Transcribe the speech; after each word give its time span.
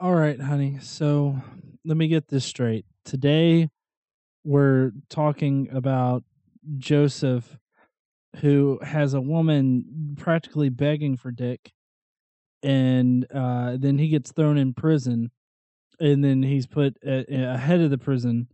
All 0.00 0.14
right, 0.14 0.40
honey. 0.40 0.78
So 0.80 1.40
let 1.84 1.96
me 1.96 2.08
get 2.08 2.26
this 2.26 2.44
straight. 2.44 2.84
Today 3.04 3.68
we're 4.42 4.90
talking 5.08 5.68
about 5.70 6.24
Joseph 6.78 7.56
who 8.38 8.80
has 8.82 9.14
a 9.14 9.20
woman 9.20 10.16
practically 10.18 10.70
begging 10.70 11.16
for 11.16 11.30
dick 11.30 11.72
and 12.64 13.26
uh, 13.32 13.76
then 13.78 13.98
he 13.98 14.08
gets 14.08 14.32
thrown 14.32 14.58
in 14.58 14.74
prison 14.74 15.30
and 16.00 16.22
then 16.22 16.42
he's 16.42 16.66
put 16.66 16.96
ahead 17.04 17.80
of 17.80 17.90
the 17.90 17.98
prison 17.98 18.48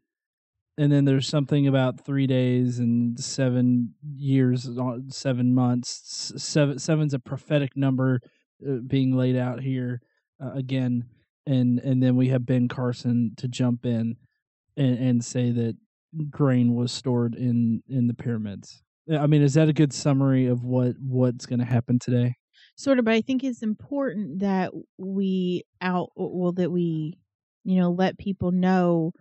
and 0.77 0.93
then 0.93 1.05
there's 1.07 1.27
something 1.27 1.67
about 1.67 2.05
three 2.05 2.27
days 2.27 2.79
and 2.79 3.19
seven 3.19 3.95
years 4.15 4.69
uh, 4.69 4.99
seven 5.09 5.55
months 5.55 6.33
seven 6.37 6.79
seven's 6.79 7.15
a 7.15 7.19
prophetic 7.19 7.77
number 7.77 8.21
uh, 8.67 8.75
being 8.87 9.17
laid 9.17 9.37
out 9.37 9.61
here 9.61 10.01
uh, 10.43 10.53
again 10.53 11.07
and 11.47 11.79
and 11.81 12.03
then 12.03 12.17
we 12.17 12.29
have 12.29 12.47
ben 12.47 12.69
carson 12.69 13.33
to 13.37 13.49
jump 13.49 13.85
in 13.85 14.17
and, 14.77 14.99
and 14.99 15.25
say 15.25 15.51
that 15.51 15.77
grain 16.31 16.75
was 16.75 16.93
stored 16.93 17.35
in 17.35 17.83
in 17.89 18.07
the 18.07 18.15
pyramids 18.15 18.83
i 19.19 19.27
mean 19.27 19.43
is 19.43 19.55
that 19.55 19.69
a 19.69 19.73
good 19.73 19.93
summary 19.93 20.47
of 20.47 20.65
what 20.65 20.95
what's 21.01 21.47
going 21.47 21.59
to 21.61 21.65
happen 21.65 21.99
today 21.99 22.35
Sort 22.77 22.99
of, 22.99 23.05
but 23.05 23.15
I 23.15 23.21
think 23.21 23.45
it's 23.45 23.63
important 23.63 24.41
that 24.41 24.73
we 24.99 25.65
out 25.81 26.11
well 26.17 26.53
that 26.53 26.71
we, 26.71 27.19
you 27.65 27.77
know, 27.77 27.91
let 27.91 28.19
people 28.19 28.51
know 28.51 29.13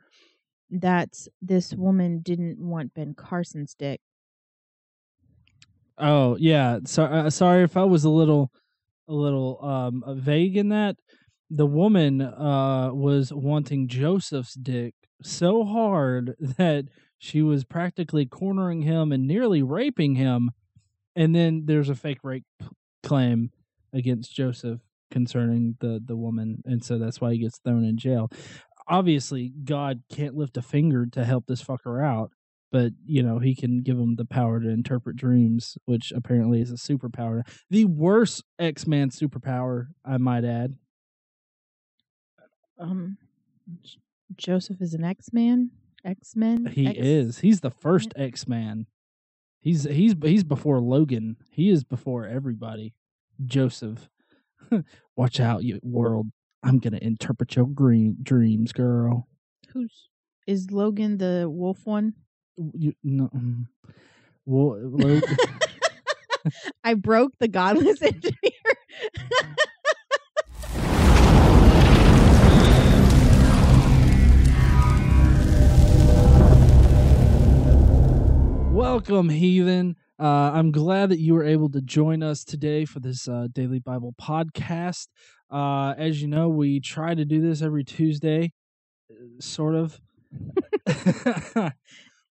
that 0.69 1.27
this 1.41 1.73
woman 1.73 2.21
didn't 2.21 2.59
want 2.59 2.93
Ben 2.93 3.13
Carson's 3.13 3.75
dick. 3.75 4.01
Oh 5.97 6.35
yeah, 6.37 6.79
so, 6.85 7.03
uh, 7.03 7.29
sorry 7.29 7.63
if 7.63 7.77
I 7.77 7.83
was 7.83 8.03
a 8.05 8.09
little, 8.09 8.51
a 9.07 9.13
little 9.13 9.63
um 9.63 10.03
vague 10.19 10.57
in 10.57 10.69
that. 10.69 10.97
The 11.53 11.65
woman 11.65 12.21
uh 12.21 12.91
was 12.93 13.33
wanting 13.33 13.89
Joseph's 13.89 14.53
dick 14.53 14.93
so 15.21 15.65
hard 15.65 16.35
that 16.57 16.85
she 17.17 17.41
was 17.41 17.65
practically 17.65 18.25
cornering 18.25 18.81
him 18.81 19.11
and 19.11 19.27
nearly 19.27 19.61
raping 19.61 20.15
him, 20.15 20.51
and 21.15 21.35
then 21.35 21.63
there's 21.65 21.89
a 21.89 21.95
fake 21.95 22.23
rape 22.23 22.45
claim 23.03 23.51
against 23.93 24.33
Joseph 24.33 24.79
concerning 25.11 25.75
the 25.81 26.01
the 26.03 26.15
woman, 26.15 26.61
and 26.65 26.83
so 26.83 26.97
that's 26.97 27.19
why 27.19 27.33
he 27.33 27.39
gets 27.39 27.59
thrown 27.59 27.83
in 27.83 27.97
jail. 27.97 28.31
Obviously, 28.87 29.53
God 29.65 30.03
can't 30.09 30.35
lift 30.35 30.55
a 30.55 30.61
finger 30.61 31.05
to 31.11 31.25
help 31.25 31.47
this 31.47 31.63
fucker 31.63 32.03
out 32.03 32.31
but 32.71 32.93
you 33.05 33.21
know 33.21 33.39
he 33.39 33.53
can 33.53 33.81
give 33.81 33.97
him 33.97 34.15
the 34.15 34.25
power 34.25 34.59
to 34.59 34.69
interpret 34.69 35.15
dreams 35.17 35.77
which 35.85 36.11
apparently 36.15 36.61
is 36.61 36.71
a 36.71 36.75
superpower 36.75 37.41
the 37.69 37.85
worst 37.85 38.43
x-man 38.59 39.09
superpower 39.09 39.87
i 40.05 40.17
might 40.17 40.45
add 40.45 40.75
Um, 42.81 43.17
J- 43.83 43.99
Joseph 44.35 44.81
is 44.81 44.93
an 44.93 45.03
X 45.03 45.31
man. 45.33 45.71
X 46.03 46.35
Men. 46.35 46.65
he 46.65 46.87
is 46.89 47.37
he's 47.39 47.61
the 47.61 47.69
first 47.69 48.11
x-man 48.15 48.87
he's 49.59 49.83
he's 49.83 50.15
he's 50.23 50.43
before 50.43 50.79
logan 50.79 51.37
he 51.51 51.69
is 51.69 51.83
before 51.83 52.25
everybody 52.25 52.95
joseph 53.45 54.09
watch 55.15 55.39
out 55.39 55.63
you 55.63 55.79
world 55.83 56.25
i'm 56.63 56.79
gonna 56.79 56.97
interpret 57.03 57.55
your 57.55 57.67
green 57.67 58.17
dreams 58.23 58.71
girl 58.73 59.27
Who's 59.73 60.09
is 60.47 60.71
Logan 60.71 61.19
the 61.19 61.47
wolf 61.47 61.85
one? 61.85 62.13
you 62.73 62.93
no 63.03 63.29
mm. 63.35 63.67
well 64.45 64.79
Lo- 64.81 65.21
I 66.83 66.95
broke 66.95 67.37
the 67.37 67.47
godless 67.47 68.01
engineer. 68.11 68.33
Welcome, 78.93 79.29
heathen. 79.29 79.95
Uh, 80.19 80.51
I'm 80.53 80.73
glad 80.73 81.11
that 81.11 81.19
you 81.19 81.33
were 81.33 81.45
able 81.45 81.69
to 81.69 81.79
join 81.79 82.21
us 82.21 82.43
today 82.43 82.83
for 82.83 82.99
this 82.99 83.25
uh, 83.25 83.47
daily 83.49 83.79
Bible 83.79 84.13
podcast. 84.21 85.07
Uh, 85.49 85.93
as 85.97 86.21
you 86.21 86.27
know, 86.27 86.49
we 86.49 86.81
try 86.81 87.15
to 87.15 87.23
do 87.23 87.39
this 87.39 87.61
every 87.61 87.85
Tuesday, 87.85 88.51
uh, 89.09 89.13
sort 89.39 89.75
of. 89.75 90.01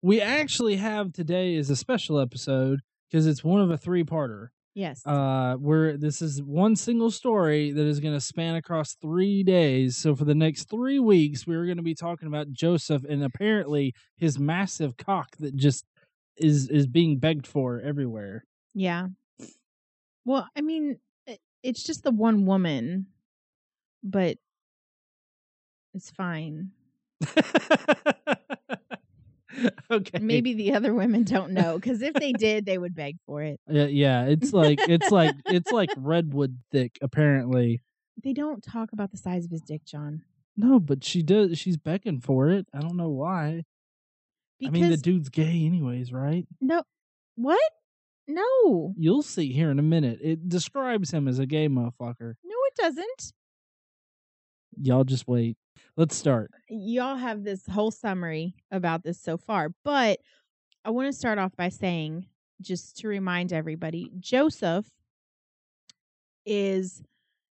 we 0.02 0.20
actually 0.20 0.76
have 0.76 1.14
today 1.14 1.54
is 1.54 1.70
a 1.70 1.76
special 1.76 2.20
episode 2.20 2.80
because 3.10 3.26
it's 3.26 3.42
one 3.42 3.62
of 3.62 3.70
a 3.70 3.78
three-parter. 3.78 4.48
yes. 4.74 5.00
Uh, 5.06 5.54
where 5.54 5.96
this 5.96 6.20
is 6.20 6.42
one 6.42 6.76
single 6.76 7.10
story 7.10 7.70
that 7.70 7.86
is 7.86 8.00
going 8.00 8.14
to 8.14 8.20
span 8.20 8.54
across 8.54 8.96
three 9.00 9.42
days. 9.42 9.96
So 9.96 10.14
for 10.14 10.26
the 10.26 10.34
next 10.34 10.68
three 10.68 10.98
weeks, 10.98 11.46
we're 11.46 11.64
going 11.64 11.78
to 11.78 11.82
be 11.82 11.94
talking 11.94 12.28
about 12.28 12.52
Joseph 12.52 13.02
and 13.08 13.24
apparently 13.24 13.94
his 14.18 14.38
massive 14.38 14.98
cock 14.98 15.36
that 15.38 15.56
just 15.56 15.86
is 16.40 16.68
is 16.68 16.86
being 16.86 17.18
begged 17.18 17.46
for 17.46 17.80
everywhere. 17.80 18.44
yeah. 18.74 19.08
Well, 20.26 20.46
I 20.56 20.60
mean, 20.60 20.98
it's 21.62 21.82
just 21.82 22.02
the 22.04 22.10
one 22.10 22.44
woman, 22.46 23.06
but 24.04 24.36
it's 25.94 26.10
fine. 26.10 26.70
okay, 29.90 30.18
Maybe 30.20 30.54
the 30.54 30.74
other 30.74 30.94
women 30.94 31.24
don't 31.24 31.52
know 31.52 31.76
because 31.76 32.02
if 32.02 32.14
they 32.14 32.32
did, 32.38 32.64
they 32.66 32.78
would 32.78 32.94
beg 32.94 33.16
for 33.26 33.42
it. 33.42 33.60
Yeah, 33.68 33.86
yeah. 33.86 34.26
It's 34.26 34.52
like 34.52 34.78
it's 34.88 35.10
like 35.10 35.34
it's 35.46 35.72
like 35.72 35.90
redwood 35.96 36.58
thick. 36.70 36.98
Apparently, 37.02 37.80
They 38.22 38.32
don't 38.32 38.62
talk 38.62 38.92
about 38.92 39.10
the 39.10 39.16
size 39.16 39.44
of 39.44 39.50
his 39.50 39.62
dick, 39.62 39.84
John. 39.84 40.22
no, 40.56 40.78
but 40.78 41.02
she 41.02 41.22
does. 41.22 41.58
She's 41.58 41.76
begging 41.76 42.20
for 42.20 42.48
it. 42.50 42.66
I 42.74 42.80
don't 42.80 42.96
know 42.96 43.08
why. 43.10 43.64
Because 44.60 44.78
I 44.78 44.80
mean, 44.80 44.90
the 44.90 44.96
dude's 44.96 45.28
gay, 45.30 45.64
anyways, 45.64 46.12
right? 46.12 46.46
no, 46.60 46.82
what? 47.36 47.60
No, 48.28 48.94
You'll 48.96 49.22
see 49.22 49.52
here 49.52 49.70
in 49.72 49.80
a 49.80 49.82
minute. 49.82 50.20
It 50.22 50.48
describes 50.48 51.10
him 51.10 51.26
as 51.26 51.40
a 51.40 51.46
gay 51.46 51.68
motherfucker. 51.68 52.34
no, 52.44 52.56
it 52.68 52.76
doesn't. 52.76 53.32
Y'all 54.80 55.02
just 55.02 55.26
wait. 55.26 55.56
Let's 55.96 56.14
start. 56.14 56.50
y'all 56.68 57.16
have 57.16 57.42
this 57.42 57.66
whole 57.66 57.90
summary 57.90 58.54
about 58.70 59.02
this 59.02 59.20
so 59.20 59.36
far, 59.36 59.70
but 59.84 60.20
I 60.84 60.90
want 60.90 61.08
to 61.08 61.12
start 61.12 61.38
off 61.38 61.56
by 61.56 61.70
saying, 61.70 62.26
just 62.60 62.98
to 62.98 63.08
remind 63.08 63.52
everybody, 63.52 64.10
Joseph 64.20 64.86
is 66.46 67.02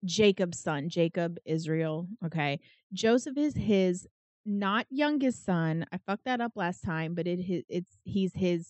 Jacob's 0.05 0.61
son. 0.61 0.89
Jacob, 0.89 1.39
Israel. 1.45 2.07
Okay. 2.25 2.61
Joseph 2.93 3.37
is 3.37 3.55
his 3.55 4.07
not 4.47 4.87
youngest 4.91 5.45
son. 5.45 5.87
I 5.93 5.99
fucked 5.99 6.25
that 6.25 6.41
up 6.41 6.53
last 6.57 6.83
time, 6.83 7.15
but 7.15 7.27
it 7.27 7.65
it's 7.69 7.99
he's 8.05 8.33
his 8.35 8.69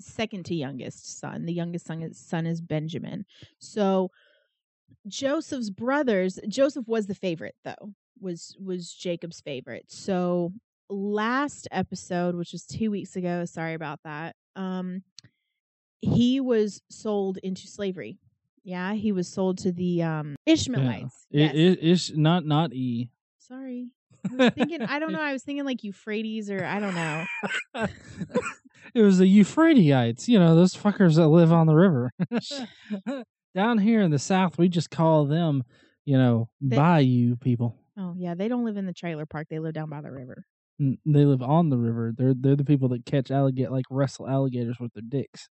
second 0.00 0.44
to 0.46 0.54
youngest 0.54 1.18
son. 1.20 1.46
The 1.46 1.52
youngest 1.52 1.86
son 1.86 2.02
is, 2.02 2.18
son 2.18 2.46
is 2.46 2.60
Benjamin. 2.60 3.24
So 3.58 4.10
Joseph's 5.06 5.70
brothers, 5.70 6.38
Joseph 6.48 6.86
was 6.86 7.06
the 7.06 7.14
favorite 7.14 7.56
though. 7.64 7.92
Was 8.20 8.56
was 8.62 8.92
Jacob's 8.92 9.40
favorite. 9.40 9.86
So 9.88 10.52
last 10.88 11.66
episode, 11.72 12.34
which 12.34 12.52
was 12.52 12.64
2 12.66 12.90
weeks 12.90 13.16
ago, 13.16 13.44
sorry 13.44 13.74
about 13.74 14.00
that. 14.04 14.36
Um 14.56 15.02
he 16.00 16.40
was 16.40 16.82
sold 16.90 17.38
into 17.38 17.66
slavery. 17.68 18.18
Yeah, 18.64 18.92
he 18.94 19.12
was 19.12 19.28
sold 19.28 19.58
to 19.58 19.72
the 19.72 20.02
um 20.02 20.36
Ishmaelites. 20.46 21.26
It, 21.30 21.38
Yes. 21.40 21.54
it, 21.54 21.78
it's 21.82 22.10
not 22.16 22.44
not 22.44 22.72
E. 22.72 23.08
Sorry. 23.38 23.88
I 24.30 24.34
was 24.36 24.52
thinking 24.54 24.82
I 24.82 24.98
don't 24.98 25.12
know, 25.12 25.20
I 25.20 25.32
was 25.32 25.42
thinking 25.42 25.64
like 25.64 25.82
Euphrates 25.84 26.50
or 26.50 26.64
I 26.64 26.78
don't 26.80 26.94
know. 26.94 27.24
it 28.94 29.02
was 29.02 29.18
the 29.18 29.24
Euphratites. 29.40 30.28
You 30.28 30.38
know 30.38 30.54
those 30.54 30.74
fuckers 30.74 31.16
that 31.16 31.28
live 31.28 31.52
on 31.52 31.66
the 31.66 31.74
river. 31.74 32.12
Down 33.54 33.78
here 33.78 34.00
in 34.00 34.10
the 34.10 34.18
south, 34.18 34.56
we 34.56 34.68
just 34.68 34.90
call 34.90 35.26
them, 35.26 35.62
you 36.06 36.16
know, 36.16 36.48
They- 36.60 36.76
bayou 36.76 37.36
people. 37.36 37.76
Oh, 37.98 38.14
yeah, 38.16 38.34
they 38.34 38.48
don't 38.48 38.64
live 38.64 38.78
in 38.78 38.86
the 38.86 38.94
trailer 38.94 39.26
park. 39.26 39.48
They 39.50 39.58
live 39.58 39.74
down 39.74 39.90
by 39.90 40.00
the 40.00 40.10
river. 40.10 40.46
They 40.78 41.26
live 41.26 41.42
on 41.42 41.68
the 41.68 41.76
river. 41.76 42.12
They're 42.16 42.32
they're 42.34 42.56
the 42.56 42.64
people 42.64 42.88
that 42.88 43.04
catch 43.04 43.30
alligator, 43.30 43.70
like 43.70 43.84
wrestle 43.90 44.26
alligators 44.26 44.78
with 44.80 44.94
their 44.94 45.02
dicks. 45.06 45.48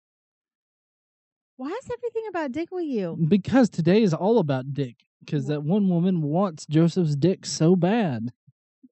Why 1.57 1.69
is 1.69 1.89
everything 1.91 2.23
about 2.29 2.51
dick 2.51 2.69
with 2.71 2.85
you? 2.85 3.17
Because 3.27 3.69
today 3.69 4.03
is 4.03 4.13
all 4.13 4.37
about 4.37 4.73
dick. 4.75 4.97
Because 5.25 5.47
that 5.47 5.63
one 5.63 5.89
woman 5.89 6.21
wants 6.21 6.67
Joseph's 6.67 7.15
dick 7.15 7.45
so 7.45 7.75
bad. 7.75 8.31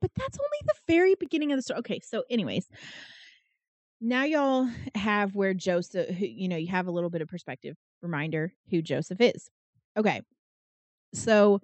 But 0.01 0.11
that's 0.15 0.37
only 0.39 0.59
the 0.63 0.93
very 0.93 1.15
beginning 1.15 1.51
of 1.51 1.57
the 1.57 1.61
story. 1.63 1.79
Okay, 1.79 1.99
so 2.03 2.23
anyways, 2.29 2.67
now 4.01 4.23
y'all 4.23 4.69
have 4.95 5.35
where 5.35 5.53
Joseph, 5.53 6.09
who, 6.09 6.25
you 6.25 6.47
know, 6.47 6.57
you 6.57 6.67
have 6.67 6.87
a 6.87 6.91
little 6.91 7.09
bit 7.09 7.21
of 7.21 7.27
perspective 7.27 7.75
reminder 8.01 8.53
who 8.69 8.81
Joseph 8.81 9.21
is. 9.21 9.49
Okay, 9.97 10.21
so 11.13 11.61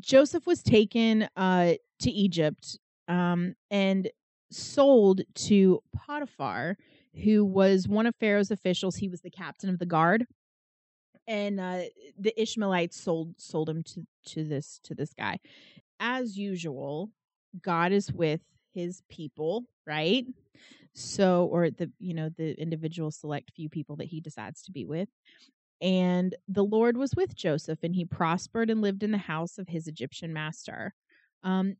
Joseph 0.00 0.46
was 0.46 0.62
taken 0.62 1.28
uh, 1.36 1.74
to 2.00 2.10
Egypt 2.10 2.78
um, 3.08 3.54
and 3.70 4.10
sold 4.50 5.22
to 5.34 5.80
Potiphar, 5.96 6.76
who 7.24 7.44
was 7.44 7.88
one 7.88 8.06
of 8.06 8.16
Pharaoh's 8.16 8.50
officials. 8.50 8.96
He 8.96 9.08
was 9.08 9.22
the 9.22 9.30
captain 9.30 9.70
of 9.70 9.78
the 9.78 9.86
guard. 9.86 10.26
and 11.26 11.60
uh, 11.60 11.82
the 12.18 12.40
Ishmaelites 12.40 13.00
sold 13.00 13.34
sold 13.38 13.68
him 13.68 13.82
to 13.84 14.06
to 14.26 14.44
this 14.44 14.80
to 14.84 14.94
this 14.94 15.12
guy. 15.14 15.38
As 16.00 16.36
usual, 16.36 17.10
God 17.60 17.92
is 17.92 18.12
with 18.12 18.40
his 18.72 19.02
people, 19.08 19.64
right? 19.86 20.26
So, 20.94 21.46
or 21.46 21.70
the 21.70 21.90
you 21.98 22.14
know 22.14 22.28
the 22.36 22.60
individual 22.60 23.10
select 23.10 23.52
few 23.54 23.68
people 23.68 23.96
that 23.96 24.08
he 24.08 24.20
decides 24.20 24.62
to 24.62 24.72
be 24.72 24.84
with. 24.84 25.08
And 25.80 26.34
the 26.48 26.64
Lord 26.64 26.96
was 26.96 27.14
with 27.16 27.34
Joseph, 27.34 27.80
and 27.82 27.94
he 27.94 28.04
prospered 28.04 28.70
and 28.70 28.80
lived 28.80 29.02
in 29.02 29.10
the 29.10 29.18
house 29.18 29.58
of 29.58 29.68
his 29.68 29.88
Egyptian 29.88 30.32
master. 30.32 30.94
Um, 31.42 31.76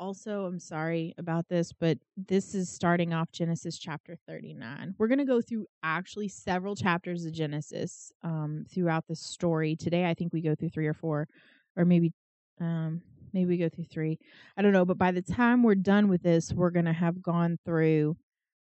also, 0.00 0.46
I'm 0.46 0.58
sorry 0.58 1.14
about 1.18 1.48
this, 1.48 1.72
but 1.72 1.98
this 2.16 2.54
is 2.54 2.70
starting 2.70 3.12
off 3.12 3.30
Genesis 3.32 3.78
chapter 3.78 4.16
39. 4.26 4.94
We're 4.98 5.08
going 5.08 5.18
to 5.18 5.24
go 5.24 5.40
through 5.40 5.66
actually 5.82 6.28
several 6.28 6.74
chapters 6.74 7.24
of 7.26 7.32
Genesis 7.32 8.12
um, 8.22 8.64
throughout 8.72 9.06
the 9.08 9.14
story. 9.14 9.76
Today, 9.76 10.06
I 10.06 10.14
think 10.14 10.32
we 10.32 10.40
go 10.40 10.54
through 10.54 10.70
three 10.70 10.86
or 10.86 10.94
four, 10.94 11.28
or 11.76 11.84
maybe. 11.84 12.12
Um, 12.60 13.02
maybe 13.34 13.46
we 13.46 13.56
go 13.58 13.68
through 13.68 13.84
three. 13.84 14.18
I 14.56 14.62
don't 14.62 14.72
know, 14.72 14.84
but 14.86 14.96
by 14.96 15.10
the 15.10 15.20
time 15.20 15.62
we're 15.62 15.74
done 15.74 16.08
with 16.08 16.22
this, 16.22 16.52
we're 16.52 16.70
going 16.70 16.86
to 16.86 16.92
have 16.92 17.20
gone 17.20 17.58
through 17.66 18.16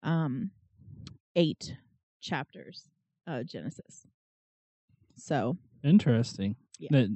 um, 0.05 0.51
eight 1.35 1.75
chapters 2.21 2.85
of 3.27 3.47
Genesis. 3.47 4.07
So 5.17 5.57
interesting. 5.83 6.55
Yeah. 6.79 7.07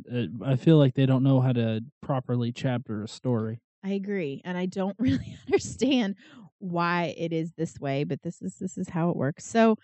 I 0.45 0.57
feel 0.57 0.79
like 0.79 0.95
they 0.95 1.07
don't 1.07 1.23
know 1.23 1.41
how 1.41 1.53
to 1.53 1.83
properly 2.01 2.51
chapter 2.51 3.05
a 3.05 3.09
story. 3.09 3.61
I 3.85 3.91
agree, 3.91 4.43
and 4.45 4.57
I 4.59 4.67
don't 4.67 4.97
really 4.99 5.37
understand 5.47 6.17
why 6.59 7.15
it 7.17 7.33
is 7.33 7.53
this 7.57 7.79
way, 7.79 8.05
but 8.05 8.23
this 8.23 8.41
is 8.43 8.57
this 8.57 8.79
is 8.79 8.89
how 8.89 9.11
it 9.11 9.17
works. 9.17 9.45
So, 9.45 9.77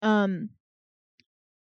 um, 0.00 0.50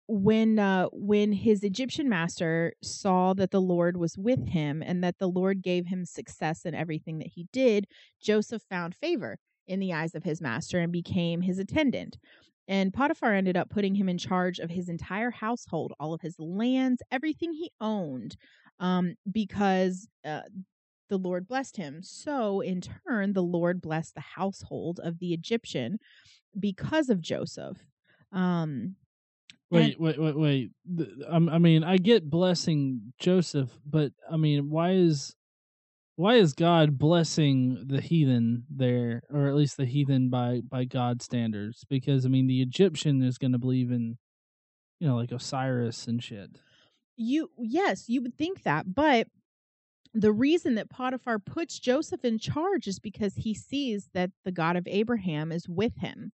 when 0.07 0.57
uh, 0.57 0.88
when 0.92 1.33
his 1.33 1.63
Egyptian 1.63 2.07
master 2.07 2.74
saw 2.81 3.33
that 3.33 3.51
the 3.51 3.62
Lord 3.62 3.98
was 3.98 4.18
with 4.18 4.48
him 4.48 4.81
and 4.81 5.04
that 5.04 5.18
the 5.19 5.27
Lord 5.27 5.62
gave 5.62 5.88
him 5.88 6.06
success 6.06 6.65
in 6.65 6.74
everything 6.74 7.19
that 7.19 7.27
he 7.27 7.48
did, 7.51 7.88
Joseph 8.21 8.63
found 8.69 8.95
favor 8.95 9.38
in 9.68 9.80
the 9.80 9.94
eyes 9.94 10.15
of 10.15 10.24
his 10.24 10.42
master 10.42 10.80
and 10.80 10.92
became 10.92 11.42
his 11.42 11.59
attendant. 11.59 12.18
And 12.69 12.94
Potiphar 12.94 13.33
ended 13.33 13.57
up 13.57 13.69
putting 13.69 13.95
him 13.95 14.09
in 14.09 14.18
charge 14.18 14.59
of 14.59 14.69
his 14.69 14.89
entire 14.89 15.31
household, 15.31 15.94
all 16.00 16.13
of 16.13 16.21
his 16.21 16.36
lands, 16.39 17.01
everything 17.12 17.54
he 17.54 17.71
owned, 17.80 18.36
um, 18.80 19.15
because 19.31 20.07
uh, 20.25 20.42
the 21.09 21.18
Lord 21.18 21.48
blessed 21.48 21.77
him. 21.77 22.01
So, 22.01 22.62
in 22.62 22.81
turn, 22.81 23.33
the 23.33 23.44
Lord 23.44 23.81
blessed 23.81 24.15
the 24.15 24.21
household 24.21 25.00
of 25.01 25.19
the 25.19 25.33
Egyptian 25.33 26.00
because 26.59 27.09
of 27.09 27.21
Joseph. 27.21 27.77
Um, 28.33 28.95
wait, 29.69 30.00
wait, 30.00 30.19
wait, 30.19 30.38
wait. 30.38 30.72
I 31.30 31.40
mean, 31.60 31.84
I 31.84 31.98
get 31.98 32.30
blessing 32.30 33.14
Joseph, 33.19 33.69
but 33.86 34.12
I 34.31 34.38
mean, 34.38 34.69
why 34.69 34.92
is 34.92 35.36
why 36.16 36.36
is 36.36 36.54
God 36.54 36.98
blessing 36.98 37.84
the 37.86 38.02
heathen 38.02 38.66
there, 38.69 39.22
or 39.30 39.48
at 39.48 39.56
least 39.56 39.78
the 39.78 39.86
heathen 39.86 40.30
by 40.30 40.62
by 40.68 40.86
God's 40.86 41.25
standards? 41.25 41.86
Because 41.90 42.25
I 42.25 42.30
mean, 42.30 42.48
the 42.48 42.62
Egyptian 42.62 43.22
is 43.22 43.38
going 43.38 43.52
to 43.52 43.60
believe 43.60 43.92
in, 43.92 44.18
you 45.00 45.08
know, 45.08 45.16
like 45.16 45.31
Osiris 45.31 46.08
and 46.08 46.22
shit. 46.24 46.50
You 47.16 47.52
yes, 47.58 48.10
you 48.10 48.22
would 48.22 48.38
think 48.38 48.64
that, 48.64 48.94
but 48.96 49.28
the 50.14 50.31
reason 50.31 50.75
that 50.75 50.90
Potiphar 50.90 51.38
puts 51.38 51.78
Joseph 51.78 52.25
in 52.25 52.40
charge 52.40 52.88
is 52.88 53.00
because 53.00 53.36
he 53.36 53.54
sees 53.54 54.10
that 54.14 54.31
the 54.44 54.52
God 54.52 54.75
of 54.75 54.88
Abraham 54.88 55.52
is 55.52 55.69
with 55.69 55.98
him. 55.98 56.31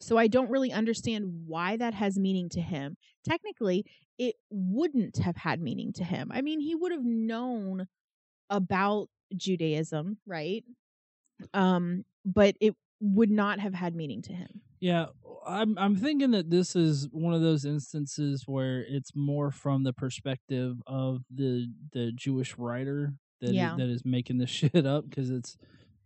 So 0.00 0.18
I 0.18 0.26
don't 0.26 0.50
really 0.50 0.72
understand 0.72 1.24
why 1.46 1.76
that 1.76 1.94
has 1.94 2.18
meaning 2.18 2.48
to 2.50 2.60
him. 2.60 2.96
Technically, 3.26 3.84
it 4.18 4.36
wouldn't 4.50 5.18
have 5.18 5.36
had 5.36 5.60
meaning 5.60 5.92
to 5.94 6.04
him. 6.04 6.30
I 6.32 6.42
mean, 6.42 6.60
he 6.60 6.74
would 6.74 6.92
have 6.92 7.04
known 7.04 7.86
about 8.50 9.08
Judaism, 9.36 10.18
right? 10.26 10.64
Um, 11.54 12.04
but 12.24 12.56
it 12.60 12.74
would 13.00 13.30
not 13.30 13.60
have 13.60 13.74
had 13.74 13.94
meaning 13.94 14.22
to 14.22 14.32
him. 14.32 14.60
Yeah, 14.80 15.06
I'm 15.46 15.78
I'm 15.78 15.96
thinking 15.96 16.32
that 16.32 16.50
this 16.50 16.76
is 16.76 17.08
one 17.10 17.34
of 17.34 17.40
those 17.40 17.64
instances 17.64 18.44
where 18.46 18.84
it's 18.86 19.12
more 19.14 19.50
from 19.50 19.84
the 19.84 19.92
perspective 19.92 20.76
of 20.86 21.22
the 21.34 21.68
the 21.92 22.12
Jewish 22.12 22.56
writer 22.58 23.14
that 23.40 23.52
yeah. 23.52 23.72
is, 23.72 23.78
that 23.78 23.88
is 23.88 24.04
making 24.04 24.38
this 24.38 24.50
shit 24.50 24.86
up 24.86 25.08
because 25.08 25.30
it's 25.30 25.56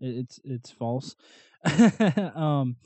it's 0.01 0.39
it's 0.45 0.71
false. 0.71 1.17
um, 2.35 2.77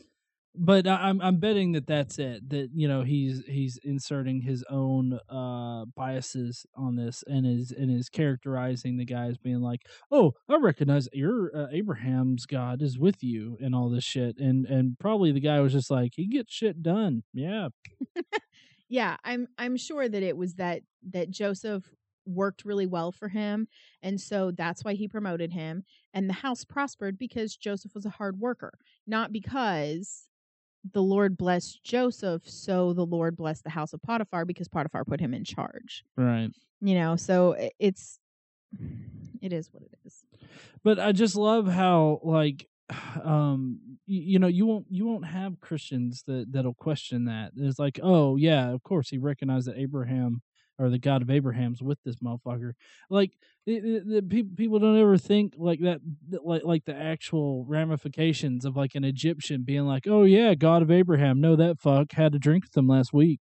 but 0.57 0.87
I'm 0.87 1.21
I'm 1.21 1.37
betting 1.37 1.73
that 1.73 1.87
that's 1.87 2.19
it. 2.19 2.49
That 2.51 2.71
you 2.73 2.87
know 2.87 3.03
he's 3.03 3.43
he's 3.47 3.79
inserting 3.83 4.41
his 4.43 4.65
own 4.71 5.19
uh 5.29 5.85
biases 5.97 6.65
on 6.77 6.97
this 6.97 7.25
and 7.27 7.45
is 7.47 7.73
and 7.73 7.91
is 7.91 8.09
characterizing 8.09 8.97
the 8.97 9.05
guy 9.05 9.27
as 9.27 9.39
being 9.39 9.61
like, 9.61 9.83
oh, 10.13 10.33
I 10.49 10.57
recognize 10.57 11.09
your 11.13 11.51
uh, 11.55 11.67
Abraham's 11.73 12.47
God 12.47 12.83
is 12.83 12.99
with 12.99 13.23
you 13.23 13.59
and 13.61 13.75
all 13.75 13.91
this 13.91 14.05
shit, 14.05 14.39
and 14.39 14.65
and 14.67 14.99
probably 14.99 15.33
the 15.33 15.41
guy 15.41 15.61
was 15.61 15.73
just 15.73 15.91
like 15.91 16.13
he 16.15 16.27
gets 16.27 16.53
shit 16.53 16.83
done, 16.83 17.25
yeah. 17.33 17.69
yeah, 18.89 19.17
I'm 19.25 19.49
I'm 19.59 19.77
sure 19.77 20.09
that 20.09 20.23
it 20.23 20.37
was 20.37 20.55
that 20.55 20.83
that 21.11 21.31
Joseph 21.31 21.85
worked 22.27 22.65
really 22.65 22.87
well 22.87 23.13
for 23.13 23.29
him 23.29 23.69
and 24.03 24.19
so 24.19 24.51
that's 24.51 24.83
why 24.83 24.95
he 24.95 25.07
promoted 25.07 25.53
him 25.53 25.85
and 26.15 26.27
the 26.27 26.33
house 26.33 26.65
prospered 26.65 27.19
because 27.19 27.55
Joseph 27.55 27.95
was 27.95 28.07
a 28.07 28.11
hard 28.11 28.41
worker 28.41 28.73
not 29.07 29.31
because 29.31 30.31
the 30.93 31.03
Lord 31.03 31.37
blessed 31.37 31.83
Joseph, 31.83 32.43
so 32.49 32.93
the 32.93 33.07
Lord 33.07 33.37
blessed 33.37 33.65
the 33.65 33.71
house 33.71 33.93
of 33.93 34.03
Potiphar 34.03 34.45
because 34.45 34.69
Potiphar 34.69 35.05
put 35.05 35.21
him 35.21 35.33
in 35.33 35.45
charge. 35.45 36.05
Right. 36.17 36.51
You 36.81 36.95
know, 36.95 37.17
so 37.17 37.57
it's 37.79 38.19
it 39.41 39.53
is 39.53 39.71
what 39.73 39.83
it 39.83 39.97
is. 40.05 40.25
But 40.83 40.99
I 40.99 41.13
just 41.13 41.37
love 41.37 41.67
how 41.67 42.21
like 42.23 42.69
um 43.25 43.79
you, 44.07 44.21
you 44.21 44.39
know 44.39 44.47
you 44.47 44.67
won't 44.67 44.87
you 44.91 45.07
won't 45.07 45.27
have 45.27 45.61
Christians 45.61 46.23
that 46.27 46.53
that'll 46.53 46.75
question 46.75 47.25
that. 47.27 47.53
It's 47.57 47.79
like, 47.79 47.99
"Oh, 48.03 48.37
yeah, 48.37 48.71
of 48.71 48.83
course 48.83 49.09
he 49.09 49.19
recognized 49.19 49.69
that 49.69 49.79
Abraham 49.79 50.43
or 50.79 50.91
the 50.91 50.99
God 50.99 51.23
of 51.23 51.31
Abraham's 51.31 51.83
with 51.83 51.99
this 52.05 52.17
motherfucker. 52.17 52.73
Like 53.09 53.33
the 53.67 54.23
people 54.57 54.79
don't 54.79 54.99
ever 54.99 55.17
think 55.17 55.55
like 55.57 55.81
that, 55.81 56.01
like 56.43 56.65
like 56.65 56.85
the 56.85 56.95
actual 56.95 57.65
ramifications 57.67 58.65
of 58.65 58.77
like 58.77 58.95
an 58.95 59.05
Egyptian 59.05 59.63
being 59.63 59.87
like, 59.87 60.07
"Oh 60.07 60.25
yeah, 60.25 60.55
God 60.55 60.83
of 60.83 60.91
Abraham, 60.91 61.41
no 61.41 61.57
that 61.57 61.81
fuck 61.81 62.13
had 62.13 62.35
a 62.35 62.39
drink 62.39 62.65
with 62.65 62.77
him 62.77 62.89
last 62.89 63.13
week." 63.13 63.41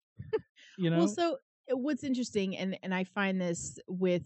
You 0.78 0.90
know. 0.90 0.98
well, 0.98 1.08
so 1.08 1.36
uh, 1.70 1.76
what's 1.76 2.04
interesting, 2.04 2.56
and 2.56 2.78
and 2.82 2.94
I 2.94 3.04
find 3.04 3.40
this 3.40 3.78
with 3.88 4.22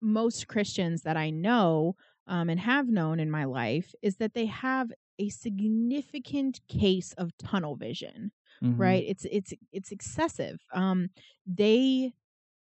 most 0.00 0.48
Christians 0.48 1.02
that 1.02 1.16
I 1.16 1.30
know 1.30 1.96
um, 2.26 2.48
and 2.48 2.60
have 2.60 2.88
known 2.88 3.20
in 3.20 3.30
my 3.30 3.44
life 3.44 3.94
is 4.02 4.16
that 4.16 4.34
they 4.34 4.46
have 4.46 4.92
a 5.18 5.28
significant 5.28 6.60
case 6.68 7.12
of 7.18 7.36
tunnel 7.36 7.76
vision 7.76 8.32
mm-hmm. 8.62 8.80
right 8.80 9.04
it's 9.06 9.26
it's 9.30 9.52
it's 9.72 9.90
excessive 9.92 10.60
um 10.72 11.10
they 11.46 12.12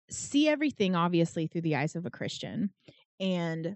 see 0.10 0.48
everything 0.48 0.96
obviously 0.96 1.48
through 1.48 1.62
the 1.62 1.76
eyes 1.76 1.96
of 1.96 2.06
a 2.06 2.10
christian 2.10 2.72
and 3.20 3.76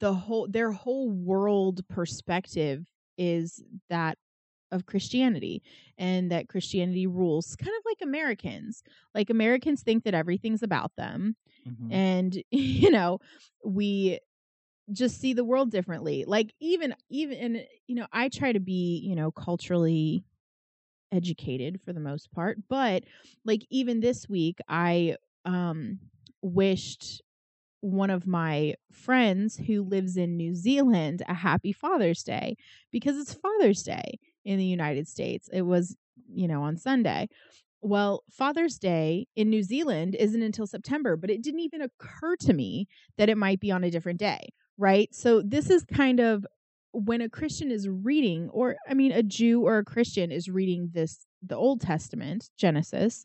the 0.00 0.12
whole 0.12 0.46
their 0.48 0.72
whole 0.72 1.10
world 1.10 1.86
perspective 1.88 2.84
is 3.16 3.62
that 3.88 4.18
of 4.70 4.86
Christianity 4.86 5.62
and 5.96 6.30
that 6.30 6.48
Christianity 6.48 7.06
rules 7.06 7.56
kind 7.56 7.72
of 7.76 7.82
like 7.86 7.98
Americans. 8.02 8.82
Like 9.14 9.30
Americans 9.30 9.82
think 9.82 10.04
that 10.04 10.14
everything's 10.14 10.62
about 10.62 10.92
them. 10.96 11.36
Mm-hmm. 11.66 11.92
And 11.92 12.42
you 12.50 12.90
know, 12.90 13.20
we 13.64 14.20
just 14.92 15.20
see 15.20 15.32
the 15.32 15.44
world 15.44 15.70
differently. 15.70 16.24
Like 16.26 16.52
even 16.60 16.94
even 17.10 17.38
and 17.38 17.66
you 17.86 17.94
know, 17.94 18.06
I 18.12 18.28
try 18.28 18.52
to 18.52 18.60
be, 18.60 19.02
you 19.04 19.14
know, 19.14 19.30
culturally 19.30 20.24
educated 21.12 21.80
for 21.84 21.92
the 21.92 22.00
most 22.00 22.30
part 22.32 22.58
but 22.68 23.02
like 23.44 23.62
even 23.70 24.00
this 24.00 24.28
week 24.28 24.58
i 24.68 25.14
um 25.44 25.98
wished 26.42 27.22
one 27.80 28.10
of 28.10 28.26
my 28.26 28.74
friends 28.90 29.56
who 29.56 29.82
lives 29.82 30.16
in 30.16 30.36
New 30.36 30.54
Zealand 30.54 31.22
a 31.28 31.34
happy 31.34 31.72
Father's 31.72 32.22
Day 32.22 32.56
because 32.90 33.16
it's 33.16 33.34
Father's 33.34 33.82
Day 33.82 34.18
in 34.44 34.58
the 34.58 34.64
United 34.64 35.06
States. 35.06 35.48
It 35.52 35.62
was, 35.62 35.96
you 36.32 36.48
know, 36.48 36.62
on 36.62 36.76
Sunday. 36.76 37.28
Well, 37.80 38.24
Father's 38.30 38.78
Day 38.78 39.28
in 39.36 39.50
New 39.50 39.62
Zealand 39.62 40.16
isn't 40.18 40.42
until 40.42 40.66
September, 40.66 41.16
but 41.16 41.30
it 41.30 41.42
didn't 41.42 41.60
even 41.60 41.82
occur 41.82 42.34
to 42.40 42.52
me 42.52 42.88
that 43.16 43.28
it 43.28 43.38
might 43.38 43.60
be 43.60 43.70
on 43.70 43.84
a 43.84 43.90
different 43.90 44.18
day, 44.18 44.48
right? 44.76 45.14
So 45.14 45.42
this 45.42 45.70
is 45.70 45.84
kind 45.84 46.18
of 46.18 46.44
when 46.98 47.20
a 47.20 47.28
Christian 47.28 47.70
is 47.70 47.88
reading, 47.88 48.48
or 48.50 48.76
I 48.88 48.94
mean, 48.94 49.12
a 49.12 49.22
Jew 49.22 49.62
or 49.62 49.78
a 49.78 49.84
Christian 49.84 50.30
is 50.30 50.48
reading 50.48 50.90
this, 50.92 51.26
the 51.42 51.56
Old 51.56 51.80
Testament, 51.80 52.50
Genesis, 52.56 53.24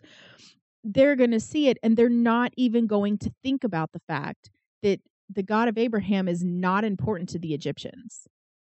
they're 0.84 1.16
going 1.16 1.32
to 1.32 1.40
see 1.40 1.70
it 1.70 1.78
and 1.82 1.98
they're 1.98 2.10
not 2.10 2.54
even 2.58 2.88
going 2.88 3.18
to 3.20 3.32
think 3.44 3.64
about 3.64 3.92
the 3.92 4.02
fact 4.08 4.50
that 4.82 5.00
the 5.30 5.44
God 5.44 5.68
of 5.68 5.78
Abraham 5.78 6.28
is 6.28 6.44
not 6.44 6.84
important 6.84 7.30
to 7.30 7.40
the 7.40 7.54
Egyptians. 7.54 8.28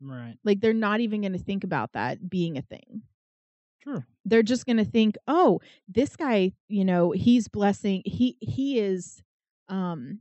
Right. 0.01 0.37
Like 0.45 0.61
they're 0.61 0.73
not 0.73 1.01
even 1.01 1.21
going 1.23 1.33
to 1.33 1.39
think 1.39 1.65
about 1.65 1.93
that 1.93 2.31
being 2.31 2.57
a 2.57 2.63
thing. 2.63 3.03
True. 3.83 4.03
they're 4.25 4.43
just 4.43 4.67
going 4.67 4.79
to 4.79 4.85
think, 4.85 5.17
"Oh, 5.29 5.61
this 5.87 6.17
guy, 6.17 6.53
you 6.69 6.85
know, 6.85 7.13
he's 7.13 7.47
blessing 7.47 8.03
he 8.05 8.37
he 8.41 8.81
is 8.81 9.23
um 9.69 10.19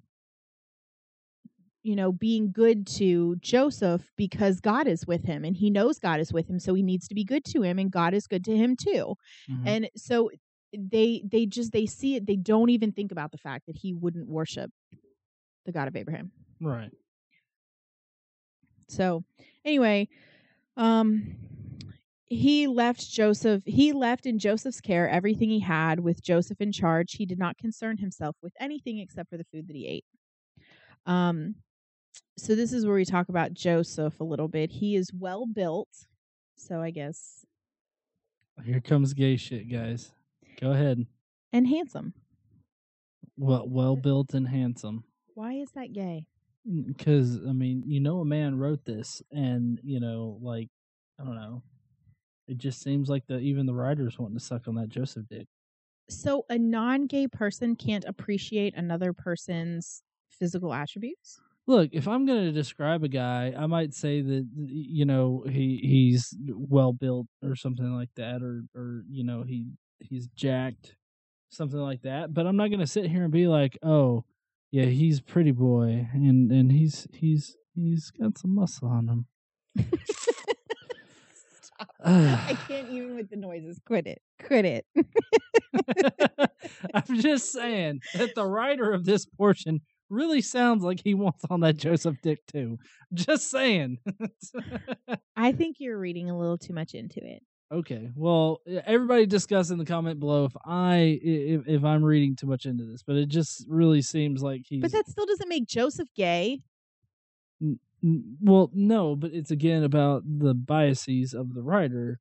you 1.86 1.96
know, 1.96 2.12
being 2.12 2.52
good 2.52 2.88
to 2.88 3.36
Joseph 3.38 4.12
because 4.18 4.60
God 4.60 4.88
is 4.88 5.06
with 5.08 5.24
him 5.26 5.46
and 5.46 5.56
he 5.56 5.70
knows 5.70 6.00
God 6.00 6.20
is 6.20 6.34
with 6.34 6.50
him, 6.50 6.60
so 6.60 6.74
he 6.74 6.84
needs 6.84 7.08
to 7.10 7.16
be 7.16 7.24
good 7.24 7.46
to 7.46 7.62
him 7.62 7.80
and 7.80 7.92
God 7.92 8.14
is 8.14 8.28
good 8.28 8.44
to 8.46 8.58
him 8.58 8.76
too." 8.76 9.16
Mhm. 9.50 9.62
And 9.66 9.90
so 9.96 10.32
they 10.78 11.24
they 11.32 11.46
just 11.46 11.72
they 11.72 11.86
see 11.86 12.16
it 12.16 12.26
they 12.26 12.36
don't 12.36 12.70
even 12.70 12.92
think 12.92 13.12
about 13.12 13.32
the 13.32 13.38
fact 13.38 13.68
that 13.68 13.78
he 13.78 13.94
wouldn't 13.94 14.28
worship 14.28 14.72
the 15.66 15.72
God 15.72 15.88
of 15.88 15.96
Abraham. 15.96 16.32
right. 16.62 16.92
So 18.90 19.24
anyway, 19.64 20.08
um 20.78 21.38
he 22.28 22.68
left 22.68 23.10
Joseph 23.10 23.64
he 23.66 23.94
left 23.94 24.26
in 24.26 24.40
Joseph's 24.40 24.82
care 24.82 25.08
everything 25.10 25.50
he 25.50 25.60
had 25.60 26.00
with 26.00 26.24
Joseph 26.24 26.62
in 26.62 26.72
charge. 26.72 27.14
He 27.14 27.26
did 27.26 27.40
not 27.40 27.58
concern 27.58 27.98
himself 27.98 28.36
with 28.42 28.54
anything 28.60 29.00
except 29.00 29.30
for 29.30 29.38
the 29.38 29.46
food 29.46 29.68
that 29.68 29.76
he 29.76 29.88
ate. 29.88 30.06
Um 31.06 31.56
so 32.38 32.56
this 32.56 32.74
is 32.74 32.86
where 32.86 32.96
we 32.96 33.06
talk 33.06 33.30
about 33.30 33.54
Joseph 33.54 34.20
a 34.20 34.24
little 34.24 34.48
bit. 34.48 34.72
He 34.72 34.96
is 34.96 35.12
well 35.14 35.46
built. 35.46 36.08
So 36.58 36.82
I 36.82 36.92
guess 36.92 37.46
Here 38.64 38.82
comes 38.82 39.14
gay 39.14 39.38
shit, 39.38 39.70
guys. 39.70 40.12
Go 40.60 40.72
ahead. 40.72 41.06
and 41.52 41.68
handsome. 41.68 42.14
Well, 43.38 43.68
well 43.68 43.96
built 43.96 44.34
and 44.34 44.48
handsome. 44.48 45.04
Why 45.34 45.54
is 45.54 45.72
that 45.72 45.92
gay? 45.92 46.26
Mm, 46.70 46.88
because 46.88 47.38
I 47.48 47.52
mean, 47.52 47.84
you 47.86 48.00
know, 48.00 48.20
a 48.22 48.26
man 48.26 48.58
wrote 48.58 48.86
this, 48.86 49.22
and 49.32 49.80
you 49.84 50.00
know, 50.00 50.38
like 50.42 50.70
I 51.20 51.26
don't 51.26 51.36
know. 51.36 51.62
It 52.48 52.58
just 52.58 52.82
seems 52.82 53.10
like 53.10 53.24
the 53.28 53.40
even 53.40 53.66
the 53.66 53.74
writers 53.74 54.18
wanting 54.18 54.38
to 54.38 54.44
suck 54.44 54.68
on 54.68 54.76
that 54.76 54.90
Joseph 54.90 55.26
dick. 55.30 55.48
So 56.08 56.46
a 56.50 56.58
non-gay 56.58 57.28
person 57.28 57.76
can't 57.76 58.06
appreciate 58.06 58.76
another 58.76 59.12
person's 59.12 60.04
physical 60.30 60.74
attributes? 60.74 61.40
Look, 61.68 61.90
if 61.94 62.08
I'm 62.08 62.28
going 62.28 62.44
to 62.44 62.52
describe 62.52 63.04
a 63.04 63.08
guy, 63.08 63.54
I 63.58 63.66
might 63.66 63.94
say 63.94 64.22
that 64.22 64.48
you 64.56 65.06
know 65.06 65.44
he 65.50 65.80
he's 65.84 66.36
well 66.54 66.94
built 66.94 67.28
or 67.44 67.56
something 67.56 67.92
like 67.96 68.10
that, 68.18 68.44
or 68.44 68.64
or 68.76 69.04
you 69.10 69.24
know 69.24 69.44
he 69.44 69.68
he's 70.00 70.28
jacked, 70.36 70.96
something 71.50 71.80
like 71.80 72.04
that. 72.04 72.34
But 72.34 72.46
I'm 72.46 72.56
not 72.56 72.68
going 72.68 72.82
to 72.82 72.88
sit 72.88 73.10
here 73.10 73.24
and 73.24 73.32
be 73.32 73.48
like, 73.48 73.80
oh, 73.82 74.26
yeah, 74.72 74.86
he's 74.86 75.22
pretty 75.22 75.52
boy, 75.52 76.08
and 76.14 76.52
and 76.52 76.72
he's 76.72 77.08
he's 77.12 77.56
he's 77.74 78.12
got 78.12 78.38
some 78.38 78.54
muscle 78.54 78.88
on 78.88 79.08
him. 79.08 79.26
Stop. 81.62 81.90
I 82.06 82.58
can't 82.68 82.90
even 82.90 83.16
with 83.16 83.30
the 83.30 83.38
noises. 83.38 83.80
Quit 83.86 84.06
it. 84.06 84.22
Quit 84.46 84.66
it. 84.66 84.86
I'm 86.94 87.20
just 87.20 87.52
saying 87.52 88.02
that 88.14 88.36
the 88.36 88.46
writer 88.46 88.92
of 88.92 89.06
this 89.06 89.26
portion 89.26 89.82
really 90.10 90.42
sounds 90.42 90.84
like 90.84 91.02
he 91.04 91.14
wants 91.14 91.44
on 91.50 91.62
that 91.62 91.78
Joseph 91.78 92.16
dick 92.22 92.46
too. 92.48 92.78
Just 93.14 93.50
saying. 93.50 93.98
I 95.36 95.52
think 95.52 95.78
you're 95.80 95.98
reading 96.00 96.30
a 96.30 96.38
little 96.38 96.58
too 96.58 96.74
much 96.74 96.94
into 96.94 97.20
it. 97.24 97.42
okay. 97.72 98.10
Well, 98.16 98.62
everybody 98.86 99.26
discuss 99.26 99.70
in 99.72 99.78
the 99.78 99.86
comment 99.86 100.20
below 100.20 100.46
if 100.46 100.54
I 100.66 101.20
if, 101.22 101.68
if 101.68 101.84
I'm 101.84 102.04
reading 102.04 102.36
too 102.36 102.48
much 102.48 102.66
into 102.66 102.86
this, 102.86 103.04
but 103.04 103.16
it 103.16 103.28
just 103.30 103.66
really 103.68 104.02
seems 104.02 104.42
like 104.42 104.62
he's 104.66 104.82
But 104.82 104.92
that 104.92 105.08
still 105.08 105.26
doesn't 105.26 105.50
make 105.50 105.68
Joseph 105.68 106.10
gay. 106.16 106.62
N- 107.62 107.80
well, 108.42 108.70
no, 108.74 109.16
but 109.16 109.32
it's 109.34 109.50
again 109.52 109.84
about 109.84 110.24
the 110.26 110.54
biases 110.54 111.34
of 111.34 111.54
the 111.54 111.64
writer. 111.64 112.20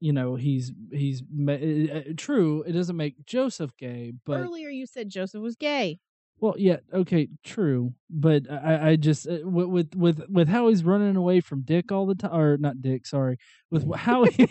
You 0.00 0.12
know, 0.12 0.34
he's 0.36 0.72
he's 0.92 1.22
ma- 1.32 1.52
uh, 1.52 2.02
true. 2.16 2.62
It 2.66 2.72
doesn't 2.72 2.96
make 2.96 3.24
Joseph 3.26 3.76
gay, 3.76 4.12
but 4.24 4.40
Earlier 4.40 4.68
you 4.70 4.86
said 4.86 5.08
Joseph 5.08 5.40
was 5.42 5.56
gay. 5.56 6.00
Well, 6.40 6.54
yeah, 6.56 6.76
okay, 6.94 7.28
true, 7.42 7.94
but 8.08 8.48
I, 8.50 8.90
I 8.90 8.96
just 8.96 9.26
uh, 9.26 9.38
with, 9.42 9.94
with 9.96 10.22
with 10.28 10.48
how 10.48 10.68
he's 10.68 10.84
running 10.84 11.16
away 11.16 11.40
from 11.40 11.62
Dick 11.62 11.90
all 11.90 12.06
the 12.06 12.14
time, 12.14 12.32
or 12.32 12.56
not 12.56 12.80
Dick, 12.80 13.06
sorry, 13.06 13.38
with 13.70 13.92
how 13.96 14.24
he, 14.24 14.48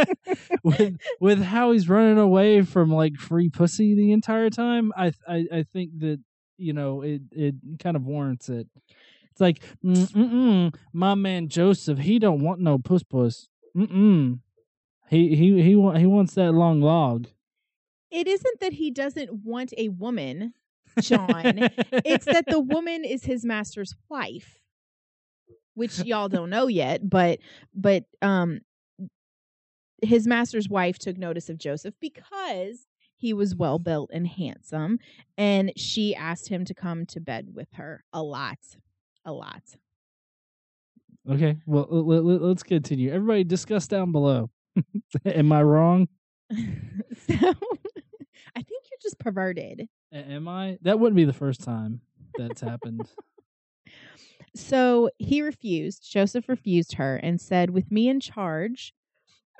with 0.62 0.98
with 1.20 1.42
how 1.42 1.72
he's 1.72 1.88
running 1.88 2.18
away 2.18 2.60
from 2.62 2.92
like 2.92 3.16
free 3.16 3.48
pussy 3.48 3.94
the 3.94 4.12
entire 4.12 4.50
time. 4.50 4.92
I 4.94 5.12
I 5.26 5.46
I 5.50 5.62
think 5.72 5.98
that 6.00 6.20
you 6.58 6.74
know 6.74 7.00
it 7.00 7.22
it 7.30 7.54
kind 7.78 7.96
of 7.96 8.04
warrants 8.04 8.50
it. 8.50 8.66
It's 9.30 9.40
like, 9.40 9.62
mm 9.82 10.06
mm, 10.12 10.74
my 10.92 11.14
man 11.14 11.48
Joseph, 11.48 11.98
he 11.98 12.18
don't 12.18 12.42
want 12.42 12.60
no 12.60 12.78
puss 12.78 13.02
puss. 13.02 13.48
Mm 13.74 13.90
mm. 13.90 14.38
He 15.08 15.34
he 15.34 15.62
he 15.62 15.70
he 15.70 16.06
wants 16.06 16.34
that 16.34 16.52
long 16.52 16.82
log. 16.82 17.28
It 18.10 18.28
isn't 18.28 18.60
that 18.60 18.74
he 18.74 18.90
doesn't 18.90 19.32
want 19.44 19.72
a 19.78 19.88
woman, 19.88 20.52
John. 21.00 21.70
it's 22.04 22.24
that 22.26 22.46
the 22.46 22.60
woman 22.74 23.04
is 23.04 23.24
his 23.24 23.44
master's 23.44 23.94
wife. 24.08 24.58
Which 25.74 26.00
y'all 26.00 26.28
don't 26.28 26.50
know 26.50 26.66
yet, 26.66 27.08
but 27.08 27.38
but 27.74 28.04
um 28.20 28.60
his 30.02 30.26
master's 30.26 30.68
wife 30.68 30.98
took 30.98 31.16
notice 31.16 31.48
of 31.48 31.58
Joseph 31.58 31.94
because 32.00 32.86
he 33.16 33.32
was 33.32 33.54
well 33.54 33.78
built 33.78 34.10
and 34.12 34.26
handsome 34.26 34.98
and 35.38 35.72
she 35.76 36.14
asked 36.14 36.48
him 36.48 36.64
to 36.64 36.74
come 36.74 37.06
to 37.06 37.20
bed 37.20 37.48
with 37.54 37.68
her 37.74 38.04
a 38.12 38.22
lot. 38.22 38.58
A 39.24 39.32
lot. 39.32 39.62
Okay, 41.30 41.56
well 41.66 41.86
let, 41.88 42.24
let, 42.24 42.42
let's 42.42 42.64
continue. 42.64 43.12
Everybody 43.12 43.44
discuss 43.44 43.86
down 43.86 44.12
below. 44.12 44.50
Am 45.24 45.52
I 45.52 45.62
wrong? 45.62 46.08
so 46.50 46.58
I 48.56 48.62
think 48.62 48.84
you're 48.90 49.00
just 49.00 49.18
perverted. 49.18 49.88
Am 50.12 50.46
I? 50.46 50.78
That 50.82 50.98
wouldn't 50.98 51.16
be 51.16 51.24
the 51.24 51.32
first 51.32 51.62
time 51.62 52.00
that's 52.36 52.60
happened. 52.60 53.08
So 54.54 55.08
he 55.18 55.40
refused. 55.40 56.10
Joseph 56.10 56.46
refused 56.48 56.94
her 56.94 57.16
and 57.16 57.40
said, 57.40 57.70
With 57.70 57.90
me 57.90 58.08
in 58.08 58.20
charge, 58.20 58.92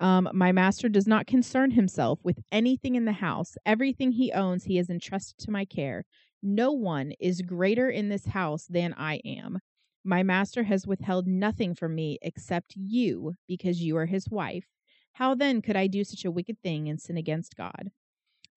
um, 0.00 0.28
my 0.35 0.52
master 0.52 0.88
does 0.88 1.06
not 1.06 1.26
concern 1.26 1.71
himself 1.71 2.18
with 2.23 2.40
anything 2.50 2.94
in 2.94 3.06
the 3.06 3.12
house. 3.12 3.56
Everything 3.64 4.12
he 4.12 4.32
owns, 4.32 4.64
he 4.64 4.76
has 4.76 4.90
entrusted 4.90 5.38
to 5.38 5.50
my 5.50 5.64
care. 5.64 6.04
No 6.42 6.73
one 6.73 7.12
is 7.21 7.40
greater 7.40 7.88
in 7.88 8.09
this 8.09 8.26
house 8.26 8.66
than 8.66 8.94
I 8.99 9.21
am. 9.25 9.61
My 10.04 10.23
master 10.23 10.64
has 10.64 10.87
withheld 10.87 11.26
nothing 11.26 11.75
from 11.75 11.94
me 11.94 12.18
except 12.21 12.75
you, 12.76 13.35
because 13.47 13.80
you 13.80 13.97
are 13.97 14.06
his 14.06 14.28
wife. 14.28 14.66
How 15.12 15.35
then 15.35 15.62
could 15.62 15.76
I 15.76 15.87
do 15.87 16.04
such 16.04 16.25
a 16.25 16.30
wicked 16.30 16.61
thing 16.62 16.88
and 16.88 17.00
sin 17.00 17.16
against 17.16 17.56
God? 17.56 17.92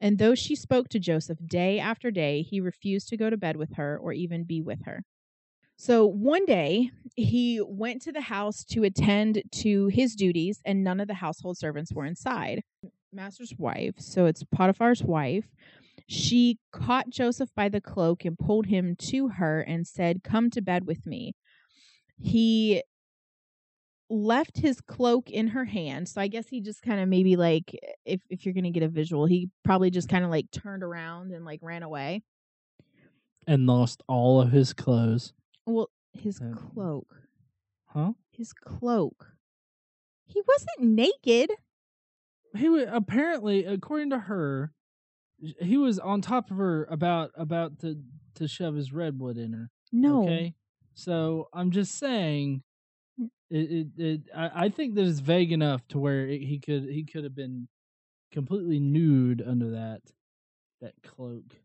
And 0.01 0.17
though 0.17 0.35
she 0.35 0.55
spoke 0.55 0.89
to 0.89 0.99
Joseph 0.99 1.39
day 1.45 1.79
after 1.79 2.11
day, 2.11 2.41
he 2.41 2.59
refused 2.59 3.09
to 3.09 3.17
go 3.17 3.29
to 3.29 3.37
bed 3.37 3.55
with 3.55 3.75
her 3.75 3.97
or 3.97 4.13
even 4.13 4.43
be 4.43 4.61
with 4.61 4.83
her. 4.85 5.03
So 5.77 6.05
one 6.05 6.45
day 6.45 6.91
he 7.15 7.61
went 7.61 8.01
to 8.03 8.11
the 8.11 8.21
house 8.21 8.63
to 8.65 8.83
attend 8.83 9.43
to 9.51 9.87
his 9.87 10.15
duties, 10.15 10.61
and 10.65 10.83
none 10.83 10.99
of 10.99 11.07
the 11.07 11.15
household 11.15 11.57
servants 11.57 11.91
were 11.93 12.05
inside. 12.05 12.61
Master's 13.11 13.53
wife, 13.57 13.95
so 13.97 14.25
it's 14.25 14.43
Potiphar's 14.43 15.03
wife, 15.03 15.45
she 16.07 16.59
caught 16.71 17.09
Joseph 17.09 17.49
by 17.55 17.69
the 17.69 17.81
cloak 17.81 18.25
and 18.25 18.37
pulled 18.37 18.67
him 18.67 18.95
to 18.97 19.29
her 19.29 19.61
and 19.61 19.87
said, 19.87 20.23
Come 20.23 20.49
to 20.51 20.61
bed 20.61 20.85
with 20.85 21.05
me. 21.05 21.33
He 22.21 22.83
left 24.09 24.57
his 24.57 24.81
cloak 24.81 25.29
in 25.31 25.47
her 25.49 25.65
hand. 25.65 26.07
So 26.07 26.21
I 26.21 26.27
guess 26.27 26.47
he 26.47 26.61
just 26.61 26.81
kind 26.81 26.99
of 26.99 27.09
maybe 27.09 27.35
like 27.35 27.77
if 28.05 28.21
if 28.29 28.45
you're 28.45 28.53
gonna 28.53 28.71
get 28.71 28.83
a 28.83 28.87
visual, 28.87 29.25
he 29.25 29.49
probably 29.63 29.89
just 29.89 30.09
kind 30.09 30.23
of 30.23 30.29
like 30.31 30.51
turned 30.51 30.83
around 30.83 31.31
and 31.31 31.43
like 31.45 31.59
ran 31.61 31.83
away. 31.83 32.23
and 33.47 33.67
lost 33.67 34.01
all 34.07 34.41
of 34.41 34.51
his 34.51 34.73
clothes. 34.73 35.33
Well, 35.67 35.89
his 36.13 36.41
Um, 36.41 36.53
cloak. 36.55 37.21
Huh? 37.87 38.13
his 38.31 38.53
cloak. 38.53 39.33
He 40.25 40.41
wasn't 40.47 40.95
naked. 40.95 41.51
He 42.57 42.69
was 42.69 42.85
apparently, 42.91 43.63
according 43.65 44.09
to 44.11 44.19
her, 44.19 44.73
he 45.61 45.77
was 45.77 45.99
on 45.99 46.21
top 46.21 46.49
of 46.51 46.57
her 46.57 46.85
about 46.85 47.31
about 47.35 47.79
to 47.79 48.01
to 48.35 48.47
shove 48.47 48.75
his 48.75 48.91
redwood 48.93 49.37
in 49.37 49.53
her. 49.53 49.69
No. 49.91 50.23
Okay, 50.23 50.55
so 50.93 51.47
I'm 51.53 51.71
just 51.71 51.95
saying, 51.95 52.63
it 53.49 53.57
it, 53.71 53.87
it 53.97 54.21
I, 54.35 54.65
I 54.65 54.69
think 54.69 54.95
that 54.95 55.05
it's 55.05 55.19
vague 55.19 55.51
enough 55.51 55.87
to 55.89 55.99
where 55.99 56.27
it, 56.27 56.41
he 56.41 56.59
could 56.59 56.83
he 56.83 57.03
could 57.03 57.23
have 57.23 57.35
been 57.35 57.67
completely 58.31 58.79
nude 58.79 59.43
under 59.45 59.71
that 59.71 60.01
that 60.81 60.93
cloak. 61.03 61.55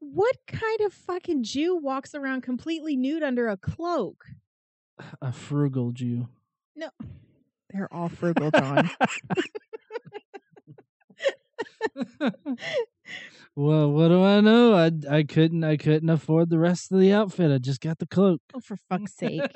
What 0.00 0.36
kind 0.46 0.80
of 0.82 0.92
fucking 0.92 1.42
Jew 1.42 1.76
walks 1.76 2.14
around 2.14 2.42
completely 2.42 2.96
nude 2.96 3.22
under 3.22 3.48
a 3.48 3.56
cloak? 3.56 4.26
A 5.22 5.32
frugal 5.32 5.92
Jew. 5.92 6.28
No. 6.74 6.90
They're 7.70 7.92
all 7.92 8.08
frugal, 8.08 8.50
John. 8.50 8.90
Well, 13.60 13.90
what 13.90 14.06
do 14.06 14.22
I 14.22 14.40
know? 14.40 14.74
I 14.74 14.92
I 15.10 15.24
couldn't 15.24 15.64
I 15.64 15.76
couldn't 15.76 16.10
afford 16.10 16.48
the 16.48 16.60
rest 16.60 16.92
of 16.92 17.00
the 17.00 17.12
outfit. 17.12 17.50
I 17.50 17.58
just 17.58 17.80
got 17.80 17.98
the 17.98 18.06
cloak. 18.06 18.40
Oh, 18.54 18.60
for 18.60 18.76
fuck's 18.76 19.14
sake. 19.14 19.42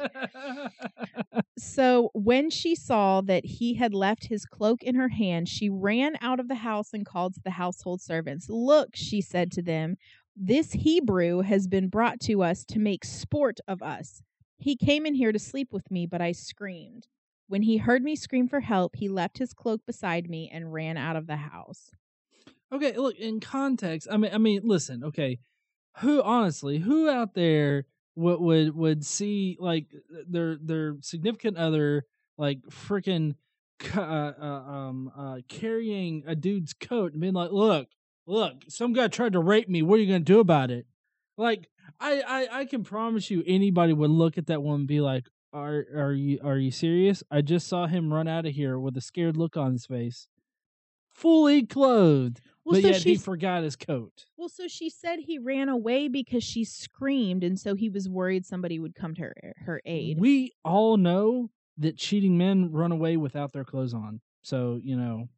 So 1.58 2.10
when 2.12 2.50
she 2.50 2.74
saw 2.74 3.20
that 3.20 3.44
he 3.44 3.74
had 3.74 3.94
left 3.94 4.24
his 4.24 4.44
cloak 4.44 4.82
in 4.82 4.96
her 4.96 5.08
hand, 5.08 5.48
she 5.48 5.70
ran 5.70 6.16
out 6.20 6.40
of 6.40 6.48
the 6.48 6.56
house 6.56 6.92
and 6.92 7.06
called 7.06 7.34
to 7.34 7.40
the 7.44 7.50
household 7.50 8.00
servants. 8.00 8.46
Look, 8.48 8.90
she 8.94 9.20
said 9.20 9.52
to 9.52 9.62
them, 9.62 9.96
this 10.34 10.72
Hebrew 10.72 11.42
has 11.42 11.68
been 11.68 11.88
brought 11.88 12.18
to 12.22 12.42
us 12.42 12.64
to 12.64 12.80
make 12.80 13.04
sport 13.04 13.58
of 13.68 13.82
us. 13.82 14.22
He 14.58 14.76
came 14.76 15.06
in 15.06 15.14
here 15.14 15.30
to 15.30 15.38
sleep 15.38 15.68
with 15.72 15.90
me, 15.90 16.06
but 16.06 16.20
I 16.20 16.32
screamed. 16.32 17.06
When 17.46 17.62
he 17.62 17.76
heard 17.76 18.02
me 18.02 18.16
scream 18.16 18.48
for 18.48 18.60
help, 18.60 18.96
he 18.96 19.08
left 19.08 19.38
his 19.38 19.52
cloak 19.52 19.82
beside 19.86 20.28
me 20.28 20.50
and 20.52 20.72
ran 20.72 20.96
out 20.96 21.16
of 21.16 21.26
the 21.26 21.36
house. 21.36 21.92
Okay, 22.72 22.96
look, 22.96 23.16
in 23.16 23.40
context, 23.40 24.08
I 24.10 24.16
mean 24.16 24.30
I 24.32 24.38
mean, 24.38 24.62
listen, 24.64 25.04
okay. 25.04 25.38
Who 25.98 26.22
honestly, 26.22 26.78
who 26.78 27.10
out 27.10 27.34
there 27.34 27.84
would 28.16 28.40
would 28.40 28.74
would 28.74 29.04
see 29.04 29.56
like 29.60 29.86
their 30.26 30.56
their 30.56 30.96
significant 31.02 31.58
other 31.58 32.04
like 32.38 32.60
freaking 32.70 33.34
uh, 33.94 34.00
uh, 34.00 34.44
um 34.44 35.10
uh 35.16 35.38
carrying 35.48 36.22
a 36.26 36.34
dude's 36.34 36.72
coat 36.72 37.12
and 37.12 37.20
being 37.20 37.34
like, 37.34 37.52
"Look, 37.52 37.88
look, 38.26 38.64
some 38.68 38.94
guy 38.94 39.08
tried 39.08 39.34
to 39.34 39.40
rape 39.40 39.68
me. 39.68 39.82
What 39.82 39.96
are 39.96 40.02
you 40.02 40.12
to 40.12 40.20
do 40.20 40.40
about 40.40 40.70
it?" 40.70 40.86
Like 41.36 41.68
I, 42.00 42.22
I 42.26 42.60
I 42.60 42.64
can 42.64 42.84
promise 42.84 43.30
you 43.30 43.42
anybody 43.46 43.92
would 43.92 44.10
look 44.10 44.38
at 44.38 44.46
that 44.46 44.62
woman 44.62 44.82
and 44.82 44.88
be 44.88 45.00
like, 45.02 45.26
"Are 45.52 45.84
are 45.94 46.12
you 46.14 46.38
are 46.42 46.58
you 46.58 46.70
serious? 46.70 47.22
I 47.30 47.42
just 47.42 47.68
saw 47.68 47.86
him 47.86 48.12
run 48.14 48.28
out 48.28 48.46
of 48.46 48.52
here 48.54 48.78
with 48.78 48.96
a 48.96 49.02
scared 49.02 49.36
look 49.36 49.58
on 49.58 49.72
his 49.72 49.84
face." 49.84 50.28
Fully 51.10 51.66
clothed 51.66 52.40
Well, 52.64 52.74
but 52.74 52.82
so 52.82 52.88
yet 52.88 53.02
he 53.02 53.16
forgot 53.16 53.64
his 53.64 53.74
coat. 53.74 54.26
well, 54.36 54.48
so 54.48 54.68
she 54.68 54.88
said 54.88 55.18
he 55.18 55.38
ran 55.38 55.68
away 55.68 56.08
because 56.08 56.44
she 56.44 56.64
screamed, 56.64 57.42
and 57.42 57.58
so 57.58 57.74
he 57.74 57.88
was 57.88 58.08
worried 58.08 58.46
somebody 58.46 58.78
would 58.78 58.94
come 58.94 59.14
to 59.14 59.22
her, 59.22 59.34
eh, 59.42 59.52
her 59.64 59.82
aid. 59.84 60.18
We 60.20 60.52
all 60.64 60.96
know 60.96 61.50
that 61.78 61.96
cheating 61.96 62.38
men 62.38 62.70
run 62.70 62.92
away 62.92 63.16
without 63.16 63.52
their 63.52 63.64
clothes 63.64 63.94
on. 63.94 64.20
So 64.42 64.78
you 64.82 64.96
know, 64.96 65.28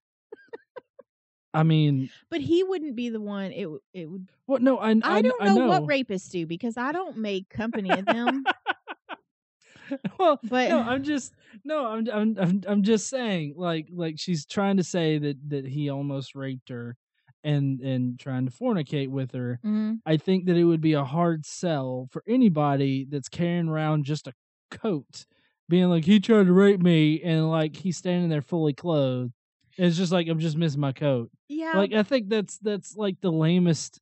I 1.54 1.62
mean, 1.62 2.10
but 2.30 2.40
he 2.40 2.62
wouldn't 2.62 2.96
be 2.96 3.08
the 3.08 3.20
one. 3.20 3.52
It 3.52 3.68
it 3.94 4.10
would. 4.10 4.28
what? 4.46 4.60
No, 4.60 4.78
I, 4.78 4.90
I, 4.90 5.00
I, 5.04 5.22
don't 5.22 5.42
I 5.42 5.46
know, 5.46 5.54
know 5.54 5.68
what 5.68 5.84
rapists 5.84 6.30
do 6.30 6.46
because 6.46 6.76
I 6.76 6.92
don't 6.92 7.16
make 7.16 7.48
company 7.48 7.90
of 7.90 8.04
them. 8.04 8.44
well, 10.18 10.40
But 10.42 10.68
no, 10.70 10.80
I'm 10.80 11.04
just 11.04 11.32
no, 11.64 11.86
I'm, 11.86 12.08
I'm 12.12 12.36
I'm 12.38 12.62
I'm 12.66 12.82
just 12.82 13.08
saying, 13.08 13.54
like 13.56 13.88
like 13.92 14.16
she's 14.18 14.44
trying 14.44 14.76
to 14.78 14.84
say 14.84 15.18
that 15.18 15.36
that 15.48 15.66
he 15.66 15.88
almost 15.90 16.34
raped 16.34 16.68
her, 16.70 16.96
and 17.44 17.80
and 17.80 18.18
trying 18.18 18.46
to 18.46 18.50
fornicate 18.52 19.08
with 19.08 19.32
her. 19.32 19.60
Mhm. 19.64 20.00
I 20.06 20.16
think 20.16 20.46
that 20.46 20.56
it 20.56 20.64
would 20.64 20.80
be 20.80 20.94
a 20.94 21.04
hard 21.04 21.46
sell 21.46 22.08
for 22.10 22.24
anybody 22.26 23.04
that's 23.04 23.28
carrying 23.28 23.68
around 23.68 24.04
just 24.04 24.26
a 24.26 24.32
coat, 24.70 25.26
being 25.68 25.88
like 25.88 26.04
he 26.04 26.18
tried 26.20 26.46
to 26.46 26.52
rape 26.52 26.80
me, 26.82 27.20
and 27.22 27.48
like 27.50 27.76
he's 27.76 27.96
standing 27.96 28.28
there 28.30 28.42
fully 28.42 28.72
clothed. 28.72 29.32
And 29.78 29.86
it's 29.86 29.96
just 29.96 30.12
like 30.12 30.26
I'm 30.28 30.38
just 30.40 30.56
missing 30.56 30.80
my 30.80 30.92
coat. 30.92 31.30
yeah, 31.48 31.72
Like 31.76 31.92
I 31.92 32.02
think 32.02 32.28
that's 32.28 32.58
that's 32.58 32.96
like 32.96 33.20
the 33.20 33.32
lamest 33.32 34.00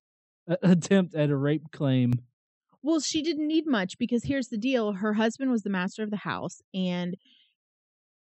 attempt 0.63 1.15
at 1.15 1.31
a 1.31 1.37
rape 1.37 1.71
claim. 1.73 2.13
Well, 2.83 3.01
she 3.01 3.23
didn't 3.23 3.47
need 3.47 3.67
much 3.67 3.97
because 3.97 4.25
here's 4.25 4.49
the 4.49 4.59
deal. 4.59 4.93
Her 4.93 5.15
husband 5.15 5.51
was 5.51 5.63
the 5.63 5.71
master 5.71 6.03
of 6.03 6.11
the 6.11 6.17
house 6.17 6.61
and 6.75 7.17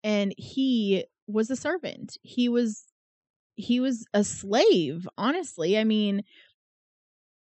and 0.04 0.34
he 0.38 1.06
was 1.28 1.50
a 1.50 1.56
servant. 1.56 2.18
He 2.24 2.50
was 2.50 2.86
he 3.60 3.80
was 3.82 4.06
a 4.14 4.24
slave, 4.24 5.08
honestly. 5.18 5.78
I 5.78 5.84
mean, 5.84 6.24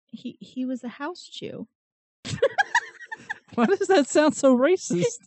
he 0.07 0.37
he 0.39 0.65
was 0.65 0.83
a 0.83 0.87
house 0.89 1.27
Jew. 1.27 1.67
Why 3.55 3.65
does 3.65 3.87
that 3.87 4.07
sound 4.07 4.35
so 4.35 4.57
racist? 4.57 5.19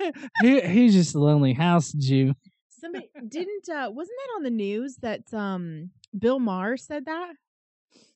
he, 0.40 0.60
he's 0.60 0.94
just 0.94 1.14
a 1.14 1.18
lonely 1.18 1.52
house 1.52 1.92
Jew. 1.92 2.34
Somebody 2.70 3.10
didn't 3.28 3.68
uh 3.68 3.90
wasn't 3.90 4.16
that 4.18 4.36
on 4.36 4.42
the 4.44 4.50
news 4.50 4.96
that 5.02 5.32
um 5.34 5.90
Bill 6.16 6.38
Maher 6.38 6.76
said 6.76 7.04
that? 7.06 7.34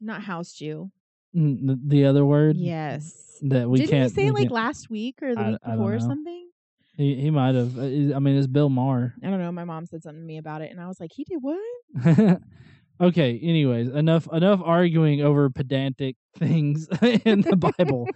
Not 0.00 0.23
house 0.23 0.52
Jew. 0.52 0.90
The, 1.35 1.78
the 1.87 2.04
other 2.04 2.25
word 2.25 2.56
Yes. 2.56 3.38
that 3.42 3.68
we 3.68 3.78
Didn't 3.80 3.90
can't. 3.90 4.11
he 4.11 4.14
say 4.14 4.26
it 4.28 4.32
like 4.32 4.42
can't- 4.44 4.52
last 4.52 4.88
week 4.90 5.23
or 5.23 5.35
the 5.35 5.40
I- 5.40 5.50
week 5.50 5.59
before 5.64 5.94
or 5.94 6.00
something? 6.00 6.49
He 6.97 7.15
he 7.15 7.31
might 7.31 7.55
have. 7.55 7.78
Uh, 7.78 8.15
I 8.15 8.19
mean, 8.19 8.37
it's 8.37 8.47
Bill 8.47 8.69
Maher. 8.69 9.15
I 9.23 9.31
don't 9.31 9.39
know. 9.39 9.52
My 9.52 9.65
mom 9.65 9.87
said 9.87 10.02
something 10.02 10.21
to 10.21 10.26
me 10.26 10.39
about 10.39 10.63
it 10.63 10.71
and 10.71 10.81
I 10.81 10.89
was 10.89 11.00
like, 11.00 11.13
he 11.13 11.25
did 11.25 11.39
what? 11.41 12.41
okay. 13.00 13.39
Anyways, 13.43 13.89
enough 13.89 14.28
enough 14.33 14.61
arguing 14.65 15.23
over 15.23 15.49
pedantic 15.50 16.17
things 16.39 16.89
in 17.02 17.41
the 17.43 17.57
Bible. 17.57 18.09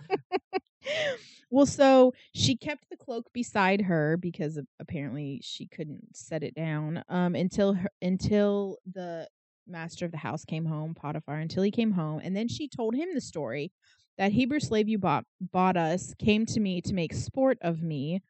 well, 1.50 1.66
so 1.66 2.12
she 2.34 2.56
kept 2.56 2.88
the 2.90 2.96
cloak 2.96 3.26
beside 3.32 3.82
her 3.82 4.16
because 4.16 4.60
apparently 4.78 5.40
she 5.42 5.66
couldn't 5.66 6.14
set 6.14 6.42
it 6.42 6.54
down 6.54 7.02
um, 7.08 7.34
until 7.34 7.74
her, 7.74 7.88
until 8.02 8.76
the 8.92 9.26
master 9.66 10.04
of 10.04 10.12
the 10.12 10.18
house 10.18 10.44
came 10.44 10.66
home, 10.66 10.94
Potiphar, 10.94 11.38
until 11.38 11.62
he 11.62 11.70
came 11.70 11.92
home, 11.92 12.20
and 12.22 12.36
then 12.36 12.46
she 12.46 12.68
told 12.68 12.94
him 12.94 13.08
the 13.14 13.20
story 13.20 13.72
that 14.18 14.32
Hebrew 14.32 14.60
slave 14.60 14.88
you 14.88 14.98
bought 14.98 15.24
bought 15.40 15.76
us 15.76 16.14
came 16.18 16.46
to 16.46 16.60
me 16.60 16.80
to 16.82 16.94
make 16.94 17.12
sport 17.12 17.58
of 17.60 17.82
me, 17.82 18.22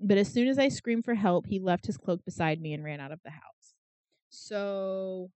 but 0.00 0.18
as 0.18 0.32
soon 0.32 0.48
as 0.48 0.58
I 0.58 0.68
screamed 0.68 1.04
for 1.04 1.14
help, 1.14 1.46
he 1.46 1.58
left 1.58 1.86
his 1.86 1.96
cloak 1.96 2.24
beside 2.24 2.60
me 2.60 2.72
and 2.72 2.82
ran 2.84 3.00
out 3.00 3.12
of 3.12 3.20
the 3.24 3.30
house. 3.30 3.74
So 4.30 5.30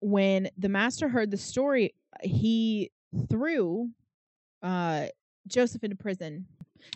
when 0.00 0.50
the 0.56 0.68
master 0.68 1.08
heard 1.08 1.30
the 1.30 1.36
story, 1.36 1.94
he 2.22 2.90
threw 3.28 3.90
uh 4.62 5.06
Joseph 5.46 5.84
into 5.84 5.96
prison. 5.96 6.46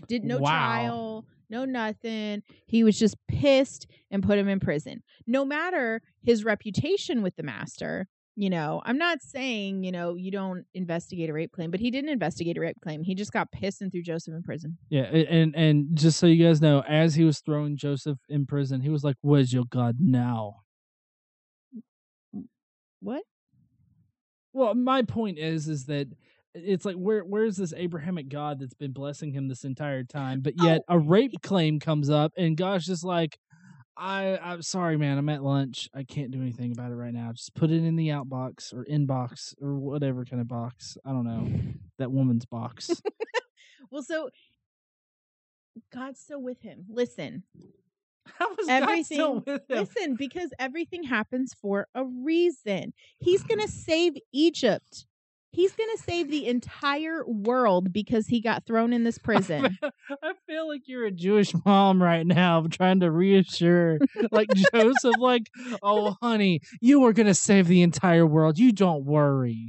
Did 0.09 0.25
no 0.25 0.39
Wow. 0.39 0.51
trial, 0.51 1.25
no 1.51 1.65
nothing. 1.65 2.43
He 2.67 2.85
was 2.85 2.99
just 2.99 3.17
pissed 3.29 3.87
and 4.11 4.23
put 4.23 4.39
him 4.39 4.49
in 4.49 4.61
prison. 4.61 5.03
No 5.27 5.45
matter 5.45 6.03
his 6.23 6.45
reputation 6.45 7.23
with 7.23 7.37
the 7.37 7.43
master, 7.43 8.09
you 8.37 8.49
know, 8.51 8.81
I'm 8.85 8.99
not 8.99 9.23
saying, 9.23 9.85
you 9.85 9.93
know, 9.93 10.15
you 10.15 10.31
don't 10.31 10.65
investigate 10.75 11.29
a 11.31 11.33
rape 11.33 11.53
claim, 11.53 11.71
but 11.71 11.81
he 11.81 11.91
didn't 11.91 12.11
investigate 12.11 12.57
a 12.57 12.61
rape 12.61 12.81
claim. 12.83 13.03
He 13.03 13.15
just 13.15 13.33
got 13.33 13.51
pissed 13.53 13.83
and 13.83 13.91
threw 13.91 14.03
Joseph 14.03 14.35
in 14.35 14.43
prison. 14.43 14.79
Yeah, 14.89 15.03
and 15.03 15.55
and 15.55 15.89
just 15.95 16.19
so 16.19 16.27
you 16.27 16.45
guys 16.45 16.61
know, 16.61 16.83
as 16.89 17.15
he 17.15 17.25
was 17.25 17.41
throwing 17.41 17.77
Joseph 17.77 18.19
in 18.29 18.47
prison, 18.47 18.81
he 18.81 18.89
was 18.89 19.05
like, 19.05 19.17
"What 19.21 19.41
is 19.41 19.53
your 19.53 19.65
God 19.69 19.97
now?" 20.01 20.63
What? 23.01 23.23
Well, 24.53 24.75
my 24.75 25.03
point 25.03 25.39
is, 25.39 25.69
is 25.69 25.87
that 25.87 26.09
it's 26.55 26.85
like 26.85 26.97
where 26.97 27.23
where's 27.23 27.57
this 27.57 27.73
Abrahamic 27.77 28.29
God 28.29 28.61
that's 28.61 28.75
been 28.75 28.93
blessing 28.93 29.33
him 29.33 29.49
this 29.49 29.65
entire 29.65 30.05
time, 30.05 30.41
but 30.41 30.55
yet 30.63 30.83
oh, 30.89 30.95
a 30.95 30.99
rape 30.99 31.43
claim 31.43 31.81
comes 31.81 32.11
up, 32.11 32.33
and 32.37 32.57
God's 32.57 32.87
just 32.87 33.05
like, 33.05 33.39
I 33.97 34.39
I'm 34.43 34.63
sorry, 34.63 34.97
man, 34.97 35.19
I'm 35.19 35.29
at 35.29 35.43
lunch, 35.43 35.89
I 35.95 36.05
can't 36.05 36.31
do 36.31 36.41
anything 36.41 36.73
about 36.73 36.91
it 36.91 36.95
right 36.95 37.13
now. 37.13 37.33
Just 37.33 37.55
put 37.55 37.71
it 37.71 37.85
in 37.85 37.97
the 37.97 38.09
outbox 38.09 38.73
or 38.73 38.85
inbox 38.91 39.55
or 39.61 39.75
whatever 39.77 40.25
kind 40.25 40.41
of 40.41 40.49
box. 40.49 40.97
I 41.05 41.11
don't 41.11 41.25
know 41.25 41.49
that 41.99 42.11
woman's 42.11 42.47
box. 42.47 43.03
Well, 43.91 44.05
so 44.05 44.31
God's 45.93 46.21
still 46.21 46.41
with 46.41 46.63
him. 46.63 46.85
Listen, 46.89 47.43
How 48.39 48.55
is 48.59 48.67
God 48.67 49.05
still 49.05 49.35
with 49.41 49.47
him? 49.69 49.79
Listen, 49.79 50.15
because 50.17 50.51
everything 50.59 51.03
happens 51.03 51.55
for 51.61 51.89
a 51.95 52.05
reason. 52.05 52.93
He's 53.19 53.43
going 53.43 53.61
to 53.61 53.69
save 53.69 54.15
Egypt. 54.33 55.07
He's 55.53 55.73
going 55.73 55.91
to 55.97 56.03
save 56.03 56.31
the 56.31 56.47
entire 56.47 57.25
world 57.27 57.93
because 57.93 58.29
he 58.29 58.41
got 58.41 58.67
thrown 58.67 58.93
in 58.93 59.05
this 59.05 59.19
prison. 59.23 59.79
I 59.83 60.33
feel 60.47 60.69
like 60.69 60.83
you're 60.87 61.07
a 61.07 61.11
Jewish 61.11 61.53
mom 61.65 62.03
right 62.03 62.27
now, 62.27 62.65
trying 62.71 63.01
to 63.01 63.11
reassure 63.11 63.99
like 64.31 64.49
Joseph, 64.73 65.17
like, 65.19 65.51
oh, 65.83 66.17
honey, 66.23 66.61
you 66.81 67.05
are 67.05 67.13
gonna 67.13 67.35
save 67.35 67.67
the 67.67 67.83
entire 67.83 68.27
world. 68.27 68.59
You 68.59 68.73
don't 68.73 69.05
worry. 69.05 69.69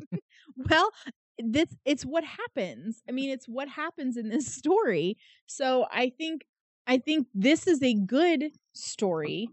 well, 0.70 0.92
this 1.40 1.76
it's 1.86 2.04
what 2.04 2.24
happens. 2.24 3.02
I 3.10 3.12
mean, 3.12 3.32
it's 3.32 3.48
what 3.48 3.68
happens 3.68 4.18
in 4.18 4.30
this 4.30 4.54
story. 4.54 5.18
So, 5.48 5.88
I 5.92 6.12
think 6.16 6.44
I 6.88 6.98
think 7.00 7.28
this 7.34 7.68
is 7.68 7.82
a 7.82 7.96
good 7.96 8.52
story 8.74 9.50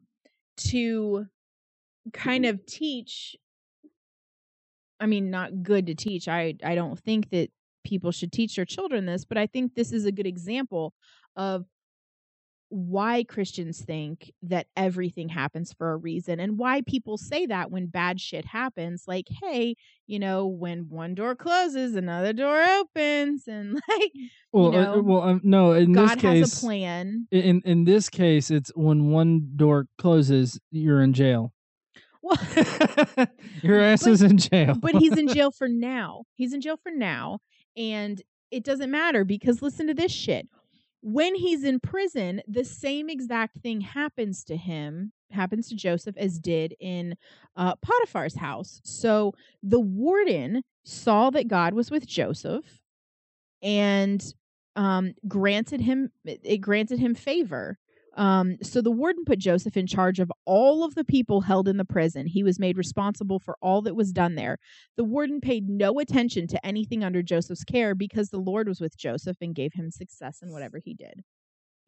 to 0.58 1.26
kind 2.12 2.46
of 2.46 2.64
teach 2.66 3.36
I 5.00 5.06
mean, 5.06 5.30
not 5.30 5.62
good 5.62 5.86
to 5.86 5.94
teach. 5.94 6.28
I 6.28 6.54
I 6.64 6.74
don't 6.74 6.98
think 6.98 7.30
that 7.30 7.50
people 7.84 8.12
should 8.12 8.32
teach 8.32 8.56
their 8.56 8.64
children 8.64 9.06
this, 9.06 9.24
but 9.24 9.38
I 9.38 9.46
think 9.46 9.74
this 9.74 9.92
is 9.92 10.04
a 10.04 10.12
good 10.12 10.26
example 10.26 10.92
of 11.36 11.64
why 12.70 13.24
Christians 13.24 13.82
think 13.82 14.30
that 14.42 14.66
everything 14.76 15.30
happens 15.30 15.72
for 15.72 15.92
a 15.92 15.96
reason 15.96 16.38
and 16.38 16.58
why 16.58 16.82
people 16.82 17.16
say 17.16 17.46
that 17.46 17.70
when 17.70 17.86
bad 17.86 18.20
shit 18.20 18.44
happens 18.44 19.04
like 19.06 19.26
hey 19.42 19.74
you 20.06 20.18
know 20.18 20.46
when 20.46 20.88
one 20.90 21.14
door 21.14 21.34
closes 21.34 21.94
another 21.94 22.34
door 22.34 22.62
opens 22.62 23.48
and 23.48 23.74
like 23.88 24.12
Well, 24.52 24.76
uh, 24.76 24.82
know, 24.82 25.00
well, 25.00 25.22
um, 25.22 25.40
no. 25.44 25.72
In 25.72 25.92
God 25.92 26.18
this 26.18 26.22
case, 26.22 26.40
has 26.40 26.58
a 26.58 26.60
plan 26.60 27.26
in 27.30 27.62
in 27.64 27.84
this 27.84 28.08
case, 28.10 28.50
it's 28.50 28.70
when 28.74 29.10
one 29.10 29.52
door 29.56 29.86
closes, 29.96 30.60
you're 30.70 31.02
in 31.02 31.14
jail. 31.14 31.52
Well, 32.22 32.36
Your 33.62 33.80
ass 33.80 34.04
But- 34.04 34.12
is 34.12 34.22
in 34.22 34.38
jail. 34.38 34.74
but 34.74 34.94
he's 34.96 35.16
in 35.16 35.28
jail 35.34 35.50
for 35.50 35.68
now. 35.68 36.24
He's 36.34 36.52
in 36.52 36.60
jail 36.60 36.76
for 36.76 36.90
now, 36.90 37.38
and 37.76 38.20
it 38.50 38.64
doesn't 38.64 38.90
matter 38.90 39.24
because 39.24 39.62
listen 39.62 39.86
to 39.88 39.94
this 39.94 40.12
shit. 40.12 40.48
When 41.00 41.34
he's 41.36 41.62
in 41.62 41.78
prison, 41.78 42.42
the 42.48 42.64
same 42.64 43.08
exact 43.08 43.58
thing 43.58 43.80
happens 43.80 44.42
to 44.44 44.56
him, 44.56 45.12
happens 45.30 45.68
to 45.68 45.76
Joseph 45.76 46.16
as 46.16 46.40
did 46.40 46.74
in 46.80 47.14
uh, 47.56 47.76
Potiphar's 47.76 48.34
house. 48.34 48.80
So 48.82 49.32
the 49.62 49.78
warden 49.78 50.62
saw 50.84 51.30
that 51.30 51.46
God 51.46 51.74
was 51.74 51.90
with 51.90 52.04
Joseph 52.06 52.64
and 53.62 54.24
um, 54.74 55.14
granted 55.28 55.80
him 55.80 56.10
it 56.24 56.60
granted 56.60 56.98
him 56.98 57.14
favor. 57.14 57.78
Um, 58.18 58.58
so 58.62 58.82
the 58.82 58.90
warden 58.90 59.24
put 59.24 59.38
Joseph 59.38 59.76
in 59.76 59.86
charge 59.86 60.18
of 60.18 60.30
all 60.44 60.84
of 60.84 60.94
the 60.96 61.04
people 61.04 61.40
held 61.42 61.68
in 61.68 61.76
the 61.76 61.84
prison. 61.84 62.26
He 62.26 62.42
was 62.42 62.58
made 62.58 62.76
responsible 62.76 63.38
for 63.38 63.56
all 63.62 63.80
that 63.82 63.94
was 63.94 64.12
done 64.12 64.34
there. 64.34 64.58
The 64.96 65.04
warden 65.04 65.40
paid 65.40 65.68
no 65.68 65.98
attention 66.00 66.46
to 66.48 66.66
anything 66.66 67.04
under 67.04 67.22
Joseph's 67.22 67.64
care 67.64 67.94
because 67.94 68.30
the 68.30 68.38
Lord 68.40 68.66
was 68.68 68.80
with 68.80 68.96
Joseph 68.98 69.36
and 69.40 69.54
gave 69.54 69.72
him 69.74 69.90
success 69.90 70.40
in 70.42 70.52
whatever 70.52 70.78
he 70.84 70.94
did. 70.94 71.22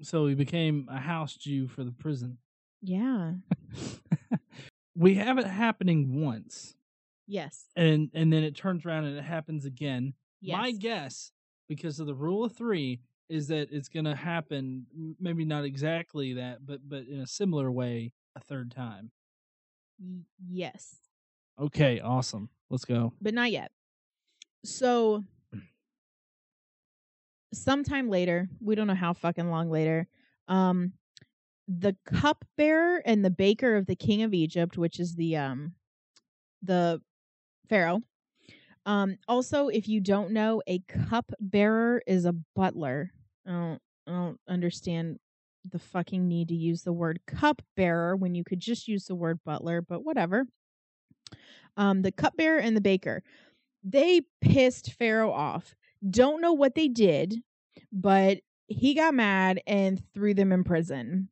so 0.02 0.26
he 0.28 0.34
became 0.34 0.86
a 0.90 0.98
house 1.00 1.34
Jew 1.36 1.66
for 1.68 1.82
the 1.84 1.92
prison. 1.92 2.38
Yeah. 2.80 3.32
we 4.96 5.14
have 5.16 5.38
it 5.38 5.46
happening 5.46 6.20
once, 6.22 6.74
Yes. 7.26 7.66
and 7.76 8.10
and 8.14 8.32
then 8.32 8.42
it 8.44 8.56
turns 8.56 8.84
around 8.86 9.04
and 9.04 9.18
it 9.18 9.24
happens 9.24 9.64
again. 9.64 10.14
Yes. 10.40 10.56
My 10.56 10.70
guess, 10.72 11.32
because 11.68 12.00
of 12.00 12.06
the 12.06 12.14
rule 12.14 12.44
of 12.44 12.56
three, 12.56 13.00
is 13.30 13.48
that 13.48 13.68
it's 13.70 13.88
going 13.88 14.04
to 14.04 14.14
happen. 14.14 14.86
Maybe 15.18 15.44
not 15.44 15.64
exactly 15.64 16.34
that, 16.34 16.66
but 16.66 16.86
but 16.88 17.06
in 17.06 17.20
a 17.20 17.26
similar 17.26 17.70
way 17.70 18.12
a 18.36 18.40
third 18.40 18.70
time. 18.70 19.10
Yes. 20.48 20.96
Okay, 21.58 22.00
awesome. 22.00 22.48
Let's 22.70 22.84
go. 22.84 23.12
but 23.20 23.34
not 23.34 23.50
yet. 23.50 23.70
So 24.64 25.24
sometime 27.52 28.08
later, 28.08 28.48
we 28.60 28.74
don't 28.74 28.86
know 28.86 28.94
how 28.94 29.12
fucking 29.12 29.50
long 29.50 29.70
later, 29.70 30.06
um 30.48 30.92
the 31.68 31.96
cupbearer 32.04 33.00
and 33.06 33.24
the 33.24 33.30
baker 33.30 33.76
of 33.76 33.86
the 33.86 33.94
king 33.94 34.22
of 34.22 34.34
Egypt, 34.34 34.76
which 34.76 34.98
is 34.98 35.14
the 35.14 35.36
um 35.36 35.74
the 36.62 37.00
pharaoh. 37.68 38.00
Um 38.86 39.16
also 39.28 39.68
if 39.68 39.88
you 39.88 40.00
don't 40.00 40.32
know, 40.32 40.62
a 40.66 40.80
cupbearer 40.80 42.02
is 42.06 42.24
a 42.24 42.32
butler. 42.32 43.12
I 43.46 43.50
don't 43.50 43.82
I 44.06 44.10
don't 44.12 44.40
understand 44.48 45.18
the 45.70 45.78
fucking 45.78 46.26
need 46.26 46.48
to 46.48 46.54
use 46.54 46.82
the 46.82 46.92
word 46.92 47.20
cupbearer 47.26 48.16
when 48.16 48.34
you 48.34 48.44
could 48.44 48.60
just 48.60 48.88
use 48.88 49.04
the 49.04 49.14
word 49.14 49.40
butler, 49.44 49.82
but 49.82 50.04
whatever. 50.04 50.46
Um 51.76 52.02
the 52.02 52.12
cupbearer 52.12 52.58
and 52.58 52.76
the 52.76 52.80
baker 52.80 53.22
they 53.82 54.22
pissed 54.40 54.92
Pharaoh 54.92 55.32
off. 55.32 55.74
Don't 56.08 56.42
know 56.42 56.52
what 56.52 56.74
they 56.74 56.88
did, 56.88 57.36
but 57.92 58.38
he 58.66 58.94
got 58.94 59.14
mad 59.14 59.60
and 59.66 60.02
threw 60.14 60.34
them 60.34 60.52
in 60.52 60.64
prison. 60.64 61.28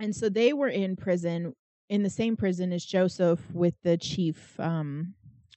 And 0.00 0.14
so 0.14 0.28
they 0.28 0.52
were 0.52 0.68
in 0.68 0.96
prison 0.96 1.54
in 1.88 2.02
the 2.02 2.10
same 2.10 2.36
prison 2.36 2.72
as 2.72 2.84
Joseph 2.84 3.40
with 3.52 3.74
the 3.82 3.96
chief 3.96 4.58
um 4.58 5.14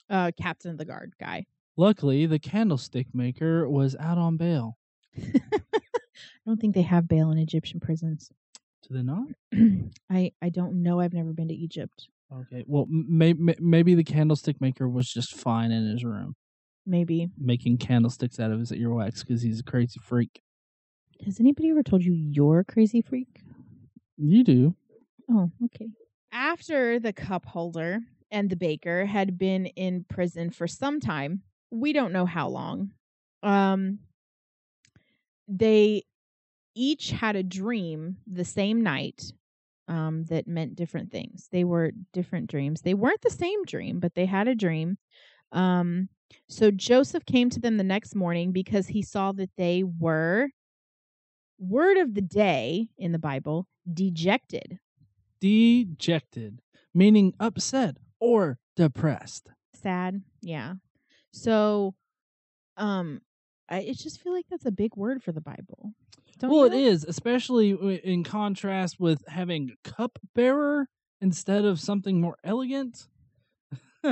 uh 0.10 0.32
captain 0.40 0.72
of 0.72 0.78
the 0.78 0.86
guard 0.86 1.14
guy. 1.20 1.46
Luckily, 1.76 2.26
the 2.26 2.40
candlestick 2.40 3.08
maker 3.14 3.70
was 3.70 3.96
out 4.00 4.18
on 4.18 4.36
bail. 4.38 4.78
I 5.44 5.70
don't 6.46 6.60
think 6.60 6.76
they 6.76 6.82
have 6.84 7.08
bail 7.08 7.32
in 7.32 7.38
Egyptian 7.38 7.80
prisons. 7.80 8.30
Do 8.88 8.96
they 8.96 9.04
not? 9.04 9.28
I 10.10 10.32
I 10.42 10.50
don't 10.50 10.82
know. 10.82 11.00
I've 11.00 11.14
never 11.14 11.34
been 11.34 11.48
to 11.50 11.54
Egypt. 11.54 12.08
Okay. 12.34 12.64
Well, 12.68 12.86
maybe 12.90 13.56
maybe 13.60 13.96
the 13.96 14.04
candlestick 14.04 14.60
maker 14.62 14.88
was 14.88 15.12
just 15.12 15.36
fine 15.36 15.72
in 15.72 15.90
his 15.90 16.04
room 16.04 16.36
Maybe. 16.86 17.30
making 17.38 17.78
candlesticks 17.78 18.40
out 18.40 18.52
of 18.52 18.60
his 18.60 18.72
earwax 18.72 19.20
because 19.22 19.42
he's 19.42 19.60
a 19.60 19.64
crazy 19.64 20.00
freak. 20.04 20.42
Has 21.26 21.40
anybody 21.40 21.70
ever 21.70 21.84
told 21.84 22.04
you 22.04 22.14
you're 22.14 22.60
a 22.60 22.66
crazy 22.66 23.02
freak? 23.02 23.42
You 24.18 24.44
do. 24.44 24.76
Oh, 25.30 25.52
okay. 25.66 25.88
After 26.32 27.00
the 27.00 27.14
cup 27.14 27.46
holder 27.46 28.00
and 28.32 28.50
the 28.50 28.56
baker 28.56 29.06
had 29.06 29.38
been 29.38 29.66
in 29.68 30.06
prison 30.10 30.50
for 30.52 30.68
some 30.68 31.00
time, 31.00 31.42
we 31.72 31.94
don't 31.94 32.14
know 32.14 32.26
how 32.26 32.50
long. 32.50 32.92
Um 33.44 34.00
they 35.48 36.04
each 36.76 37.12
had 37.12 37.36
a 37.36 37.44
dream 37.44 38.18
the 38.28 38.46
same 38.46 38.82
night 38.82 39.32
um 39.88 40.26
that 40.26 40.48
meant 40.48 40.76
different 40.76 41.12
things. 41.12 41.48
They 41.52 41.64
were 41.64 41.92
different 42.14 42.50
dreams. 42.50 42.82
They 42.82 42.94
weren't 42.94 43.22
the 43.22 43.30
same 43.30 43.64
dream, 43.64 44.00
but 44.00 44.16
they 44.16 44.26
had 44.26 44.48
a 44.48 44.56
dream. 44.56 44.98
Um 45.52 46.10
so 46.50 46.72
Joseph 46.72 47.26
came 47.26 47.50
to 47.52 47.60
them 47.60 47.78
the 47.78 47.84
next 47.84 48.14
morning 48.16 48.52
because 48.52 48.88
he 48.88 49.02
saw 49.02 49.32
that 49.34 49.50
they 49.58 49.84
were 49.84 50.50
word 51.58 51.98
of 51.98 52.14
the 52.14 52.22
day 52.22 52.90
in 52.98 53.12
the 53.14 53.20
Bible, 53.20 53.68
dejected. 53.92 54.80
Dejected, 55.40 56.62
meaning 56.94 57.34
upset 57.40 57.98
or 58.20 58.60
depressed. 58.76 59.50
sad 59.74 60.22
yeah 60.42 60.74
so 61.32 61.94
um 62.78 63.22
i 63.70 63.80
it 63.80 63.98
just 63.98 64.22
feel 64.22 64.34
like 64.34 64.46
that's 64.50 64.66
a 64.66 64.72
big 64.72 64.96
word 64.96 65.22
for 65.24 65.32
the 65.32 65.42
bible 65.42 65.92
Don't 66.40 66.52
well, 66.52 66.64
it 66.66 66.72
know? 66.72 66.78
is, 66.78 67.04
especially 67.04 67.72
in 68.04 68.24
contrast 68.24 69.00
with 69.00 69.24
having 69.28 69.72
cup 69.84 70.20
bearer 70.36 70.88
instead 71.22 71.66
of 71.66 71.80
something 71.80 72.22
more 72.22 72.38
elegant. 72.44 73.08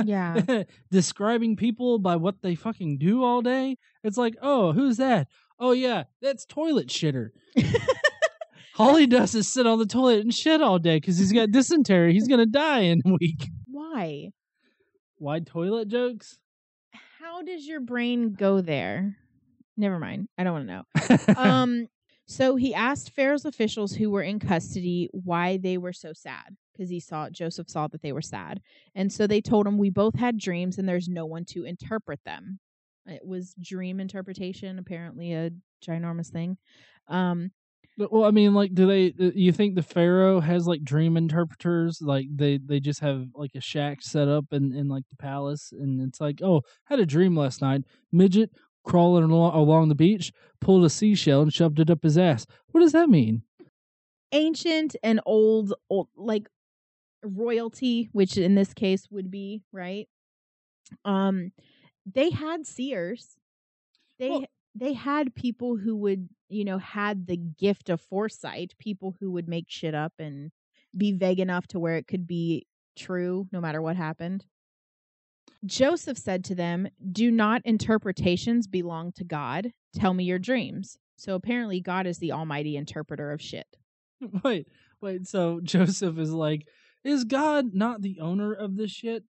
yeah 0.04 0.40
Describing 0.90 1.54
people 1.56 1.98
by 2.00 2.16
what 2.16 2.42
they 2.42 2.54
fucking 2.56 2.98
do 2.98 3.22
all 3.22 3.40
day. 3.42 3.76
It's 4.02 4.18
like, 4.18 4.34
oh, 4.42 4.72
who's 4.72 4.96
that? 4.96 5.28
Oh 5.60 5.70
yeah, 5.72 6.04
that's 6.20 6.44
toilet 6.44 6.88
shitter. 6.88 7.28
All 8.78 8.94
he 8.96 9.06
does 9.06 9.34
is 9.34 9.48
sit 9.50 9.66
on 9.66 9.78
the 9.78 9.86
toilet 9.86 10.20
and 10.20 10.34
shit 10.34 10.60
all 10.60 10.78
day 10.78 10.96
because 10.98 11.16
he's 11.16 11.32
got 11.32 11.50
dysentery. 11.50 12.12
He's 12.12 12.28
gonna 12.28 12.44
die 12.44 12.80
in 12.80 13.00
a 13.06 13.16
week. 13.18 13.48
why 13.70 14.32
Why 15.18 15.40
toilet 15.40 15.88
jokes? 15.88 16.38
how 17.20 17.42
does 17.42 17.66
your 17.66 17.80
brain 17.80 18.34
go 18.34 18.60
there 18.60 19.16
never 19.76 19.98
mind 19.98 20.28
i 20.38 20.44
don't 20.44 20.52
want 20.52 20.66
to 20.68 20.74
know 20.74 20.84
um 21.42 21.86
so 22.26 22.56
he 22.56 22.74
asked 22.74 23.10
pharaoh's 23.10 23.44
officials 23.44 23.92
who 23.92 24.10
were 24.10 24.22
in 24.22 24.38
custody 24.38 25.08
why 25.12 25.56
they 25.56 25.78
were 25.78 25.92
so 25.92 26.12
sad 26.12 26.56
because 26.72 26.90
he 26.90 27.00
saw 27.00 27.30
joseph 27.30 27.68
saw 27.68 27.86
that 27.86 28.02
they 28.02 28.12
were 28.12 28.22
sad 28.22 28.60
and 28.94 29.12
so 29.12 29.26
they 29.26 29.40
told 29.40 29.66
him 29.66 29.78
we 29.78 29.90
both 29.90 30.14
had 30.14 30.38
dreams 30.38 30.78
and 30.78 30.88
there's 30.88 31.08
no 31.08 31.26
one 31.26 31.44
to 31.44 31.64
interpret 31.64 32.20
them 32.24 32.58
it 33.06 33.26
was 33.26 33.54
dream 33.60 34.00
interpretation 34.00 34.78
apparently 34.78 35.32
a 35.32 35.50
ginormous 35.84 36.30
thing 36.30 36.56
um 37.08 37.50
Well, 37.98 38.24
I 38.24 38.30
mean, 38.30 38.52
like, 38.52 38.74
do 38.74 38.86
they? 38.86 39.14
uh, 39.18 39.30
You 39.34 39.52
think 39.52 39.74
the 39.74 39.82
pharaoh 39.82 40.40
has 40.40 40.66
like 40.66 40.84
dream 40.84 41.16
interpreters? 41.16 42.02
Like, 42.02 42.26
they 42.30 42.58
they 42.58 42.78
just 42.78 43.00
have 43.00 43.28
like 43.34 43.52
a 43.54 43.60
shack 43.60 44.02
set 44.02 44.28
up 44.28 44.52
in 44.52 44.74
in 44.74 44.88
like 44.88 45.04
the 45.08 45.16
palace, 45.16 45.72
and 45.72 46.02
it's 46.06 46.20
like, 46.20 46.42
oh, 46.42 46.60
had 46.84 47.00
a 47.00 47.06
dream 47.06 47.34
last 47.34 47.62
night. 47.62 47.84
Midget 48.12 48.50
crawling 48.86 49.24
along, 49.24 49.54
along 49.54 49.88
the 49.90 49.94
beach, 49.94 50.32
pulled 50.60 50.84
a 50.86 50.90
seashell 50.90 51.42
and 51.42 51.52
shoved 51.52 51.78
it 51.80 51.90
up 51.90 52.02
his 52.04 52.16
ass. 52.16 52.46
What 52.72 52.80
does 52.80 52.92
that 52.92 53.10
mean? 53.10 53.42
ancient 54.32 54.96
and 55.02 55.20
old 55.24 55.72
old 55.88 56.08
like 56.16 56.48
royalty 57.22 58.08
which 58.12 58.36
in 58.36 58.54
this 58.56 58.74
case 58.74 59.08
would 59.10 59.30
be 59.30 59.62
right 59.72 60.08
um 61.04 61.52
they 62.12 62.30
had 62.30 62.66
seers 62.66 63.36
they 64.18 64.30
Well- 64.30 64.46
they 64.74 64.92
had 64.92 65.34
people 65.34 65.76
who 65.76 65.96
would 65.96 66.28
you 66.48 66.64
know 66.64 66.78
had 66.78 67.26
the 67.28 67.36
gift 67.36 67.88
of 67.88 68.00
foresight 68.00 68.74
people 68.78 69.14
who 69.20 69.30
would 69.32 69.48
make 69.48 69.66
shit 69.68 69.94
up 69.94 70.12
and 70.18 70.50
be 70.96 71.12
vague 71.12 71.40
enough 71.40 71.66
to 71.68 71.78
where 71.80 71.96
it 71.96 72.06
could 72.08 72.26
be 72.26 72.66
true 72.96 73.48
no 73.52 73.60
matter 73.60 73.80
what 73.80 73.96
happened 73.96 74.44
joseph 75.64 76.18
said 76.18 76.44
to 76.44 76.54
them 76.54 76.88
do 77.12 77.30
not 77.30 77.62
interpretations 77.64 78.66
belong 78.66 79.12
to 79.12 79.24
god 79.24 79.72
tell 79.94 80.12
me 80.14 80.24
your 80.24 80.38
dreams 80.38 80.98
so 81.16 81.34
apparently 81.34 81.80
god 81.80 82.06
is 82.06 82.18
the 82.18 82.32
almighty 82.32 82.76
interpreter 82.76 83.32
of 83.32 83.40
shit 83.40 83.66
wait, 84.44 84.68
wait. 85.00 85.26
So 85.26 85.60
Joseph 85.62 86.18
is 86.18 86.32
like, 86.32 86.66
is 87.04 87.24
God 87.24 87.74
not 87.74 88.02
the 88.02 88.20
owner 88.20 88.52
of 88.52 88.76
this 88.76 88.90
shit? 88.90 89.24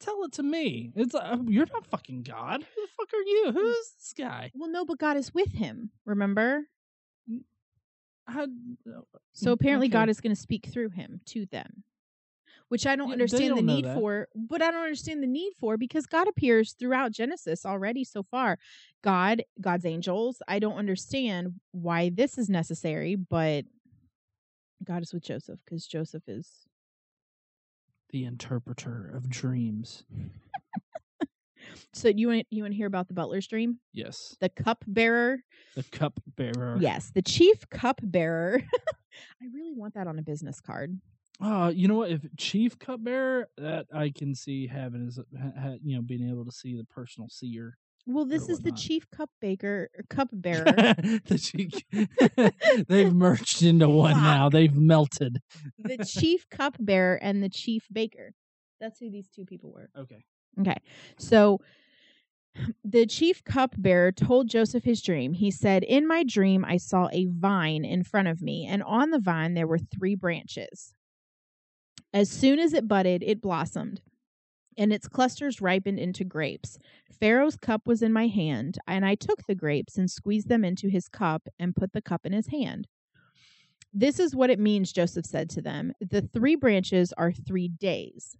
Tell 0.00 0.24
it 0.24 0.32
to 0.32 0.42
me. 0.42 0.92
It's 0.96 1.14
like, 1.14 1.38
you're 1.46 1.66
not 1.72 1.86
fucking 1.86 2.22
God. 2.22 2.64
Who 2.74 2.82
the 2.82 2.88
fuck 2.96 3.08
are 3.12 3.22
you? 3.22 3.52
Who's 3.52 3.92
this 3.98 4.14
guy? 4.16 4.50
Well, 4.54 4.70
no, 4.70 4.84
but 4.84 4.98
God 4.98 5.16
is 5.16 5.32
with 5.32 5.52
him. 5.52 5.90
Remember? 6.04 6.62
I, 8.26 8.46
So 9.32 9.50
Mm, 9.50 9.52
apparently, 9.52 9.88
God 9.88 10.08
is 10.08 10.20
going 10.20 10.34
to 10.34 10.40
speak 10.40 10.66
through 10.66 10.90
him 10.90 11.20
to 11.26 11.46
them, 11.46 11.84
which 12.72 12.86
I 12.86 12.96
don't 12.96 13.08
Yeah, 13.08 13.12
understand 13.12 13.50
the 13.50 13.56
don't 13.56 13.66
know 13.66 13.74
need 13.74 13.84
for. 13.92 14.28
But 14.34 14.62
I 14.62 14.70
don't 14.70 14.84
understand 14.84 15.22
the 15.22 15.26
need 15.26 15.52
for 15.60 15.76
because 15.76 16.06
God 16.06 16.26
appears 16.26 16.72
throughout 16.72 17.12
Genesis 17.12 17.66
already 17.66 18.02
so 18.02 18.22
far. 18.22 18.58
God, 19.04 19.42
God's 19.60 19.84
angels. 19.84 20.40
I 20.48 20.58
don't 20.58 20.76
understand 20.78 21.60
why 21.72 22.08
this 22.08 22.38
is 22.38 22.48
necessary, 22.48 23.14
but 23.14 23.66
God 24.82 25.02
is 25.02 25.12
with 25.12 25.22
Joseph 25.22 25.60
because 25.66 25.86
Joseph 25.86 26.22
is 26.26 26.48
the 28.08 28.24
interpreter 28.24 29.12
of 29.14 29.28
dreams. 29.28 30.04
So 31.94 32.08
you 32.08 32.28
want 32.28 32.46
you 32.50 32.64
want 32.64 32.72
to 32.72 32.76
hear 32.76 32.86
about 32.86 33.06
the 33.08 33.14
butler's 33.14 33.46
dream? 33.46 33.78
Yes, 33.92 34.36
The 34.40 34.48
cupbearer. 34.48 35.38
the 35.76 35.84
cupbearer. 35.84 36.78
Yes, 36.80 37.12
the 37.14 37.22
chief 37.22 37.68
cupbearer. 37.70 38.62
I 39.42 39.46
really 39.54 39.72
want 39.74 39.94
that 39.94 40.06
on 40.08 40.18
a 40.18 40.22
business 40.22 40.60
card. 40.60 40.98
Uh, 41.42 41.72
you 41.74 41.88
know 41.88 41.96
what? 41.96 42.10
If 42.10 42.24
chief 42.36 42.78
cupbearer, 42.78 43.48
that 43.58 43.86
I 43.92 44.10
can 44.10 44.34
see 44.34 44.66
having 44.68 45.08
is 45.08 45.18
ha- 45.18 45.52
ha- 45.60 45.76
you 45.82 45.96
know 45.96 46.02
being 46.02 46.28
able 46.28 46.44
to 46.44 46.52
see 46.52 46.76
the 46.76 46.84
personal 46.84 47.28
seer. 47.28 47.76
Well, 48.06 48.24
this 48.24 48.48
is 48.48 48.60
the 48.60 48.72
chief 48.72 49.08
cup 49.10 49.30
baker 49.40 49.88
or 49.96 50.04
cupbearer. 50.08 50.64
the 51.24 51.38
chief, 51.38 52.86
they've 52.88 53.12
merged 53.12 53.62
into 53.62 53.88
one 53.88 54.22
now. 54.22 54.48
They've 54.48 54.74
melted. 54.74 55.38
the 55.78 56.04
chief 56.04 56.48
cupbearer 56.50 57.16
and 57.16 57.42
the 57.42 57.48
chief 57.48 57.86
baker. 57.92 58.32
That's 58.80 58.98
who 58.98 59.10
these 59.10 59.28
two 59.28 59.44
people 59.44 59.72
were. 59.72 59.88
Okay. 59.96 60.24
Okay. 60.60 60.78
So 61.16 61.60
the 62.84 63.06
chief 63.06 63.44
cupbearer 63.44 64.10
told 64.10 64.48
Joseph 64.48 64.82
his 64.82 65.00
dream. 65.00 65.32
He 65.32 65.52
said, 65.52 65.84
In 65.84 66.06
my 66.06 66.24
dream, 66.24 66.64
I 66.64 66.78
saw 66.78 67.08
a 67.12 67.26
vine 67.26 67.84
in 67.84 68.02
front 68.02 68.28
of 68.28 68.42
me, 68.42 68.66
and 68.66 68.82
on 68.82 69.10
the 69.10 69.20
vine 69.20 69.54
there 69.54 69.68
were 69.68 69.78
three 69.78 70.16
branches. 70.16 70.92
As 72.12 72.28
soon 72.28 72.58
as 72.58 72.74
it 72.74 72.88
budded, 72.88 73.22
it 73.22 73.40
blossomed, 73.40 74.02
and 74.76 74.92
its 74.92 75.08
clusters 75.08 75.60
ripened 75.60 75.98
into 75.98 76.24
grapes. 76.24 76.78
Pharaoh's 77.10 77.56
cup 77.56 77.86
was 77.86 78.02
in 78.02 78.12
my 78.12 78.26
hand, 78.26 78.78
and 78.86 79.04
I 79.04 79.14
took 79.14 79.46
the 79.46 79.54
grapes 79.54 79.96
and 79.96 80.10
squeezed 80.10 80.48
them 80.48 80.64
into 80.64 80.88
his 80.88 81.08
cup 81.08 81.48
and 81.58 81.76
put 81.76 81.92
the 81.92 82.02
cup 82.02 82.26
in 82.26 82.32
his 82.32 82.48
hand. 82.48 82.86
This 83.94 84.18
is 84.18 84.34
what 84.34 84.50
it 84.50 84.58
means, 84.58 84.92
Joseph 84.92 85.26
said 85.26 85.50
to 85.50 85.62
them. 85.62 85.92
The 86.00 86.22
three 86.22 86.56
branches 86.56 87.12
are 87.16 87.32
three 87.32 87.68
days. 87.68 88.36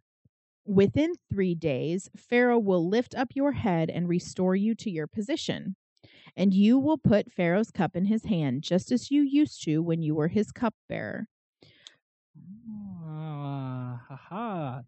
Within 0.67 1.13
three 1.31 1.55
days, 1.55 2.09
Pharaoh 2.17 2.59
will 2.59 2.89
lift 2.89 3.15
up 3.15 3.29
your 3.35 3.53
head 3.53 3.91
and 3.91 4.09
restore 4.09 4.55
you 4.55 4.75
to 4.77 4.91
your 4.91 5.07
position. 5.07 5.77
And 6.37 6.55
you 6.55 6.79
will 6.79 6.99
put 6.99 7.33
Pharaoh's 7.33 7.71
cup 7.71 7.97
in 7.97 8.07
his 8.07 8.25
hand, 8.25 8.63
just 8.63 8.93
as 8.93 9.11
you 9.11 9.23
used 9.23 9.63
to 9.65 9.83
when 9.83 10.03
you 10.03 10.15
were 10.15 10.29
his 10.29 10.53
cupbearer. 10.53 11.27
Ah, 13.05 14.01
ha, 14.09 14.17
ha. 14.17 14.83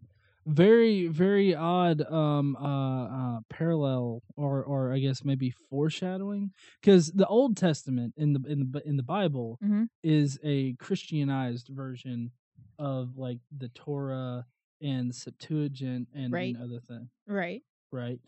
Very, 0.47 1.07
very 1.07 1.55
odd 1.55 2.01
um 2.03 2.55
uh, 2.57 3.37
uh 3.37 3.39
parallel 3.49 4.21
or 4.37 4.63
or 4.63 4.93
I 4.93 4.99
guess 4.99 5.23
maybe 5.23 5.49
foreshadowing 5.49 6.51
because 6.79 7.11
the 7.13 7.25
Old 7.25 7.57
Testament 7.57 8.13
in 8.15 8.33
the 8.33 8.43
in 8.47 8.71
the 8.71 8.87
in 8.87 8.95
the 8.95 9.01
Bible 9.03 9.57
Mhm. 9.63 9.87
is 10.03 10.37
a 10.43 10.73
Christianized 10.75 11.69
version 11.69 12.29
of 12.77 13.17
like 13.17 13.39
the 13.57 13.69
Torah 13.69 14.45
and 14.83 15.15
Septuagint 15.15 16.09
and, 16.13 16.31
Right. 16.31 16.55
and 16.55 16.63
other 16.63 16.79
thing 16.79 17.09
Right. 17.25 17.63
right? 17.91 18.19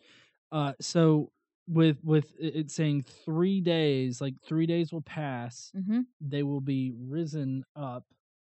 Uh 0.51 0.73
so 0.81 1.31
with 1.67 2.03
with 2.03 2.33
it 2.39 2.71
saying 2.71 3.03
3 3.03 3.61
days 3.61 4.21
like 4.21 4.41
3 4.41 4.65
days 4.65 4.91
will 4.91 5.01
pass 5.03 5.71
Mm-hmm. 5.75 6.01
they 6.19 6.41
will 6.41 6.61
be 6.61 6.93
risen 6.97 7.63
up 7.75 8.05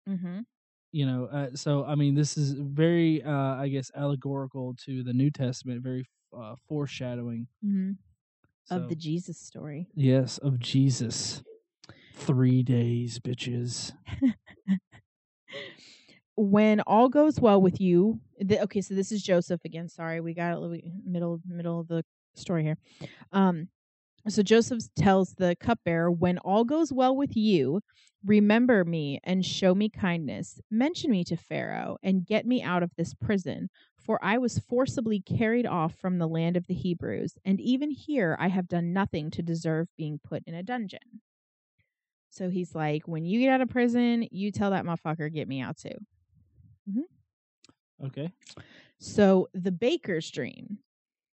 Mm-hmm. 0.08 0.40
You 0.92 1.06
know 1.06 1.26
uh, 1.26 1.48
so 1.54 1.84
i 1.84 1.94
mean 1.94 2.14
this 2.14 2.36
is 2.36 2.52
very 2.52 3.22
uh 3.22 3.54
i 3.56 3.68
guess 3.68 3.90
allegorical 3.94 4.74
to 4.74 5.02
the 5.02 5.12
new 5.12 5.30
testament 5.30 5.82
very 5.82 6.04
uh, 6.36 6.54
foreshadowing 6.68 7.46
Mm-hmm. 7.64 7.92
Of 8.70 8.88
the 8.88 8.94
Jesus 8.94 9.38
story. 9.38 9.88
yes 9.94 10.38
of 10.38 10.58
jesus 10.58 11.42
three 12.14 12.62
days 12.62 13.18
bitches 13.18 13.92
when 16.36 16.80
all 16.82 17.08
goes 17.08 17.40
well 17.40 17.60
with 17.60 17.80
you 17.80 18.20
the, 18.38 18.60
okay 18.62 18.80
so 18.80 18.94
this 18.94 19.12
is 19.12 19.22
joseph 19.22 19.60
again 19.64 19.88
sorry 19.88 20.20
we 20.20 20.34
got 20.34 20.52
a 20.52 20.58
little 20.58 20.78
middle 21.04 21.40
middle 21.46 21.80
of 21.80 21.88
the 21.88 22.04
story 22.34 22.62
here 22.62 22.76
um 23.32 23.68
so 24.28 24.42
joseph 24.42 24.82
tells 24.96 25.34
the 25.34 25.56
cupbearer 25.60 26.10
when 26.10 26.38
all 26.38 26.64
goes 26.64 26.92
well 26.92 27.16
with 27.16 27.36
you 27.36 27.80
remember 28.26 28.84
me 28.84 29.18
and 29.24 29.46
show 29.46 29.74
me 29.74 29.88
kindness 29.88 30.60
mention 30.70 31.10
me 31.10 31.24
to 31.24 31.36
pharaoh 31.36 31.96
and 32.02 32.26
get 32.26 32.46
me 32.46 32.62
out 32.62 32.82
of 32.82 32.90
this 32.96 33.14
prison 33.14 33.68
for 33.96 34.18
i 34.22 34.36
was 34.36 34.58
forcibly 34.68 35.20
carried 35.20 35.66
off 35.66 35.94
from 35.94 36.18
the 36.18 36.28
land 36.28 36.56
of 36.56 36.66
the 36.66 36.74
hebrews 36.74 37.34
and 37.44 37.60
even 37.60 37.90
here 37.90 38.36
i 38.38 38.48
have 38.48 38.68
done 38.68 38.92
nothing 38.92 39.30
to 39.30 39.42
deserve 39.42 39.88
being 39.96 40.20
put 40.22 40.42
in 40.46 40.54
a 40.54 40.62
dungeon 40.62 41.22
so 42.28 42.50
he's 42.50 42.74
like 42.74 43.08
when 43.08 43.24
you 43.24 43.40
get 43.40 43.50
out 43.52 43.62
of 43.62 43.68
prison 43.70 44.26
you 44.30 44.52
tell 44.52 44.70
that 44.70 44.84
motherfucker 44.84 45.32
get 45.32 45.48
me 45.48 45.60
out 45.60 45.76
too 45.78 45.96
Mm-hmm. 46.90 48.06
okay 48.06 48.32
So 48.98 49.48
the 49.54 49.72
baker's 49.72 50.30
dream. 50.30 50.78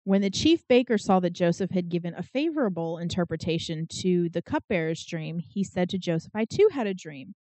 When 0.07 0.21
the 0.21 0.31
chief 0.31 0.63
baker 0.69 0.99
saw 0.99 1.19
that 1.19 1.33
Joseph 1.33 1.73
had 1.73 1.89
given 1.89 2.15
a 2.15 2.23
favorable 2.23 2.99
interpretation 2.99 3.89
to 4.03 4.29
the 4.29 4.41
cupbearer's 4.41 5.05
dream, 5.05 5.41
he 5.41 5.65
said 5.65 5.91
to 5.91 5.99
Joseph, 5.99 6.31
I 6.33 6.45
too 6.45 6.69
had 6.71 6.87
a 6.87 6.95
dream. 6.95 7.35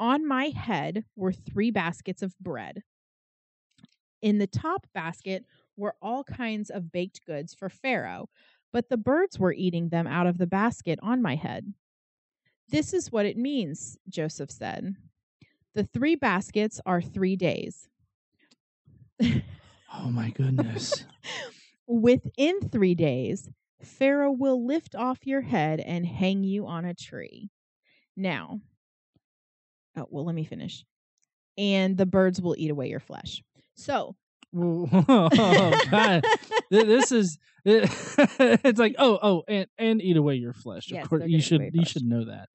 On 0.00 0.26
my 0.26 0.46
head 0.46 1.04
were 1.14 1.30
three 1.32 1.70
baskets 1.70 2.20
of 2.20 2.36
bread. 2.40 2.82
In 4.20 4.38
the 4.38 4.48
top 4.48 4.84
basket 4.92 5.44
were 5.76 5.94
all 6.02 6.24
kinds 6.24 6.70
of 6.70 6.90
baked 6.90 7.24
goods 7.24 7.54
for 7.54 7.68
Pharaoh, 7.68 8.28
but 8.72 8.88
the 8.88 8.96
birds 8.96 9.38
were 9.38 9.52
eating 9.52 9.90
them 9.90 10.08
out 10.08 10.26
of 10.26 10.38
the 10.38 10.46
basket 10.48 10.98
on 11.00 11.22
my 11.22 11.36
head. 11.36 11.72
This 12.68 12.92
is 12.92 13.12
what 13.12 13.26
it 13.26 13.36
means, 13.36 13.96
Joseph 14.08 14.50
said. 14.50 14.96
The 15.76 15.84
three 15.84 16.16
baskets 16.16 16.80
are 16.84 17.00
three 17.00 17.36
days. 17.36 17.88
oh 19.22 20.10
my 20.10 20.30
goodness 20.30 21.04
Within 21.88 22.68
three 22.68 22.94
days, 22.94 23.48
Pharaoh 23.82 24.32
will 24.32 24.66
lift 24.66 24.94
off 24.94 25.26
your 25.26 25.40
head 25.40 25.80
and 25.80 26.04
hang 26.04 26.44
you 26.44 26.66
on 26.66 26.84
a 26.84 26.94
tree. 26.94 27.50
Now, 28.14 28.60
oh, 29.96 30.06
well, 30.10 30.26
let 30.26 30.34
me 30.34 30.44
finish. 30.44 30.84
And 31.56 31.96
the 31.96 32.06
birds 32.06 32.40
will 32.40 32.54
eat 32.58 32.70
away 32.70 32.88
your 32.88 33.00
flesh. 33.00 33.42
So, 33.74 34.16
oh 34.56 35.78
god 35.90 36.24
this 36.70 37.12
is 37.12 37.38
it's 37.64 38.78
like 38.78 38.94
oh 38.98 39.18
oh 39.22 39.42
and 39.46 39.66
and 39.76 40.00
eat 40.00 40.16
away 40.16 40.36
your 40.36 40.54
flesh 40.54 40.90
Yes, 40.90 41.04
of 41.04 41.10
course 41.10 41.24
you 41.26 41.40
should 41.40 41.70
you 41.74 41.84
should 41.84 42.04
know 42.04 42.24
that 42.24 42.48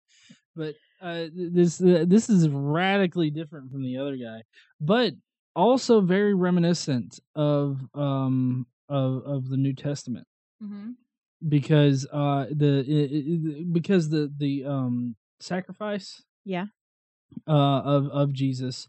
but 0.55 0.73
uh 1.01 1.27
this 1.33 1.79
uh, 1.81 2.05
this 2.07 2.29
is 2.29 2.49
radically 2.49 3.29
different 3.29 3.71
from 3.71 3.83
the 3.83 3.97
other 3.97 4.15
guy 4.15 4.41
but 4.81 5.13
also 5.55 6.01
very 6.01 6.33
reminiscent 6.33 7.19
of 7.35 7.79
um 7.93 8.65
of 8.89 9.23
of 9.25 9.49
the 9.49 9.57
new 9.57 9.73
testament 9.73 10.27
because 11.47 12.07
uh 12.11 12.45
the 12.51 12.83
i- 12.87 13.59
i- 13.59 13.65
because 13.71 14.09
the 14.09 14.31
the 14.37 14.63
um 14.65 15.15
sacrifice 15.39 16.21
yeah. 16.45 16.65
uh 17.47 17.81
of 17.83 18.07
of 18.07 18.33
Jesus 18.33 18.87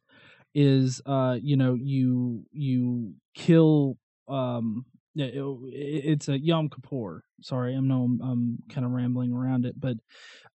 is 0.54 1.00
uh 1.06 1.36
you 1.42 1.56
know 1.56 1.74
you 1.74 2.44
you 2.52 3.14
kill 3.34 3.96
um 4.28 4.84
it, 5.16 5.32
it's 5.72 6.28
a 6.28 6.36
Yom 6.38 6.68
Kippur. 6.68 7.22
Sorry, 7.40 7.74
I'm 7.74 7.86
no 7.86 8.02
I'm 8.22 8.58
kind 8.68 8.84
of 8.84 8.92
rambling 8.92 9.32
around 9.32 9.64
it, 9.64 9.78
but 9.78 9.96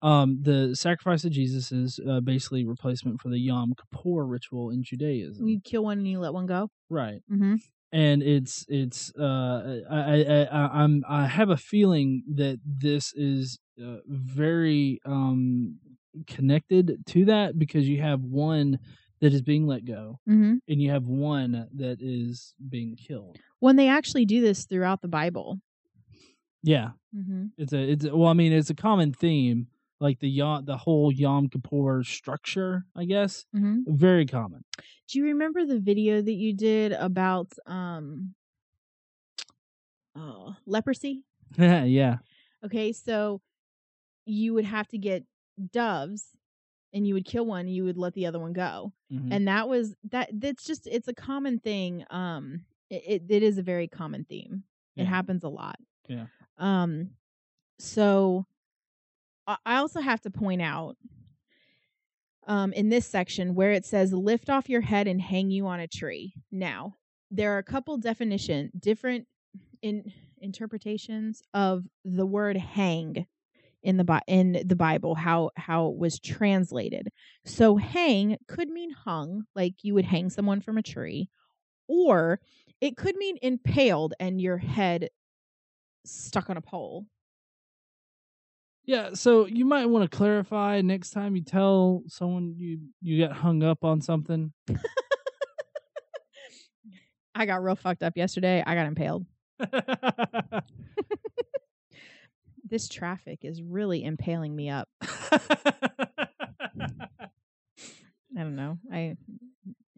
um 0.03 0.41
the 0.43 0.75
sacrifice 0.75 1.25
of 1.25 1.31
Jesus 1.33 1.71
is 1.73 2.01
uh, 2.09 2.21
basically 2.21 2.65
replacement 2.65 3.21
for 3.21 3.29
the 3.29 3.39
Yom 3.39 3.75
Kippur 3.75 4.25
ritual 4.27 4.71
in 4.71 4.83
Judaism. 4.83 5.47
You 5.49 5.61
kill 5.61 5.85
one 5.85 5.99
and 5.99 6.09
you 6.09 6.19
let 6.21 6.33
one 6.33 6.47
go. 6.47 6.71
right 6.91 7.21
Mm-hmm. 7.31 7.55
And 7.93 8.23
it's 8.23 8.65
it's 8.69 9.13
uh 9.19 9.81
I 9.91 9.97
I, 9.99 10.43
I 10.45 10.83
I'm 10.83 11.05
I 11.09 11.27
have 11.27 11.51
a 11.51 11.57
feeling 11.57 12.23
that 12.35 12.61
this 12.65 13.13
is 13.15 13.59
uh, 13.83 13.99
very 14.07 15.01
um 15.05 15.79
connected 16.27 16.99
to 17.07 17.25
that 17.27 17.59
because 17.59 17.89
you 17.89 18.01
have 18.01 18.21
one 18.23 18.79
that 19.21 19.33
is 19.33 19.43
being 19.43 19.67
let 19.67 19.85
go 19.85 20.19
Mm-hmm. 20.29 20.55
and 20.69 20.83
you 20.83 20.91
have 20.91 21.05
one 21.05 21.69
that 21.77 21.99
is 22.01 22.55
being 22.69 22.97
killed. 22.97 23.39
When 23.61 23.77
they 23.77 23.89
actually 23.89 24.27
do 24.27 24.41
this 24.41 24.65
throughout 24.67 25.01
the 25.03 25.09
Bible. 25.09 25.59
Yeah, 26.63 26.91
Mm-hmm. 27.17 27.47
it's 27.57 27.73
a 27.73 27.79
it's 27.79 28.05
a- 28.05 28.15
well 28.17 28.29
I 28.29 28.35
mean 28.35 28.53
it's 28.53 28.71
a 28.71 28.75
common 28.75 29.13
theme 29.13 29.69
like 30.01 30.21
the 30.21 30.29
yom 30.29 30.65
the 30.65 30.77
whole 30.77 31.11
Yom 31.13 31.49
Kippur 31.49 32.03
structure 32.05 32.85
I 32.97 33.05
guess 33.05 33.45
Mm-hmm. 33.55 33.81
very 33.87 34.27
common. 34.27 34.65
Do 35.09 35.19
you 35.19 35.25
remember 35.27 35.65
the 35.65 35.81
video 35.81 36.21
that 36.23 36.33
you 36.33 36.53
did 36.55 36.93
about 36.93 37.53
um 37.67 38.35
oh, 40.17 40.55
leprosy? 40.67 41.23
yeah. 41.59 42.19
Okay, 42.65 42.93
so 42.93 43.41
you 44.27 44.55
would 44.55 44.65
have 44.65 44.89
to 44.89 44.99
get 44.99 45.25
doves 45.73 46.37
and 46.93 47.07
you 47.07 47.15
would 47.15 47.25
kill 47.25 47.47
one 47.47 47.61
and 47.61 47.75
you 47.75 47.85
would 47.85 47.97
let 47.99 48.15
the 48.15 48.27
other 48.27 48.39
one 48.39 48.53
go. 48.53 48.93
Mhm. 49.13 49.29
And 49.33 49.49
that 49.49 49.69
was 49.69 49.95
that 50.11 50.29
that's 50.33 50.65
just 50.65 50.87
it's 50.87 51.09
a 51.09 51.15
common 51.15 51.59
thing. 51.59 52.05
Um 52.11 52.65
it, 52.91 53.03
it, 53.07 53.23
it 53.29 53.43
is 53.43 53.59
a 53.59 53.63
very 53.63 53.89
common 53.89 54.25
theme. 54.25 54.65
It 54.97 55.05
happens 55.07 55.45
a 55.45 55.49
lot. 55.49 55.77
Yeah. 56.09 56.27
Um 56.59 57.11
so 57.79 58.47
I 59.49 59.77
also 59.77 60.01
have 60.01 60.21
to 60.23 60.31
point 60.31 60.61
out 60.61 60.97
um, 62.47 62.73
in 62.73 62.89
this 62.89 63.07
section 63.07 63.55
where 63.55 63.73
it 63.73 63.87
says 63.87 64.13
lift 64.13 64.51
off 64.51 64.69
your 64.69 64.83
head 64.83 65.07
and 65.07 65.21
hang 65.21 65.51
you 65.51 65.67
on 65.67 65.81
a 65.81 65.89
tree. 65.89 66.35
Now, 66.53 66.97
there 67.31 67.55
are 67.55 67.59
a 67.59 67.65
couple 67.65 67.97
definition 67.99 68.71
different 68.79 69.27
in 69.83 70.13
interpretations 70.41 71.43
of 71.55 71.85
the 72.05 72.27
word 72.27 72.57
hang 72.57 73.27
in 73.83 73.97
the 73.97 74.23
in 74.27 74.63
the 74.67 74.77
Bible 74.77 75.15
how 75.15 75.51
how 75.57 75.89
it 75.89 75.97
was 75.97 76.19
translated. 76.19 77.09
So 77.45 77.77
hang 77.77 78.37
could 78.49 78.69
mean 78.69 78.91
hung, 78.91 79.45
like 79.55 79.75
you 79.83 79.95
would 79.95 80.05
hang 80.05 80.31
someone 80.31 80.61
from 80.61 80.79
a 80.79 80.83
tree, 80.83 81.29
or 81.87 82.41
it 82.81 82.97
could 82.97 83.17
mean 83.17 83.37
impaled 83.41 84.15
and 84.21 84.41
your 84.41 84.59
head 84.59 85.09
stuck 86.05 86.51
on 86.51 86.57
a 86.57 86.63
pole. 86.63 87.07
Yeah, 88.89 89.11
so 89.13 89.45
you 89.45 89.67
might 89.67 89.85
want 89.85 90.11
to 90.11 90.17
clarify 90.17 90.81
next 90.81 91.11
time 91.11 91.37
you 91.37 91.43
tell 91.43 92.03
someone 92.07 92.55
you 92.57 92.79
you 93.03 93.27
got 93.27 93.37
hung 93.37 93.63
up 93.63 93.85
on 93.85 94.01
something. 94.01 94.51
I 97.35 97.45
got 97.45 97.63
real 97.63 97.77
fucked 97.77 98.03
up 98.03 98.17
yesterday. 98.17 98.65
I 98.67 98.75
got 98.75 98.87
impaled. 98.87 99.27
This 102.71 102.87
traffic 102.87 103.47
is 103.47 103.63
really 103.63 104.05
impaling 104.05 104.55
me 104.55 104.69
up. 104.69 104.91
I 105.03 105.41
don't 108.37 108.57
know. 108.57 108.77
I 108.93 109.17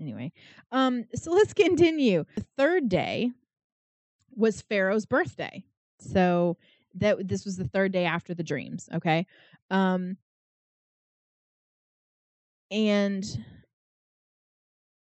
anyway. 0.00 0.30
Um 0.70 1.06
so 1.16 1.32
let's 1.32 1.52
continue. 1.52 2.24
The 2.36 2.46
third 2.56 2.88
day 2.88 3.32
was 4.36 4.62
Pharaoh's 4.62 5.04
birthday. 5.04 5.64
So 5.98 6.58
that 6.94 7.28
this 7.28 7.44
was 7.44 7.56
the 7.56 7.68
third 7.68 7.92
day 7.92 8.04
after 8.04 8.34
the 8.34 8.42
dreams, 8.42 8.88
okay? 8.92 9.26
Um 9.70 10.16
and 12.70 13.44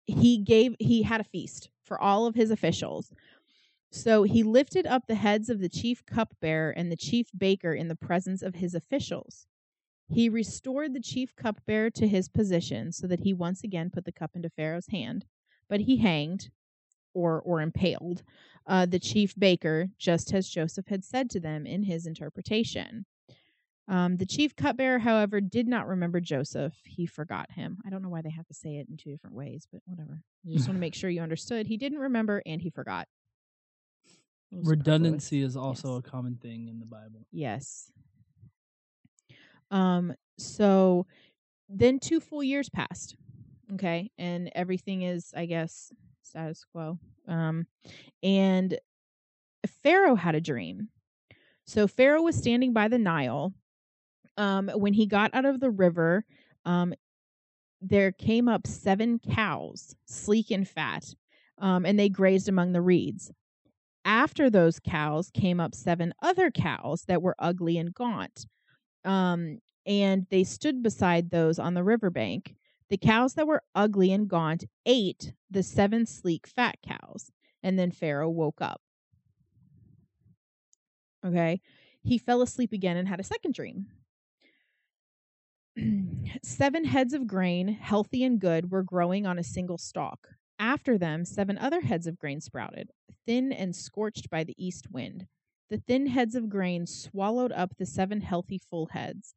he 0.06 0.38
gave 0.38 0.76
he 0.78 1.02
had 1.02 1.20
a 1.20 1.24
feast 1.24 1.70
for 1.82 2.00
all 2.00 2.26
of 2.26 2.34
his 2.34 2.50
officials. 2.50 3.12
So 3.90 4.24
he 4.24 4.42
lifted 4.42 4.86
up 4.86 5.04
the 5.06 5.14
heads 5.14 5.48
of 5.48 5.60
the 5.60 5.68
chief 5.68 6.04
cupbearer 6.06 6.70
and 6.70 6.90
the 6.90 6.96
chief 6.96 7.28
baker 7.36 7.72
in 7.72 7.88
the 7.88 7.96
presence 7.96 8.42
of 8.42 8.56
his 8.56 8.74
officials. 8.74 9.46
He 10.08 10.28
restored 10.28 10.94
the 10.94 11.00
chief 11.00 11.34
cupbearer 11.36 11.90
to 11.90 12.06
his 12.08 12.28
position 12.28 12.92
so 12.92 13.06
that 13.06 13.20
he 13.20 13.32
once 13.32 13.64
again 13.64 13.90
put 13.90 14.04
the 14.04 14.12
cup 14.12 14.32
into 14.34 14.50
Pharaoh's 14.50 14.88
hand, 14.88 15.26
but 15.68 15.80
he 15.80 15.98
hanged 15.98 16.50
or 17.14 17.40
or 17.40 17.60
impaled 17.60 18.22
uh, 18.66 18.86
the 18.86 18.98
chief 18.98 19.34
baker 19.38 19.88
just 19.98 20.32
as 20.34 20.48
Joseph 20.48 20.86
had 20.88 21.04
said 21.04 21.30
to 21.30 21.40
them 21.40 21.66
in 21.66 21.82
his 21.84 22.06
interpretation. 22.06 23.06
Um, 23.88 24.16
the 24.16 24.26
chief 24.26 24.56
cupbearer, 24.56 24.98
however, 24.98 25.40
did 25.40 25.68
not 25.68 25.86
remember 25.86 26.18
Joseph. 26.20 26.74
He 26.84 27.06
forgot 27.06 27.52
him. 27.52 27.78
I 27.86 27.90
don't 27.90 28.02
know 28.02 28.08
why 28.08 28.22
they 28.22 28.30
have 28.30 28.46
to 28.48 28.54
say 28.54 28.78
it 28.78 28.88
in 28.90 28.96
two 28.96 29.12
different 29.12 29.36
ways, 29.36 29.68
but 29.70 29.80
whatever. 29.86 30.22
I 30.44 30.52
just 30.52 30.66
want 30.66 30.76
to 30.76 30.80
make 30.80 30.94
sure 30.96 31.08
you 31.08 31.20
understood. 31.22 31.66
He 31.68 31.76
didn't 31.76 31.98
remember 32.00 32.42
and 32.44 32.60
he 32.60 32.70
forgot. 32.70 33.06
Redundancy 34.50 35.42
is 35.42 35.56
also 35.56 35.94
Yes. 35.96 35.98
a 36.06 36.10
common 36.10 36.36
thing 36.36 36.68
in 36.68 36.80
the 36.80 36.86
Bible. 36.86 37.26
Yes. 37.30 37.92
Um, 39.70 40.14
so 40.38 41.06
then 41.68 41.98
two 41.98 42.20
full 42.20 42.42
years 42.42 42.68
passed. 42.68 43.16
Okay. 43.74 44.10
And 44.18 44.50
everything 44.54 45.02
is, 45.02 45.32
I 45.36 45.46
guess, 45.46 45.92
status 46.26 46.64
quo. 46.70 46.98
Um, 47.28 47.66
and 48.22 48.78
Pharaoh 49.82 50.14
had 50.14 50.34
a 50.34 50.40
dream. 50.40 50.88
So 51.64 51.86
Pharaoh 51.88 52.22
was 52.22 52.36
standing 52.36 52.72
by 52.72 52.88
the 52.88 52.98
Nile. 52.98 53.52
Um, 54.36 54.70
when 54.74 54.92
he 54.92 55.06
got 55.06 55.34
out 55.34 55.44
of 55.44 55.60
the 55.60 55.70
river, 55.70 56.24
um, 56.64 56.94
there 57.80 58.12
came 58.12 58.48
up 58.48 58.66
seven 58.66 59.18
cows, 59.18 59.94
sleek 60.06 60.50
and 60.50 60.68
fat, 60.68 61.14
um, 61.58 61.86
and 61.86 61.98
they 61.98 62.08
grazed 62.08 62.48
among 62.48 62.72
the 62.72 62.82
reeds. 62.82 63.32
After 64.04 64.50
those 64.50 64.78
cows 64.78 65.30
came 65.30 65.58
up 65.58 65.74
seven 65.74 66.14
other 66.22 66.50
cows 66.50 67.04
that 67.08 67.22
were 67.22 67.34
ugly 67.38 67.78
and 67.78 67.92
gaunt. 67.92 68.46
Um, 69.04 69.58
and 69.86 70.26
they 70.30 70.44
stood 70.44 70.82
beside 70.82 71.30
those 71.30 71.58
on 71.58 71.74
the 71.74 71.84
riverbank. 71.84 72.54
The 72.88 72.98
cows 72.98 73.34
that 73.34 73.46
were 73.46 73.62
ugly 73.74 74.12
and 74.12 74.28
gaunt 74.28 74.64
ate 74.84 75.32
the 75.50 75.62
seven 75.62 76.06
sleek 76.06 76.46
fat 76.46 76.76
cows. 76.86 77.30
And 77.62 77.78
then 77.78 77.90
Pharaoh 77.90 78.30
woke 78.30 78.60
up. 78.60 78.80
Okay. 81.24 81.60
He 82.02 82.18
fell 82.18 82.42
asleep 82.42 82.72
again 82.72 82.96
and 82.96 83.08
had 83.08 83.18
a 83.18 83.24
second 83.24 83.54
dream. 83.54 83.86
seven 86.42 86.84
heads 86.84 87.12
of 87.12 87.26
grain, 87.26 87.68
healthy 87.68 88.22
and 88.22 88.40
good, 88.40 88.70
were 88.70 88.84
growing 88.84 89.26
on 89.26 89.38
a 89.38 89.44
single 89.44 89.78
stalk. 89.78 90.28
After 90.58 90.96
them, 90.96 91.24
seven 91.24 91.58
other 91.58 91.80
heads 91.80 92.06
of 92.06 92.18
grain 92.18 92.40
sprouted, 92.40 92.90
thin 93.26 93.52
and 93.52 93.74
scorched 93.74 94.30
by 94.30 94.44
the 94.44 94.54
east 94.56 94.90
wind. 94.90 95.26
The 95.68 95.78
thin 95.78 96.06
heads 96.06 96.34
of 96.34 96.48
grain 96.48 96.86
swallowed 96.86 97.52
up 97.52 97.76
the 97.76 97.86
seven 97.86 98.20
healthy 98.20 98.58
full 98.70 98.86
heads. 98.86 99.34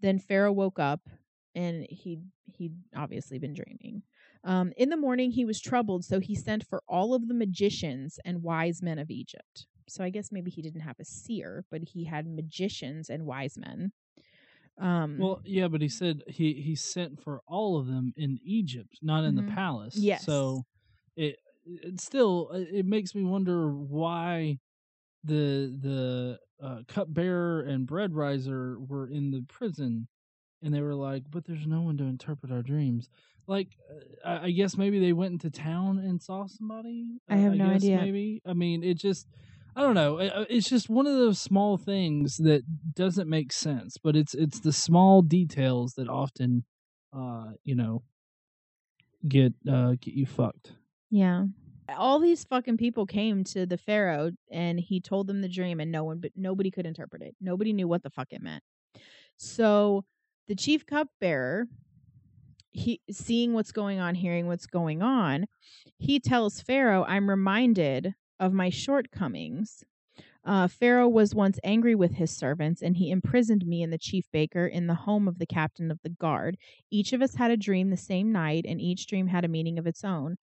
Then 0.00 0.18
Pharaoh 0.18 0.52
woke 0.52 0.78
up, 0.78 1.08
and 1.54 1.86
he 1.90 2.20
he'd 2.46 2.76
obviously 2.94 3.38
been 3.38 3.54
dreaming. 3.54 4.02
Um, 4.44 4.72
in 4.76 4.88
the 4.90 4.96
morning, 4.96 5.30
he 5.30 5.44
was 5.44 5.60
troubled, 5.60 6.04
so 6.04 6.20
he 6.20 6.34
sent 6.34 6.66
for 6.66 6.82
all 6.88 7.14
of 7.14 7.28
the 7.28 7.34
magicians 7.34 8.18
and 8.24 8.42
wise 8.42 8.82
men 8.82 8.98
of 8.98 9.10
Egypt. 9.10 9.66
So 9.88 10.04
I 10.04 10.10
guess 10.10 10.30
maybe 10.32 10.50
he 10.50 10.62
didn't 10.62 10.82
have 10.82 11.00
a 11.00 11.04
seer, 11.04 11.64
but 11.70 11.82
he 11.82 12.04
had 12.04 12.26
magicians 12.26 13.10
and 13.10 13.26
wise 13.26 13.58
men. 13.58 13.92
Um, 14.78 15.28
Well, 15.28 15.40
yeah, 15.44 15.68
but 15.68 15.82
he 15.82 15.88
said 15.88 16.22
he 16.28 16.54
he 16.62 16.74
sent 16.74 17.20
for 17.20 17.42
all 17.46 17.76
of 17.78 17.86
them 17.86 18.12
in 18.16 18.38
Egypt, 18.42 18.98
not 19.02 19.24
in 19.24 19.34
Mhm. 19.34 19.36
the 19.36 19.42
palace. 19.44 20.08
Yes. 20.08 20.14
So 20.14 20.66
it 21.16 21.38
it 21.64 22.00
still 22.00 22.50
uh, 22.52 22.58
it 22.58 22.86
makes 22.86 23.14
me 23.14 23.22
wonder 23.24 23.72
why 23.74 24.58
the 25.24 25.76
the 25.80 26.40
uh, 26.64 26.82
cupbearer 26.88 27.62
and 27.62 27.86
bread 27.86 28.14
riser 28.14 28.80
were 28.80 29.08
in 29.08 29.30
the 29.32 29.42
prison, 29.48 30.08
and 30.62 30.72
they 30.74 30.80
were 30.80 30.94
like, 30.94 31.24
"But 31.30 31.44
there's 31.44 31.66
no 31.66 31.82
one 31.82 31.96
to 31.98 32.04
interpret 32.04 32.52
our 32.52 32.62
dreams." 32.62 33.08
Like, 33.46 33.68
uh, 34.24 34.28
I, 34.28 34.44
I 34.46 34.50
guess 34.50 34.76
maybe 34.76 34.98
they 35.00 35.12
went 35.12 35.32
into 35.32 35.50
town 35.50 35.98
and 35.98 36.22
saw 36.22 36.46
somebody. 36.46 37.18
I 37.28 37.36
have 37.36 37.54
no 37.54 37.66
guess 37.70 37.82
idea. 37.84 37.98
Maybe 37.98 38.42
I 38.46 38.52
mean 38.54 38.82
it 38.84 38.94
just. 38.98 39.26
I 39.76 39.82
don't 39.82 39.94
know. 39.94 40.18
Uh, 40.18 40.44
It's 40.50 40.68
just 40.68 40.90
one 40.90 41.06
of 41.06 41.14
those 41.14 41.40
small 41.40 41.78
things 41.78 42.38
that 42.38 42.62
doesn't 42.94 43.28
make 43.28 43.52
sense, 43.52 43.98
but 43.98 44.16
it's 44.16 44.34
it's 44.34 44.60
the 44.60 44.72
small 44.72 45.22
details 45.22 45.94
that 45.94 46.08
often, 46.08 46.64
uh, 47.12 47.52
you 47.62 47.76
know, 47.76 48.02
get 49.26 49.52
uh 49.68 49.92
get 50.00 50.14
you 50.14 50.26
fucked. 50.26 50.72
Yeah. 51.10 51.46
All 51.96 52.20
these 52.20 52.44
fucking 52.44 52.76
people 52.76 53.04
came 53.04 53.42
to 53.44 53.66
the 53.66 53.76
pharaoh 53.76 54.30
and 54.50 54.78
he 54.78 55.00
told 55.00 55.26
them 55.26 55.40
the 55.40 55.48
dream 55.48 55.80
and 55.80 55.90
no 55.90 56.04
one 56.04 56.20
but 56.20 56.32
nobody 56.36 56.70
could 56.70 56.86
interpret 56.86 57.22
it. 57.22 57.34
Nobody 57.40 57.72
knew 57.72 57.88
what 57.88 58.02
the 58.02 58.10
fuck 58.10 58.28
it 58.30 58.42
meant. 58.42 58.62
So 59.36 60.04
the 60.50 60.56
chief 60.56 60.84
cupbearer 60.84 61.68
he 62.72 63.00
seeing 63.08 63.52
what's 63.52 63.70
going 63.70 64.00
on, 64.00 64.16
hearing 64.16 64.48
what's 64.48 64.66
going 64.66 65.00
on, 65.00 65.46
he 65.96 66.18
tells 66.18 66.60
Pharaoh, 66.60 67.04
I'm 67.06 67.30
reminded 67.30 68.14
of 68.40 68.52
my 68.52 68.68
shortcomings. 68.68 69.84
Uh, 70.44 70.66
Pharaoh 70.66 71.08
was 71.08 71.36
once 71.36 71.60
angry 71.62 71.94
with 71.94 72.14
his 72.14 72.36
servants, 72.36 72.82
and 72.82 72.96
he 72.96 73.12
imprisoned 73.12 73.64
me 73.64 73.80
and 73.80 73.92
the 73.92 73.98
chief 73.98 74.24
baker 74.32 74.66
in 74.66 74.88
the 74.88 74.94
home 74.94 75.28
of 75.28 75.38
the 75.38 75.46
captain 75.46 75.88
of 75.88 76.00
the 76.02 76.08
guard. 76.10 76.56
Each 76.90 77.12
of 77.12 77.22
us 77.22 77.36
had 77.36 77.52
a 77.52 77.56
dream 77.56 77.90
the 77.90 77.96
same 77.96 78.32
night, 78.32 78.64
and 78.66 78.80
each 78.80 79.06
dream 79.06 79.28
had 79.28 79.44
a 79.44 79.48
meaning 79.48 79.78
of 79.78 79.86
its 79.86 80.02
own. 80.04 80.36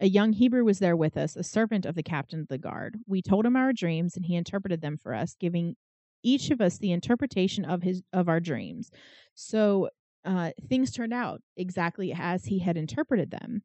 A 0.00 0.08
young 0.08 0.32
Hebrew 0.32 0.64
was 0.64 0.80
there 0.80 0.96
with 0.96 1.16
us, 1.16 1.36
a 1.36 1.44
servant 1.44 1.86
of 1.86 1.94
the 1.94 2.02
captain 2.02 2.40
of 2.40 2.48
the 2.48 2.58
guard. 2.58 2.98
We 3.06 3.22
told 3.22 3.46
him 3.46 3.54
our 3.54 3.72
dreams, 3.72 4.16
and 4.16 4.26
he 4.26 4.34
interpreted 4.34 4.80
them 4.80 4.96
for 4.96 5.14
us, 5.14 5.36
giving 5.38 5.76
each 6.24 6.50
of 6.50 6.60
us 6.60 6.78
the 6.78 6.90
interpretation 6.90 7.64
of 7.64 7.82
his 7.82 8.02
of 8.12 8.28
our 8.28 8.40
dreams. 8.40 8.90
So 9.34 9.90
uh, 10.24 10.50
things 10.68 10.90
turned 10.90 11.12
out 11.12 11.42
exactly 11.56 12.12
as 12.16 12.46
he 12.46 12.58
had 12.58 12.76
interpreted 12.76 13.30
them. 13.30 13.62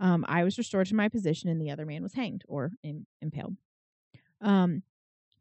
Um, 0.00 0.24
I 0.28 0.44
was 0.44 0.58
restored 0.58 0.86
to 0.88 0.94
my 0.94 1.08
position, 1.08 1.50
and 1.50 1.60
the 1.60 1.70
other 1.70 1.86
man 1.86 2.02
was 2.02 2.14
hanged 2.14 2.44
or 2.48 2.72
im- 2.82 3.06
impaled. 3.20 3.56
Um, 4.40 4.82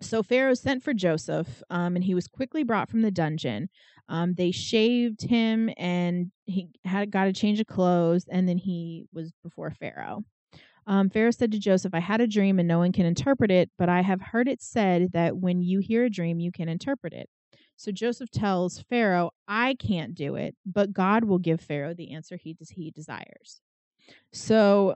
so 0.02 0.22
Pharaoh 0.22 0.54
sent 0.54 0.84
for 0.84 0.94
Joseph, 0.94 1.64
um, 1.70 1.96
and 1.96 2.04
he 2.04 2.14
was 2.14 2.28
quickly 2.28 2.64
brought 2.64 2.90
from 2.90 3.02
the 3.02 3.12
dungeon. 3.12 3.70
Um, 4.10 4.34
they 4.34 4.52
shaved 4.52 5.24
him, 5.24 5.70
and 5.78 6.32
he 6.46 6.70
had 6.86 7.12
got 7.12 7.28
a 7.28 7.34
change 7.34 7.60
of 7.60 7.68
clothes, 7.68 8.26
and 8.30 8.48
then 8.48 8.58
he 8.58 9.06
was 9.14 9.32
before 9.44 9.72
Pharaoh. 9.72 10.24
Um, 10.88 11.10
Pharaoh 11.10 11.32
said 11.32 11.52
to 11.52 11.60
Joseph, 11.60 11.94
I 11.94 12.00
had 12.00 12.22
a 12.22 12.28
dream 12.28 12.60
and 12.60 12.68
no 12.68 12.80
one 12.80 12.94
can 12.94 13.06
interpret 13.06 13.52
it, 13.52 13.70
but 13.78 13.90
I 13.90 14.02
have 14.02 14.22
heard 14.22 14.48
it 14.48 14.62
said 14.62 15.12
that 15.12 15.38
when 15.38 15.62
you 15.62 15.80
hear 15.80 16.06
a 16.06 16.10
dream, 16.10 16.40
you 16.40 16.52
can 16.52 16.70
interpret 16.70 17.14
it. 17.14 17.30
So 17.76 17.92
Joseph 17.92 18.32
tells 18.32 18.82
Pharaoh, 18.90 19.32
I 19.48 19.76
can't 19.76 20.16
do 20.16 20.36
it, 20.36 20.56
but 20.66 20.94
God 20.94 21.26
will 21.26 21.40
give 21.40 21.62
Pharaoh 21.62 21.94
the 21.94 22.14
answer 22.14 22.38
he, 22.38 22.54
des- 22.54 22.74
he 22.74 22.90
desires. 22.90 23.62
So 24.32 24.96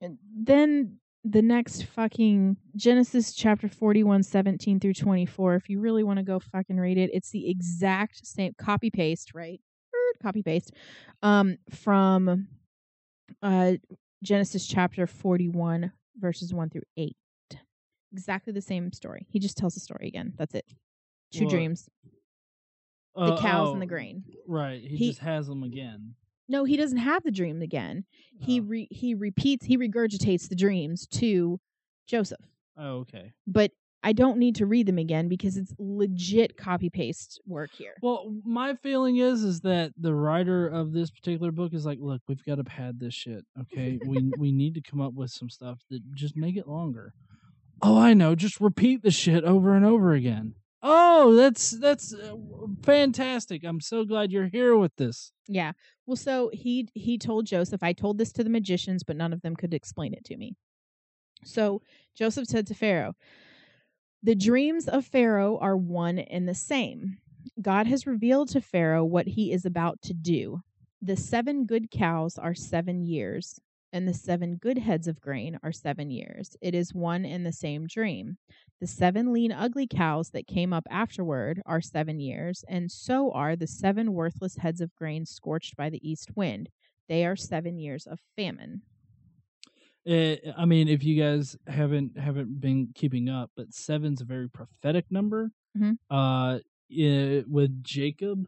then 0.00 0.96
the 1.24 1.42
next 1.42 1.84
fucking 1.84 2.56
Genesis 2.74 3.34
chapter 3.34 3.68
41, 3.68 4.22
17 4.22 4.80
through 4.80 4.94
24, 4.94 5.56
if 5.56 5.68
you 5.68 5.78
really 5.80 6.02
want 6.02 6.18
to 6.18 6.24
go 6.24 6.40
fucking 6.40 6.78
read 6.78 6.96
it, 6.96 7.10
it's 7.12 7.30
the 7.30 7.50
exact 7.50 8.26
same 8.26 8.54
copy 8.58 8.90
paste, 8.90 9.32
right? 9.34 9.60
Copy 10.22 10.42
paste 10.42 10.74
um 11.22 11.56
from 11.70 12.46
uh 13.42 13.72
Genesis 14.22 14.66
chapter 14.66 15.06
41 15.06 15.92
verses 16.18 16.52
1 16.52 16.70
through 16.70 16.82
8. 16.96 17.16
Exactly 18.12 18.52
the 18.52 18.60
same 18.60 18.92
story. 18.92 19.26
He 19.30 19.38
just 19.38 19.56
tells 19.56 19.74
the 19.74 19.80
story 19.80 20.08
again. 20.08 20.34
That's 20.36 20.54
it. 20.54 20.66
Two 21.32 21.44
What? 21.44 21.50
dreams. 21.54 21.88
The 23.14 23.22
Uh, 23.22 23.40
cows 23.40 23.68
and 23.68 23.76
oh, 23.76 23.80
the 23.80 23.86
grain. 23.86 24.24
Right. 24.46 24.82
He, 24.82 24.96
He- 24.96 25.08
just 25.08 25.20
has 25.20 25.46
them 25.46 25.62
again. 25.62 26.14
No, 26.48 26.64
he 26.64 26.76
doesn't 26.76 26.98
have 26.98 27.22
the 27.22 27.30
dream 27.30 27.62
again. 27.62 28.04
He 28.40 28.60
Oh. 28.60 28.64
re- 28.64 28.88
he 28.90 29.14
repeats, 29.14 29.66
he 29.66 29.78
regurgitates 29.78 30.48
the 30.48 30.56
dreams 30.56 31.06
to 31.12 31.60
Joseph. 32.08 32.44
Oh, 32.76 32.98
okay. 33.00 33.32
But 33.46 33.70
I 34.02 34.12
don't 34.12 34.38
need 34.38 34.56
to 34.56 34.66
read 34.66 34.86
them 34.86 34.98
again 34.98 35.28
because 35.28 35.56
it's 35.56 35.74
legit 35.78 36.56
copy 36.56 36.88
paste 36.88 37.40
work 37.46 37.70
here. 37.72 37.94
Well, 38.00 38.34
my 38.44 38.74
feeling 38.74 39.18
is 39.18 39.42
is 39.44 39.60
that 39.60 39.92
the 39.98 40.14
writer 40.14 40.66
of 40.66 40.92
this 40.92 41.10
particular 41.10 41.52
book 41.52 41.74
is 41.74 41.84
like, 41.84 41.98
look, 42.00 42.22
we've 42.26 42.44
got 42.44 42.56
to 42.56 42.64
pad 42.64 42.98
this 42.98 43.14
shit. 43.14 43.44
Okay, 43.60 43.98
we 44.06 44.32
we 44.38 44.52
need 44.52 44.74
to 44.74 44.82
come 44.82 45.00
up 45.00 45.14
with 45.14 45.30
some 45.30 45.50
stuff 45.50 45.80
that 45.90 46.00
just 46.14 46.36
make 46.36 46.56
it 46.56 46.66
longer. 46.68 47.12
Oh, 47.82 47.98
I 47.98 48.14
know. 48.14 48.34
Just 48.34 48.60
repeat 48.60 49.02
the 49.02 49.10
shit 49.10 49.44
over 49.44 49.74
and 49.74 49.84
over 49.84 50.12
again. 50.12 50.54
Oh, 50.82 51.34
that's 51.34 51.72
that's 51.72 52.14
uh, 52.14 52.36
fantastic. 52.82 53.64
I'm 53.64 53.80
so 53.80 54.04
glad 54.04 54.32
you're 54.32 54.48
here 54.48 54.76
with 54.76 54.96
this. 54.96 55.32
Yeah. 55.46 55.72
Well, 56.06 56.16
so 56.16 56.50
he 56.54 56.88
he 56.94 57.18
told 57.18 57.46
Joseph, 57.46 57.82
I 57.82 57.92
told 57.92 58.16
this 58.16 58.32
to 58.32 58.44
the 58.44 58.50
magicians, 58.50 59.02
but 59.02 59.16
none 59.16 59.32
of 59.32 59.42
them 59.42 59.56
could 59.56 59.74
explain 59.74 60.14
it 60.14 60.24
to 60.24 60.36
me. 60.38 60.54
So 61.44 61.82
Joseph 62.14 62.46
said 62.46 62.66
to 62.68 62.74
Pharaoh, 62.74 63.14
The 64.22 64.34
dreams 64.34 64.86
of 64.86 65.06
Pharaoh 65.06 65.56
are 65.62 65.78
one 65.78 66.18
and 66.18 66.46
the 66.46 66.54
same. 66.54 67.16
God 67.62 67.86
has 67.86 68.06
revealed 68.06 68.50
to 68.50 68.60
Pharaoh 68.60 69.02
what 69.02 69.28
he 69.28 69.50
is 69.50 69.64
about 69.64 70.02
to 70.02 70.12
do. 70.12 70.60
The 71.00 71.16
seven 71.16 71.64
good 71.64 71.90
cows 71.90 72.36
are 72.36 72.54
seven 72.54 73.02
years, 73.02 73.58
and 73.94 74.06
the 74.06 74.12
seven 74.12 74.56
good 74.56 74.76
heads 74.76 75.08
of 75.08 75.22
grain 75.22 75.58
are 75.62 75.72
seven 75.72 76.10
years. 76.10 76.54
It 76.60 76.74
is 76.74 76.92
one 76.92 77.24
and 77.24 77.46
the 77.46 77.52
same 77.52 77.86
dream. 77.86 78.36
The 78.78 78.86
seven 78.86 79.32
lean, 79.32 79.52
ugly 79.52 79.86
cows 79.86 80.28
that 80.32 80.46
came 80.46 80.74
up 80.74 80.86
afterward 80.90 81.62
are 81.64 81.80
seven 81.80 82.20
years, 82.20 82.62
and 82.68 82.92
so 82.92 83.32
are 83.32 83.56
the 83.56 83.66
seven 83.66 84.12
worthless 84.12 84.56
heads 84.56 84.82
of 84.82 84.94
grain 84.96 85.24
scorched 85.24 85.78
by 85.78 85.88
the 85.88 86.06
east 86.06 86.36
wind. 86.36 86.68
They 87.08 87.24
are 87.24 87.36
seven 87.36 87.78
years 87.78 88.06
of 88.06 88.20
famine. 88.36 88.82
Uh, 90.08 90.36
I 90.56 90.64
mean, 90.64 90.88
if 90.88 91.04
you 91.04 91.20
guys 91.20 91.56
haven't 91.66 92.18
haven't 92.18 92.60
been 92.60 92.88
keeping 92.94 93.28
up, 93.28 93.50
but 93.56 93.74
seven's 93.74 94.20
a 94.20 94.24
very 94.24 94.48
prophetic 94.48 95.04
number. 95.10 95.50
Mhm. 95.76 95.98
Uh, 96.08 96.60
eh, 96.96 97.42
with 97.46 97.82
Jacob, 97.84 98.46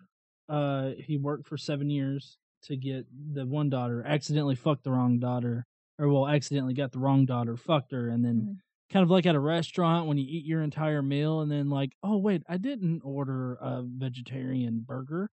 uh, 0.48 0.92
he 0.98 1.16
worked 1.18 1.46
for 1.46 1.56
seven 1.58 1.90
years 1.90 2.38
to 2.62 2.76
get 2.76 3.06
the 3.34 3.44
one 3.44 3.68
daughter. 3.68 4.02
Accidentally 4.06 4.54
fucked 4.54 4.84
the 4.84 4.90
wrong 4.92 5.18
daughter, 5.18 5.66
or 5.98 6.08
well, 6.08 6.26
accidentally 6.26 6.74
got 6.74 6.92
the 6.92 6.98
wrong 6.98 7.26
daughter, 7.26 7.56
fucked 7.56 7.92
her, 7.92 8.08
and 8.08 8.24
then 8.24 8.36
Mhm. 8.42 8.58
kind 8.90 9.02
of 9.02 9.10
like 9.10 9.26
at 9.26 9.34
a 9.34 9.40
restaurant 9.40 10.06
when 10.08 10.16
you 10.16 10.24
eat 10.26 10.46
your 10.46 10.62
entire 10.62 11.02
meal, 11.02 11.40
and 11.40 11.50
then 11.52 11.68
like, 11.68 11.92
oh 12.02 12.16
wait, 12.16 12.42
I 12.48 12.56
didn't 12.56 13.02
order 13.04 13.54
a 13.56 13.82
vegetarian 13.82 14.80
burger. 14.80 15.30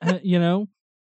Uh, 0.00 0.18
you 0.24 0.38
know. 0.40 0.68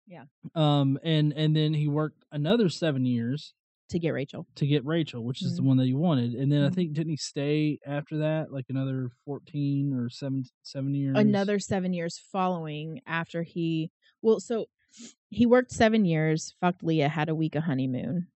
Yeah. 0.08 0.24
Um, 0.54 0.98
and 1.04 1.32
and 1.34 1.54
then 1.56 1.72
he 1.74 1.86
worked 1.88 2.24
another 2.32 2.68
seven 2.68 3.06
years 3.06 3.54
To 3.90 3.98
get 3.98 4.10
Rachel. 4.10 4.46
to 4.54 4.66
get 4.66 4.84
Rachel, 4.86 5.22
which 5.22 5.42
is 5.42 5.56
the 5.56 5.62
Mhm. 5.62 5.66
one 5.66 5.76
that 5.76 5.84
he 5.86 5.92
wanted. 5.92 6.34
And 6.34 6.50
then 6.50 6.62
I 6.64 6.70
Mhm. 6.70 6.74
think 6.74 6.92
didn't 6.94 7.10
he 7.10 7.16
stay 7.16 7.78
after 7.84 8.18
that, 8.18 8.50
like 8.50 8.66
another 8.70 9.10
fourteen 9.24 9.92
or 9.92 10.08
seven 10.08 10.44
seven 10.62 10.94
years? 10.94 11.16
Another 11.16 11.58
seven 11.58 11.92
years 11.92 12.18
following 12.18 13.02
after 13.06 13.42
he 13.42 13.90
well, 14.22 14.40
so 14.40 14.66
he 15.30 15.46
worked 15.46 15.72
seven 15.72 16.04
years, 16.04 16.54
fucked 16.60 16.82
Leah, 16.84 17.08
had 17.08 17.28
a 17.28 17.34
week 17.34 17.54
of 17.54 17.64
honeymoon, 17.64 18.28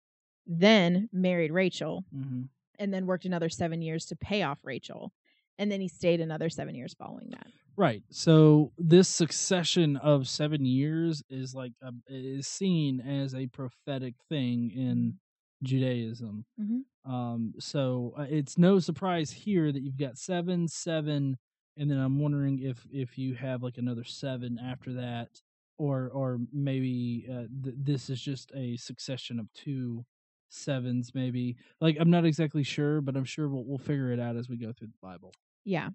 then 0.48 1.10
married 1.14 1.52
Rachel, 1.52 2.06
hmm 2.12 2.44
and 2.80 2.94
then 2.94 3.06
worked 3.08 3.26
another 3.26 3.50
seven 3.50 3.82
years 3.82 4.06
to 4.08 4.16
pay 4.18 4.44
off 4.44 4.60
Rachel. 4.64 5.14
And 5.58 5.72
then 5.72 5.82
he 5.82 5.88
stayed 5.88 6.22
another 6.22 6.50
seven 6.50 6.76
years 6.76 6.94
following 6.96 7.30
that. 7.32 7.48
Right. 7.78 8.04
So 8.10 8.72
this 8.78 9.10
succession 9.10 9.98
of 9.98 10.28
seven 10.30 10.66
years 10.66 11.24
is 11.30 11.54
like 11.54 11.74
a, 11.82 11.92
is 12.08 12.48
seen 12.48 13.02
as 13.02 13.36
a 13.36 13.48
prophetic 13.48 14.16
thing 14.30 14.72
in 14.72 15.20
Judaism. 15.66 16.46
Mhm. 16.60 16.84
Um, 17.10 17.54
so 17.60 18.14
uh, 18.18 18.26
it's 18.30 18.58
no 18.58 18.80
surprise 18.80 19.32
here 19.32 19.72
that 19.72 19.82
you've 19.82 19.98
got 19.98 20.18
seven, 20.18 20.68
seven, 20.68 21.38
and 21.78 21.90
then 21.92 21.98
I'm 22.00 22.20
wondering 22.20 22.60
if 22.60 22.86
if 22.92 23.18
you 23.18 23.36
have 23.36 23.62
like 23.64 23.78
another 23.78 24.04
seven 24.04 24.58
after 24.60 24.94
that, 24.94 25.30
or 25.78 26.10
or 26.10 26.40
maybe 26.54 27.28
uh, 27.30 27.46
th- 27.64 27.76
this 27.78 28.10
is 28.10 28.22
just 28.22 28.52
a 28.56 28.78
succession 28.78 29.40
of 29.40 29.52
two 29.54 30.06
sevens, 30.50 31.12
maybe. 31.14 31.58
Like 31.82 31.98
I'm 32.00 32.10
not 32.10 32.26
exactly 32.26 32.64
sure, 32.64 33.02
but 33.02 33.16
I'm 33.16 33.26
sure 33.26 33.50
we'll 33.50 33.66
we'll 33.66 33.78
figure 33.78 34.12
it 34.12 34.20
out 34.20 34.36
as 34.36 34.50
we 34.50 34.58
go 34.58 34.72
through 34.74 34.88
the 34.88 35.08
Bible. 35.08 35.34
Yeah. 35.64 35.90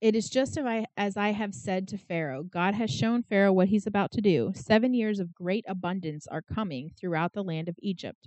It 0.00 0.14
is 0.16 0.30
just 0.30 0.56
as 0.56 0.64
I, 0.64 0.86
as 0.96 1.18
I 1.18 1.32
have 1.32 1.54
said 1.54 1.86
to 1.88 1.98
Pharaoh, 1.98 2.42
God 2.42 2.74
has 2.74 2.90
shown 2.90 3.22
Pharaoh 3.22 3.52
what 3.52 3.68
he's 3.68 3.86
about 3.86 4.10
to 4.12 4.22
do. 4.22 4.50
Seven 4.54 4.94
years 4.94 5.20
of 5.20 5.34
great 5.34 5.64
abundance 5.68 6.26
are 6.26 6.40
coming 6.40 6.90
throughout 6.98 7.34
the 7.34 7.44
land 7.44 7.68
of 7.68 7.76
Egypt, 7.82 8.26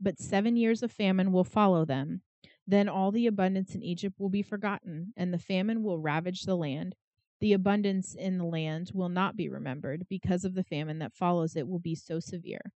but 0.00 0.18
seven 0.18 0.56
years 0.56 0.82
of 0.82 0.92
famine 0.92 1.32
will 1.32 1.44
follow 1.44 1.84
them. 1.84 2.22
Then 2.66 2.88
all 2.88 3.10
the 3.10 3.26
abundance 3.26 3.74
in 3.74 3.82
Egypt 3.82 4.16
will 4.18 4.28
be 4.28 4.42
forgotten, 4.42 5.12
and 5.16 5.32
the 5.32 5.38
famine 5.38 5.82
will 5.82 5.98
ravage 5.98 6.42
the 6.42 6.56
land. 6.56 6.94
The 7.40 7.52
abundance 7.52 8.14
in 8.14 8.38
the 8.38 8.44
land 8.44 8.92
will 8.94 9.08
not 9.08 9.36
be 9.36 9.48
remembered, 9.48 10.06
because 10.08 10.44
of 10.44 10.54
the 10.54 10.64
famine 10.64 10.98
that 11.00 11.14
follows 11.14 11.56
it 11.56 11.66
will 11.66 11.78
be 11.78 11.94
so 11.94 12.20
severe. 12.20 12.72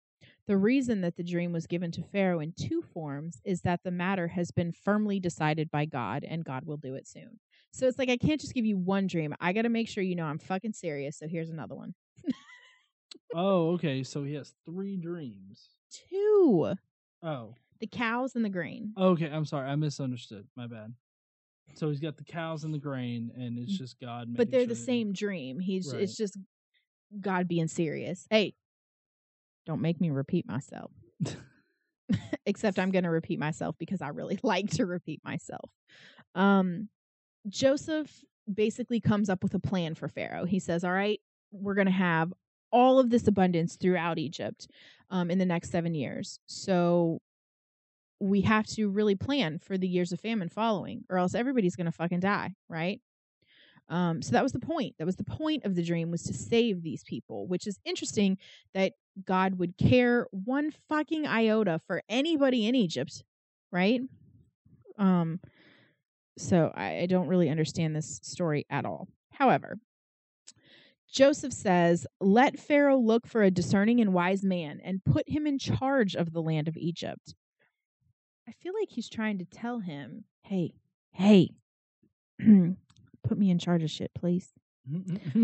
The 0.48 0.58
reason 0.58 1.02
that 1.02 1.16
the 1.18 1.24
dream 1.24 1.52
was 1.52 1.68
given 1.68 1.92
to 1.92 2.04
Pharaoh 2.04 2.40
in 2.40 2.54
two 2.54 2.82
forms 2.82 3.42
is 3.44 3.62
that 3.62 3.82
the 3.84 3.92
matter 3.92 4.28
has 4.28 4.52
been 4.52 4.72
firmly 4.72 5.20
decided 5.20 5.70
by 5.72 5.86
God, 5.86 6.24
and 6.24 6.46
God 6.46 6.66
will 6.66 6.78
do 6.78 6.96
it 6.96 7.08
soon. 7.08 7.40
So 7.72 7.88
it's 7.88 7.98
like 7.98 8.10
I 8.10 8.18
can't 8.18 8.42
just 8.42 8.54
give 8.54 8.66
you 8.66 8.78
one 8.78 9.08
dream. 9.08 9.34
I 9.40 9.54
got 9.54 9.64
to 9.64 9.70
make 9.70 9.88
sure 9.88 10.04
you 10.04 10.16
know 10.16 10.26
I'm 10.26 10.40
fucking 10.40 10.74
serious. 10.74 11.18
So 11.18 11.28
here's 11.28 11.50
another 11.50 11.76
one. 11.76 11.94
Oh, 13.34 13.72
okay. 13.72 14.04
So 14.04 14.24
he 14.24 14.34
has 14.34 14.54
three 14.66 14.98
dreams. 14.98 15.70
Two. 16.10 16.74
Oh, 17.24 17.56
The 17.80 17.88
cows 17.88 18.36
and 18.36 18.44
the 18.46 18.50
grain. 18.50 18.94
okay. 18.98 19.28
I'm 19.28 19.46
sorry. 19.46 19.70
I 19.70 19.76
misunderstood. 19.76 20.48
My 20.56 20.68
bad. 20.68 20.94
So 21.76 21.90
he's 21.90 22.00
got 22.00 22.18
the 22.18 22.24
cows 22.24 22.64
and 22.66 22.74
the 22.74 22.80
grain, 22.80 23.32
and 23.36 23.58
it's 23.58 23.78
just 23.78 24.00
God. 24.00 24.36
But 24.36 24.52
they're 24.52 24.62
sure 24.62 24.68
the 24.68 24.74
he- 24.76 24.82
same 24.82 25.14
dream. 25.14 25.60
He's 25.60 25.92
Right. 25.94 26.02
it's 26.02 26.18
just 26.18 26.38
God 27.20 27.48
being 27.48 27.68
serious. 27.68 28.28
Hey, 28.30 28.56
don't 29.66 29.82
make 29.82 30.02
me 30.02 30.10
repeat 30.10 30.48
myself. 30.48 30.92
Except 32.46 32.80
I'm 32.80 32.92
going 32.92 33.04
to 33.04 33.10
repeat 33.10 33.40
myself 33.40 33.76
because 33.78 34.02
I 34.02 34.10
really 34.10 34.40
like 34.44 34.70
to 34.72 34.86
repeat 34.86 35.22
myself. 35.24 35.70
Um 36.36 36.90
Joseph 37.48 38.24
basically 38.52 39.00
comes 39.00 39.30
up 39.30 39.44
with 39.44 39.54
a 39.54 39.60
plan 39.60 39.96
for 39.96 40.08
Pharaoh. 40.08 40.46
He 40.46 40.60
says, 40.60 40.84
"All 40.84 40.92
right, 40.92 41.20
we're 41.52 41.74
going 41.76 41.88
to 41.88 41.92
have 41.92 42.32
all 42.72 43.00
of 43.00 43.10
this 43.10 43.28
abundance 43.28 43.76
throughout 43.76 44.18
Egypt 44.18 44.68
um, 45.10 45.30
in 45.30 45.38
the 45.38 45.46
next 45.46 45.72
7 45.72 45.94
years. 45.94 46.40
So 46.48 47.22
we 48.20 48.42
have 48.42 48.68
to 48.68 48.90
really 48.90 49.16
plan 49.16 49.60
for 49.60 49.78
the 49.78 49.88
years 49.88 50.12
of 50.12 50.20
famine 50.20 50.50
following 50.50 51.04
or 51.10 51.18
else 51.18 51.34
everybody's 51.34 51.76
going 51.76 51.86
to 51.86 51.92
fucking 51.92 52.20
die, 52.20 52.54
right? 52.70 53.02
Um, 53.90 54.22
so 54.22 54.32
that 54.32 54.44
was 54.44 54.54
the 54.54 54.60
point. 54.60 54.96
That 55.00 55.06
was 55.06 55.18
the 55.18 55.24
point 55.24 55.66
of 55.66 55.76
the 55.76 55.84
dream 55.84 56.12
was 56.12 56.24
to 56.24 56.34
save 56.34 56.82
these 56.82 57.04
people, 57.04 57.48
which 57.48 57.68
is 57.68 57.80
interesting 57.84 58.38
that 58.74 58.94
God 59.26 59.58
would 59.60 59.78
care 59.78 60.28
one 60.32 60.72
fucking 60.88 61.28
iota 61.28 61.82
for 61.86 62.02
anybody 62.08 62.68
in 62.68 62.76
Egypt, 62.76 63.24
right? 63.72 64.02
Um, 64.98 65.42
so 66.38 66.72
I, 66.74 67.00
I 67.00 67.06
don't 67.08 67.28
really 67.28 67.50
understand 67.50 67.96
this 67.96 68.20
story 68.24 68.66
at 68.70 68.86
all. 68.86 69.10
However, 69.32 69.78
Joseph 71.12 71.54
says, 71.54 72.08
Let 72.20 72.60
Pharaoh 72.60 72.98
look 72.98 73.28
for 73.28 73.44
a 73.44 73.52
discerning 73.52 74.00
and 74.00 74.14
wise 74.14 74.44
man 74.44 74.80
and 74.84 75.04
put 75.04 75.28
him 75.28 75.46
in 75.46 75.60
charge 75.60 76.16
of 76.16 76.32
the 76.32 76.42
land 76.42 76.68
of 76.68 76.78
Egypt. 76.78 77.36
I 78.48 78.54
feel 78.54 78.74
like 78.80 78.90
he's 78.90 79.10
trying 79.10 79.38
to 79.40 79.46
tell 79.46 79.80
him, 79.80 80.24
Hey, 80.44 80.74
hey, 81.12 81.52
put 82.40 83.38
me 83.38 83.52
in 83.52 83.60
charge 83.60 83.84
of 83.84 83.92
shit, 83.92 84.12
please. 84.14 84.50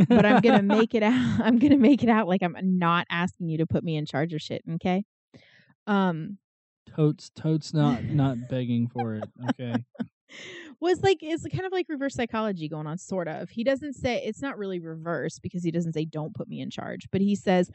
But 0.07 0.26
I'm 0.26 0.41
gonna 0.41 0.61
make 0.63 0.95
it 0.95 1.03
out. 1.03 1.39
I'm 1.43 1.59
gonna 1.59 1.78
make 1.78 2.03
it 2.03 2.09
out 2.09 2.28
like 2.28 2.41
I'm 2.41 2.55
not 2.61 3.05
asking 3.09 3.49
you 3.49 3.59
to 3.59 3.68
put 3.68 3.84
me 3.84 3.95
in 3.97 4.05
charge 4.05 4.34
of 4.34 4.41
shit. 4.41 4.63
Okay. 4.76 5.03
Um, 5.86 6.38
totes 6.95 7.30
totes 7.30 7.74
not 7.74 8.03
not 8.05 8.38
begging 8.49 8.88
for 8.88 9.15
it. 9.15 9.30
Okay. 9.49 9.84
Was 10.80 11.01
like 11.01 11.17
it's 11.21 11.45
kind 11.47 11.65
of 11.65 11.71
like 11.71 11.88
reverse 11.89 12.15
psychology 12.15 12.67
going 12.67 12.88
on 12.88 12.97
sort 12.97 13.28
of 13.28 13.49
he 13.49 13.63
doesn't 13.63 13.93
say 13.93 14.21
it's 14.23 14.41
not 14.41 14.57
really 14.57 14.80
reverse 14.80 15.39
because 15.39 15.63
he 15.63 15.71
doesn't 15.71 15.93
say 15.93 16.05
don't 16.05 16.36
put 16.36 16.47
me 16.47 16.61
in 16.61 16.69
charge 16.69 17.07
but 17.11 17.21
he 17.21 17.36
says 17.36 17.69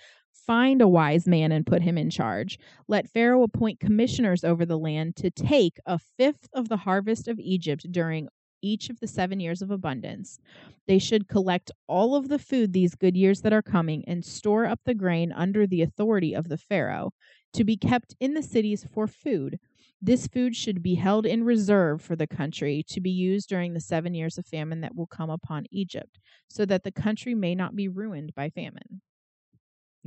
find 0.47 0.81
a 0.81 0.89
wise 0.89 1.27
man 1.27 1.53
and 1.53 1.67
put 1.67 1.83
him 1.83 1.99
in 1.99 2.11
charge 2.11 2.59
let 2.89 3.09
pharaoh 3.09 3.43
appoint 3.43 3.81
commissioners 3.81 4.45
over 4.45 4.65
the 4.65 4.79
land 4.79 5.17
to 5.17 5.31
take 5.31 5.79
a 5.87 5.99
fifth 5.99 6.49
of 6.53 6.69
the 6.69 6.77
harvest 6.77 7.29
of 7.29 7.39
egypt 7.39 7.87
during 7.91 8.29
each 8.63 8.89
of 8.89 9.01
the 9.01 9.07
seven 9.07 9.41
years 9.41 9.61
of 9.61 9.71
abundance. 9.71 10.39
They 10.87 10.99
should 10.99 11.29
collect 11.29 11.71
all 11.89 12.15
of 12.15 12.29
the 12.29 12.39
food 12.39 12.73
these 12.73 12.95
good 12.95 13.17
years 13.17 13.43
that 13.43 13.53
are 13.53 13.63
coming 13.63 14.05
and 14.07 14.25
store 14.25 14.67
up 14.67 14.81
the 14.85 14.95
grain 14.95 15.33
under 15.33 15.67
the 15.67 15.83
authority 15.83 16.35
of 16.35 16.49
the 16.49 16.57
Pharaoh 16.57 17.11
to 17.55 17.65
be 17.65 17.77
kept 17.77 18.15
in 18.21 18.35
the 18.35 18.43
cities 18.43 18.87
for 18.95 19.07
food. 19.07 19.59
This 20.05 20.27
food 20.27 20.57
should 20.57 20.83
be 20.83 20.97
held 20.97 21.27
in 21.27 21.45
reserve 21.45 22.03
for 22.03 22.17
the 22.17 22.27
country 22.27 22.85
to 22.89 23.01
be 23.01 23.11
used 23.11 23.49
during 23.49 23.73
the 23.73 23.81
seven 23.81 24.15
years 24.15 24.37
of 24.37 24.45
famine 24.45 24.81
that 24.81 24.97
will 24.97 25.07
come 25.07 25.31
upon 25.31 25.67
Egypt, 25.71 26.19
so 26.49 26.67
that 26.67 26.83
the 26.83 26.91
country 26.91 27.37
may 27.37 27.55
not 27.55 27.77
be 27.77 27.87
ruined 27.87 28.35
by 28.35 28.51
famine. 28.51 29.01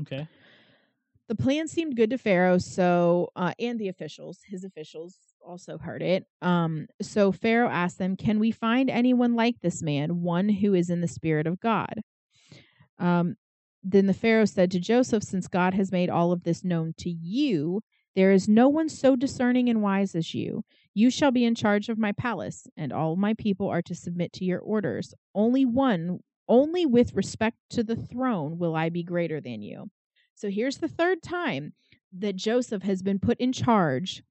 Okay. 0.02 0.28
The 1.30 1.36
plan 1.36 1.70
seemed 1.70 1.96
good 1.96 2.10
to 2.10 2.18
Pharaoh, 2.18 2.58
so 2.58 3.32
uh, 3.38 3.54
and 3.58 3.80
the 3.80 3.88
officials, 3.88 4.39
his 4.46 4.66
officials 4.66 5.18
also 5.41 5.78
heard 5.78 6.02
it. 6.02 6.26
Um, 6.41 6.88
so 7.02 7.32
Pharaoh 7.32 7.70
asked 7.70 7.98
them, 7.98 8.18
"Can 8.18 8.38
we 8.38 8.52
find 8.52 8.89
anyone 8.89 9.34
like 9.34 9.56
this 9.62 9.82
man, 9.82 10.22
one 10.22 10.50
who 10.50 10.74
is 10.74 10.89
in 10.89 11.00
the 11.00 11.08
spirit 11.08 11.48
of 11.48 11.62
God?" 11.62 12.02
Um, 13.00 13.38
then 13.82 14.08
the 14.08 14.14
Pharaoh 14.14 14.46
said 14.46 14.72
to 14.72 14.80
Joseph, 14.80 15.24
"Since 15.24 15.48
God 15.48 15.74
has 15.74 15.91
made 15.91 16.10
all 16.10 16.34
of 16.34 16.43
this 16.43 16.64
known 16.66 16.93
to 16.98 17.10
you, 17.10 17.82
there 18.16 18.32
is 18.32 18.47
no 18.47 18.70
one 18.70 18.89
so 18.89 19.16
discerning 19.16 19.70
and 19.70 19.82
wise 19.82 20.16
as 20.16 20.34
you. 20.34 20.63
You 20.93 21.09
shall 21.09 21.32
be 21.32 21.43
in 21.43 21.55
charge 21.55 21.89
of 21.89 21.97
my 21.97 22.13
palace, 22.13 22.68
and 22.78 22.93
all 22.93 23.16
my 23.16 23.34
people 23.34 23.68
are 23.70 23.82
to 23.84 23.95
submit 23.95 24.32
to 24.34 24.45
your 24.45 24.59
orders. 24.59 25.13
Only 25.34 25.66
one, 25.66 26.20
only 26.47 26.86
with 26.86 27.13
respect 27.13 27.57
to 27.72 27.84
the 27.84 27.95
throne, 27.95 28.57
will 28.57 28.76
I 28.76 28.89
be 28.89 29.03
greater 29.03 29.41
than 29.41 29.61
you." 29.61 29.89
So 30.34 30.49
here's 30.49 30.78
the 30.78 30.88
third 30.88 31.22
time 31.22 31.74
that 32.13 32.36
Joseph 32.36 32.84
has 32.84 33.01
been 33.01 33.20
put 33.20 33.38
in 33.39 33.51
charge 33.51 34.24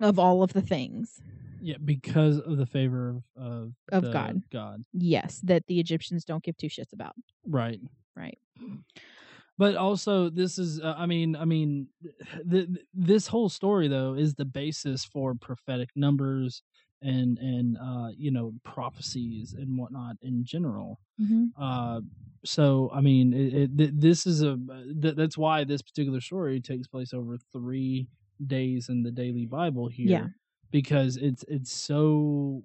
of 0.00 0.18
all 0.18 0.42
of 0.42 0.52
the 0.52 0.62
things. 0.62 1.20
Yeah, 1.60 1.78
because 1.84 2.38
of 2.38 2.58
the 2.58 2.66
favor 2.66 3.22
of 3.36 3.74
of, 3.90 4.04
Of 4.04 4.12
God. 4.12 4.42
God. 4.50 4.82
Yes, 4.92 5.40
that 5.44 5.66
the 5.66 5.80
Egyptians 5.80 6.24
don't 6.24 6.42
give 6.44 6.56
two 6.56 6.68
shits 6.68 6.92
about. 6.92 7.14
Right. 7.46 7.80
Right. 8.16 8.38
But 9.56 9.76
also, 9.76 10.28
this 10.30 10.58
is, 10.58 10.80
uh, 10.80 10.94
I 10.98 11.06
mean, 11.06 11.36
I 11.36 11.44
mean, 11.44 11.88
th- 12.50 12.66
th- 12.66 12.86
this 12.92 13.28
whole 13.28 13.48
story 13.48 13.86
though 13.88 14.14
is 14.14 14.34
the 14.34 14.44
basis 14.44 15.04
for 15.04 15.34
prophetic 15.34 15.90
numbers 15.94 16.62
and 17.02 17.38
and 17.38 17.76
uh, 17.78 18.08
you 18.16 18.30
know 18.30 18.52
prophecies 18.64 19.54
and 19.54 19.78
whatnot 19.78 20.16
in 20.22 20.44
general. 20.44 20.98
Mm-hmm. 21.20 21.46
Uh, 21.62 22.00
so 22.44 22.90
I 22.92 23.00
mean, 23.00 23.32
it, 23.32 23.54
it, 23.54 23.78
th- 23.78 23.90
this 23.94 24.26
is 24.26 24.42
a 24.42 24.56
th- 25.00 25.14
that's 25.16 25.38
why 25.38 25.64
this 25.64 25.82
particular 25.82 26.20
story 26.20 26.60
takes 26.60 26.88
place 26.88 27.12
over 27.14 27.36
three 27.52 28.08
days 28.44 28.88
in 28.88 29.02
the 29.02 29.12
daily 29.12 29.46
Bible 29.46 29.88
here. 29.88 30.08
Yeah. 30.10 30.26
because 30.70 31.16
it's 31.16 31.44
it's 31.46 31.72
so 31.72 32.64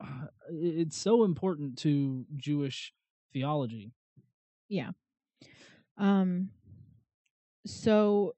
uh, 0.00 0.26
it's 0.50 0.96
so 0.96 1.22
important 1.24 1.78
to 1.78 2.26
Jewish 2.36 2.92
theology. 3.32 3.92
Um, 5.98 6.50
so 7.66 8.34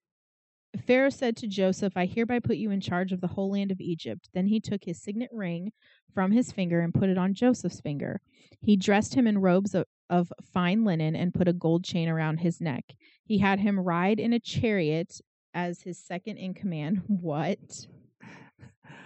Pharaoh 0.86 1.11
said 1.11 1.36
to 1.38 1.46
Joseph, 1.46 1.96
I 1.96 2.07
hereby 2.07 2.40
put 2.40 2.57
you 2.57 2.70
in 2.70 2.80
charge 2.80 3.12
of 3.12 3.20
the 3.20 3.26
whole 3.26 3.50
land 3.50 3.70
of 3.70 3.80
Egypt. 3.80 4.28
Then 4.34 4.46
he 4.46 4.61
took 4.61 4.84
his 4.84 5.02
signet 5.02 5.30
ring 5.32 5.72
from 6.14 6.32
his 6.32 6.52
finger 6.52 6.80
and 6.80 6.94
put 6.94 7.09
it 7.09 7.18
on 7.18 7.34
Joseph's 7.34 7.80
finger. 7.80 8.20
He 8.61 8.76
dressed 8.76 9.14
him 9.14 9.26
in 9.26 9.38
robes 9.38 9.74
of, 9.74 9.86
of 10.11 10.32
fine 10.52 10.84
linen 10.84 11.16
and 11.16 11.34
put 11.34 11.48
a 11.48 11.52
gold 11.52 11.84
chain 11.84 12.09
around 12.09 12.38
his 12.38 12.61
neck. 12.61 12.84
He 13.24 13.38
had 13.38 13.61
him 13.61 13.78
ride 13.78 14.20
in 14.20 14.32
a 14.32 14.40
chariot 14.40 15.20
as 15.54 15.82
his 15.82 15.98
second 15.98 16.36
in 16.36 16.54
command. 16.54 17.02
What? 17.07 17.86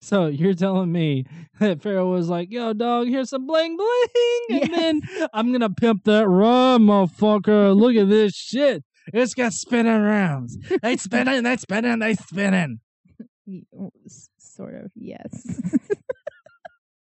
So 0.00 0.26
you're 0.26 0.54
telling 0.54 0.92
me 0.92 1.24
that 1.60 1.82
Pharaoh 1.82 2.10
was 2.10 2.28
like, 2.28 2.50
"Yo, 2.50 2.72
dog, 2.72 3.08
here's 3.08 3.30
some 3.30 3.46
bling 3.46 3.76
bling," 3.76 4.60
and 4.62 4.70
Yes. 4.70 4.70
then 4.70 5.28
I'm 5.32 5.52
gonna 5.52 5.70
pimp 5.70 6.04
that 6.04 6.28
run, 6.28 6.82
motherfucker. 6.82 7.76
Look 7.76 7.96
at 7.96 8.08
this 8.08 8.34
shit. 8.34 8.84
It's 9.12 9.34
got 9.34 9.52
spinning 9.52 10.00
rounds. 10.00 10.56
They 10.82 10.96
spinning, 10.98 11.42
they 11.42 11.56
spinning, 11.56 11.98
they 11.98 12.14
spinning. 12.14 12.80
Sort 14.38 14.74
of, 14.74 14.90
yes. 14.94 15.60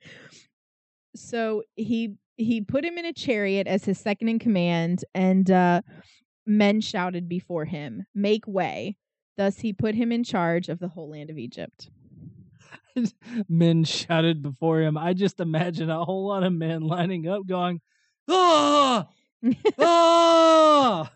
so 1.15 1.63
he 1.75 2.15
he 2.37 2.61
put 2.61 2.85
him 2.85 2.97
in 2.97 3.05
a 3.05 3.13
chariot 3.13 3.67
as 3.67 3.85
his 3.85 3.99
second 3.99 4.29
in 4.29 4.39
command, 4.39 5.03
and 5.13 5.49
uh, 5.51 5.81
men 6.45 6.81
shouted 6.81 7.27
before 7.27 7.65
him, 7.65 8.05
"Make 8.15 8.47
way!" 8.47 8.95
Thus 9.37 9.59
he 9.59 9.71
put 9.73 9.93
him 9.95 10.11
in 10.11 10.23
charge 10.23 10.67
of 10.69 10.79
the 10.79 10.87
whole 10.89 11.11
land 11.11 11.29
of 11.29 11.37
Egypt. 11.37 11.89
Men 13.49 13.83
shouted 13.83 14.41
before 14.41 14.81
him. 14.81 14.97
I 14.97 15.13
just 15.13 15.39
imagine 15.39 15.89
a 15.89 16.03
whole 16.03 16.27
lot 16.27 16.43
of 16.43 16.53
men 16.53 16.81
lining 16.81 17.27
up, 17.27 17.45
going, 17.47 17.81
"Ah, 18.29 19.07
ah!" 19.79 21.11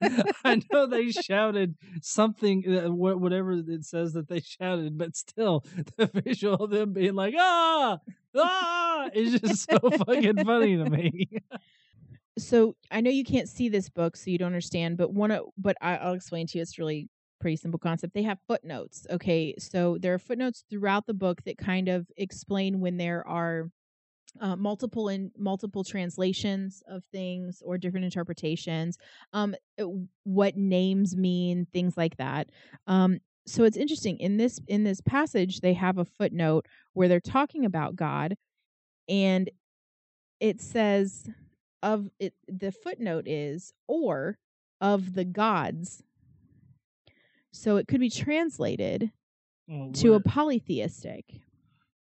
I 0.44 0.62
know 0.72 0.86
they 0.86 1.10
shouted 1.10 1.76
something, 2.02 2.64
uh, 2.66 2.90
whatever 2.90 3.52
it 3.52 3.84
says 3.84 4.12
that 4.14 4.28
they 4.28 4.40
shouted, 4.40 4.96
but 4.96 5.16
still, 5.16 5.64
the 5.96 6.06
visual 6.06 6.54
of 6.64 6.70
them 6.70 6.92
being 6.92 7.14
like, 7.14 7.34
"Ah, 7.36 7.98
ah!" 8.36 9.10
is 9.12 9.40
just 9.40 9.70
so 9.70 9.78
fucking 9.90 10.44
funny 10.44 10.76
to 10.76 10.86
me. 10.88 11.28
so 12.38 12.76
I 12.90 13.00
know 13.00 13.10
you 13.10 13.24
can't 13.24 13.48
see 13.48 13.68
this 13.68 13.88
book, 13.88 14.16
so 14.16 14.30
you 14.30 14.38
don't 14.38 14.46
understand. 14.46 14.96
But 14.96 15.12
one, 15.12 15.30
of, 15.30 15.46
but 15.56 15.76
I, 15.80 15.96
I'll 15.96 16.14
explain 16.14 16.46
to 16.48 16.58
you. 16.58 16.62
It's 16.62 16.78
really 16.78 17.08
pretty 17.40 17.56
simple 17.56 17.78
concept. 17.78 18.14
They 18.14 18.22
have 18.22 18.38
footnotes. 18.46 19.06
Okay, 19.10 19.54
so 19.58 19.98
there 19.98 20.14
are 20.14 20.18
footnotes 20.18 20.64
throughout 20.68 21.06
the 21.06 21.14
book 21.14 21.42
that 21.44 21.58
kind 21.58 21.88
of 21.88 22.06
explain 22.16 22.80
when 22.80 22.96
there 22.96 23.26
are 23.26 23.70
uh, 24.40 24.56
multiple 24.56 25.08
and 25.08 25.30
multiple 25.36 25.84
translations 25.84 26.82
of 26.88 27.02
things 27.12 27.62
or 27.64 27.78
different 27.78 28.04
interpretations. 28.04 28.98
Um, 29.32 29.54
uh, 29.80 29.86
what 30.24 30.56
names 30.56 31.16
mean, 31.16 31.66
things 31.72 31.96
like 31.96 32.16
that. 32.18 32.48
Um, 32.86 33.18
so 33.46 33.64
it's 33.64 33.76
interesting 33.76 34.18
in 34.18 34.36
this 34.36 34.60
in 34.68 34.84
this 34.84 35.00
passage 35.00 35.60
they 35.60 35.72
have 35.72 35.96
a 35.98 36.04
footnote 36.04 36.66
where 36.92 37.08
they're 37.08 37.20
talking 37.20 37.64
about 37.64 37.96
God, 37.96 38.36
and 39.08 39.50
it 40.40 40.60
says 40.60 41.28
of 41.82 42.10
it 42.18 42.34
the 42.46 42.72
footnote 42.72 43.26
is 43.26 43.72
or 43.86 44.38
of 44.80 45.14
the 45.14 45.24
gods 45.24 46.02
so 47.52 47.76
it 47.76 47.88
could 47.88 48.00
be 48.00 48.10
translated 48.10 49.10
Well, 49.66 49.92
to 49.92 50.14
a 50.14 50.20
polytheistic 50.20 51.24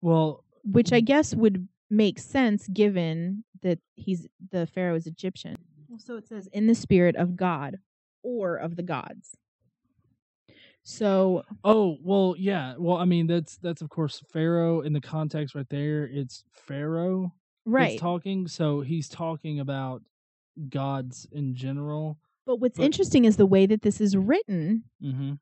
well, 0.00 0.44
which 0.64 0.92
i 0.92 1.00
guess 1.00 1.34
would 1.34 1.68
make 1.90 2.18
sense 2.18 2.68
given 2.68 3.44
that 3.62 3.78
he's 3.94 4.26
the 4.50 4.66
pharaoh 4.66 4.94
is 4.96 5.06
egyptian 5.06 5.56
so 5.98 6.16
it 6.16 6.26
says 6.26 6.48
in 6.48 6.66
the 6.66 6.74
spirit 6.74 7.16
of 7.16 7.36
god 7.36 7.78
or 8.22 8.56
of 8.56 8.76
the 8.76 8.82
gods 8.82 9.36
so 10.84 11.42
Oh 11.64 11.96
well, 12.02 12.34
yeah. 12.38 12.74
Well, 12.78 12.98
I 12.98 13.06
mean 13.06 13.26
that's 13.26 13.56
that's 13.56 13.80
of 13.80 13.88
course 13.88 14.22
Pharaoh 14.30 14.82
in 14.82 14.92
the 14.92 15.00
context 15.00 15.54
right 15.54 15.68
there. 15.70 16.04
It's 16.04 16.44
Pharaoh 16.52 17.32
right 17.64 17.98
talking, 17.98 18.46
so 18.46 18.82
he's 18.82 19.08
talking 19.08 19.60
about 19.60 20.02
gods 20.68 21.26
in 21.32 21.54
general. 21.54 22.18
But 22.46 22.60
what's 22.60 22.78
but- 22.78 22.84
interesting 22.84 23.24
is 23.24 23.36
the 23.36 23.46
way 23.46 23.66
that 23.66 23.82
this 23.82 24.00
is 24.00 24.16
written 24.16 24.84
Mm-hmm. 25.02 25.32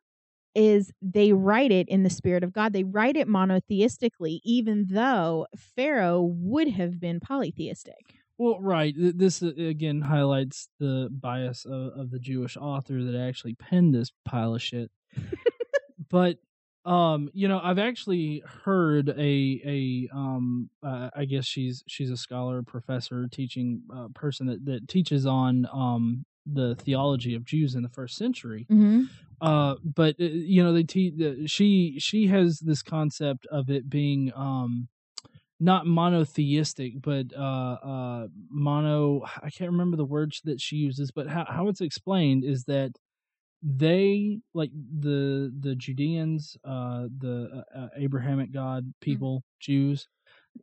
is 0.55 0.92
they 1.00 1.32
write 1.32 1.72
it 1.72 1.88
in 1.88 2.03
the 2.03 2.11
spirit 2.11 2.44
of 2.44 2.53
God. 2.53 2.72
They 2.72 2.84
write 2.84 3.16
it 3.16 3.26
monotheistically, 3.28 4.40
even 4.44 4.86
though 4.90 5.46
Pharaoh 5.57 6.20
would 6.22 6.68
have 6.68 7.00
been 7.00 7.20
polytheistic. 7.20 8.16
Well, 8.38 8.61
right. 8.61 8.94
This 8.96 9.42
uh, 9.42 9.53
again 9.57 10.00
highlights 10.00 10.68
the 10.80 11.09
bias 11.11 11.64
of, 11.64 11.92
of 11.98 12.11
the 12.11 12.18
Jewish 12.18 12.57
author 12.57 13.03
that 13.05 13.14
actually 13.18 13.55
penned 13.55 13.94
this 13.94 14.11
pile 14.24 14.55
of 14.55 14.62
shit. 14.62 14.90
but 16.11 16.38
um, 16.84 17.30
you 17.32 17.46
know, 17.46 17.61
I've 17.62 17.78
actually 17.78 18.42
heard 18.64 19.09
a 19.11 19.62
a 19.64 20.09
um, 20.12 20.68
uh, 20.82 21.11
I 21.14 21.24
guess 21.26 21.44
she's 21.46 21.84
she's 21.86 22.11
a 22.11 22.16
scholar, 22.16 22.62
professor, 22.64 23.28
teaching 23.30 23.82
uh, 23.94 24.09
person 24.14 24.46
that 24.48 24.64
that 24.64 24.88
teaches 24.88 25.24
on 25.24 25.68
um 25.72 26.24
the 26.47 26.74
theology 26.76 27.34
of 27.34 27.45
Jews 27.45 27.74
in 27.74 27.82
the 27.82 27.88
first 27.88 28.16
century. 28.16 28.66
Mm-hmm. 28.70 29.03
uh 29.40 29.74
but 29.82 30.14
uh, 30.20 30.24
you 30.24 30.62
know 30.62 30.72
they 30.72 30.82
teach 30.84 31.14
she 31.51 31.97
she 31.99 32.26
has 32.28 32.59
this 32.61 32.82
concept 32.82 33.47
of 33.47 33.70
it 33.70 33.88
being 33.90 34.32
um 34.36 34.88
not 35.61 35.86
monotheistic 35.86 37.01
but 37.01 37.26
uh 37.36 37.76
uh 37.93 38.26
mono 38.51 39.22
i 39.43 39.49
can't 39.51 39.70
remember 39.70 39.97
the 39.97 40.05
words 40.05 40.40
that 40.45 40.61
she 40.61 40.76
uses 40.76 41.11
but 41.12 41.26
how, 41.28 41.45
how 41.49 41.68
it's 41.68 41.80
explained 41.80 42.45
is 42.45 42.64
that 42.64 42.90
they 43.62 44.38
like 44.55 44.70
the 45.01 45.53
the 45.61 45.74
judeans 45.76 46.57
uh 46.64 47.07
the 47.18 47.64
uh, 47.74 47.78
uh, 47.78 47.88
abrahamic 47.97 48.51
god 48.53 48.93
people 49.01 49.43
jews 49.61 50.09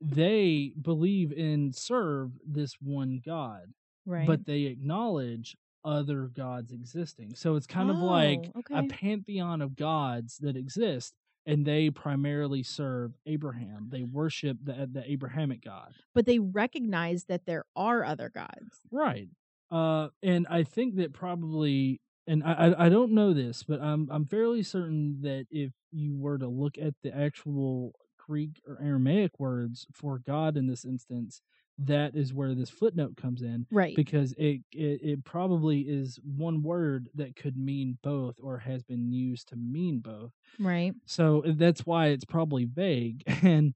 they 0.02 0.74
believe 0.82 1.32
and 1.32 1.74
serve 1.76 2.32
this 2.46 2.76
one 2.82 3.22
god 3.26 3.64
Right. 4.06 4.26
but 4.26 4.46
they 4.46 4.64
acknowledge 4.64 5.56
other 5.84 6.28
gods 6.28 6.72
existing. 6.72 7.36
So 7.36 7.56
it's 7.56 7.68
kind 7.68 7.90
of 7.90 7.98
like 7.98 8.52
Oh, 8.56 8.78
a 8.78 8.84
pantheon 8.84 9.62
of 9.62 9.76
gods 9.76 10.38
that 10.40 10.56
exist, 10.58 11.14
and 11.46 11.66
they 11.66 11.90
primarily 11.90 12.64
serve 12.64 13.14
Abraham. 13.26 13.90
They 13.92 14.04
worship 14.04 14.58
the 14.64 14.88
the 14.92 15.10
Abrahamic 15.10 15.64
God. 15.64 15.94
But 16.14 16.26
they 16.26 16.40
recognize 16.40 17.26
that 17.26 17.46
there 17.46 17.66
are 17.76 18.04
other 18.04 18.30
gods. 18.30 18.80
Right. 18.92 19.30
Uh, 19.72 20.10
and 20.24 20.48
I 20.50 20.64
think 20.64 20.96
that 20.96 21.14
probably, 21.14 22.02
and 22.28 22.44
I, 22.44 22.54
I 22.54 22.86
I 22.86 22.90
don't 22.90 23.12
know 23.14 23.34
this, 23.34 23.64
but 23.64 23.82
I'm 23.82 24.08
I'm 24.12 24.26
fairly 24.26 24.64
certain 24.64 25.22
that 25.22 25.46
if 25.52 25.72
you 25.92 26.18
were 26.18 26.38
to 26.38 26.48
look 26.48 26.78
at 26.78 26.96
the 27.04 27.16
actual 27.16 27.94
Greek 28.18 28.62
or 28.68 28.80
Aramaic 28.82 29.40
words 29.40 29.88
for 29.94 30.20
God 30.20 30.58
in 30.58 30.68
this 30.68 30.86
instance, 30.86 31.42
that 31.86 32.16
is 32.16 32.34
where 32.34 32.54
this 32.56 32.70
footnote 32.70 33.16
comes 33.18 33.42
in 33.42 33.66
Right. 33.72 33.96
because 33.96 34.34
it, 34.34 34.62
it 34.72 35.02
it 35.02 35.24
probably 35.26 35.82
is 35.82 36.20
one 36.24 36.62
word 36.62 37.10
that 37.16 37.36
could 37.36 37.58
mean 37.58 37.98
both 38.04 38.36
or 38.42 38.58
has 38.60 38.84
been 38.84 39.12
used 39.12 39.48
to 39.50 39.56
mean 39.56 40.00
both. 40.00 40.34
right. 40.60 40.94
So 41.06 41.44
uh, 41.46 41.54
that's 41.56 41.86
why 41.86 42.08
it's 42.08 42.26
probably 42.26 42.66
vague 42.66 43.24
and 43.44 43.74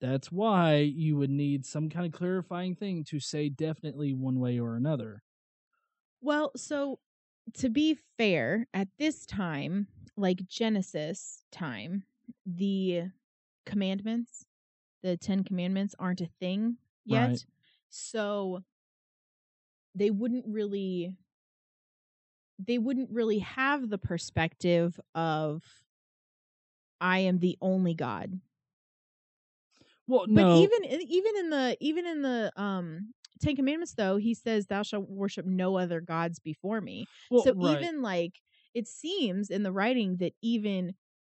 that's 0.00 0.32
why 0.32 0.76
you 0.78 1.16
would 1.18 1.30
need 1.30 1.66
some 1.66 1.90
kind 1.90 2.06
of 2.06 2.12
clarifying 2.12 2.74
thing 2.76 3.04
to 3.04 3.20
say 3.20 3.48
definitely 3.50 4.14
one 4.14 4.40
way 4.40 4.58
or 4.60 4.76
another. 4.76 5.22
Well, 6.20 6.52
so 6.56 7.00
to 7.54 7.68
be 7.68 7.98
fair, 8.18 8.66
at 8.74 8.88
this 8.98 9.26
time, 9.26 9.88
like 10.16 10.46
Genesis 10.46 11.44
time, 11.50 12.04
the 12.44 13.10
commandments, 13.66 14.46
the 15.02 15.16
10 15.16 15.44
commandments 15.44 15.94
aren't 15.98 16.20
a 16.20 16.30
thing 16.40 16.78
yet. 17.10 17.32
Right. 17.32 17.44
So 17.90 18.64
they 19.94 20.10
wouldn't 20.10 20.44
really 20.46 21.16
they 22.58 22.78
wouldn't 22.78 23.10
really 23.10 23.38
have 23.38 23.88
the 23.88 23.98
perspective 23.98 25.00
of 25.14 25.62
I 27.00 27.18
am 27.18 27.40
the 27.40 27.58
only 27.60 27.92
God. 27.94 28.40
Well, 30.06 30.26
But 30.34 30.46
no, 30.46 30.50
even 30.50 30.84
even 30.84 31.36
in 31.36 31.50
the 31.50 31.76
even 31.80 32.06
in 32.06 32.22
the 32.22 32.52
um 32.60 33.14
Ten 33.40 33.56
Commandments 33.56 33.94
though, 33.94 34.16
he 34.16 34.34
says 34.34 34.66
thou 34.66 34.82
shalt 34.82 35.08
worship 35.08 35.46
no 35.46 35.78
other 35.78 36.00
gods 36.00 36.38
before 36.38 36.80
me. 36.80 37.08
well, 37.30 37.44
so 37.44 37.54
right. 37.54 37.88
even 37.88 38.02
like 38.02 38.40
it 38.74 38.86
seems 38.86 39.50
in 39.50 39.62
the 39.62 39.72
writing 39.72 40.16
that 40.18 40.34
even 40.42 40.94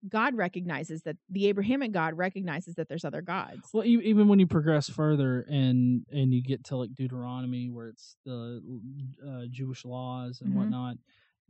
God 0.09 0.35
recognizes 0.35 1.01
that 1.03 1.17
the 1.29 1.47
Abrahamic 1.47 1.91
God 1.91 2.15
recognizes 2.17 2.75
that 2.75 2.89
there's 2.89 3.05
other 3.05 3.21
gods. 3.21 3.69
Well, 3.73 3.85
e- 3.85 4.01
even 4.03 4.27
when 4.27 4.39
you 4.39 4.47
progress 4.47 4.89
further 4.89 5.41
and 5.49 6.05
and 6.11 6.33
you 6.33 6.41
get 6.43 6.63
to 6.65 6.75
like 6.77 6.93
Deuteronomy, 6.95 7.69
where 7.69 7.87
it's 7.87 8.17
the 8.25 8.61
uh, 9.25 9.45
Jewish 9.49 9.85
laws 9.85 10.41
and 10.41 10.51
Mhm. 10.51 10.55
whatnot, 10.55 10.97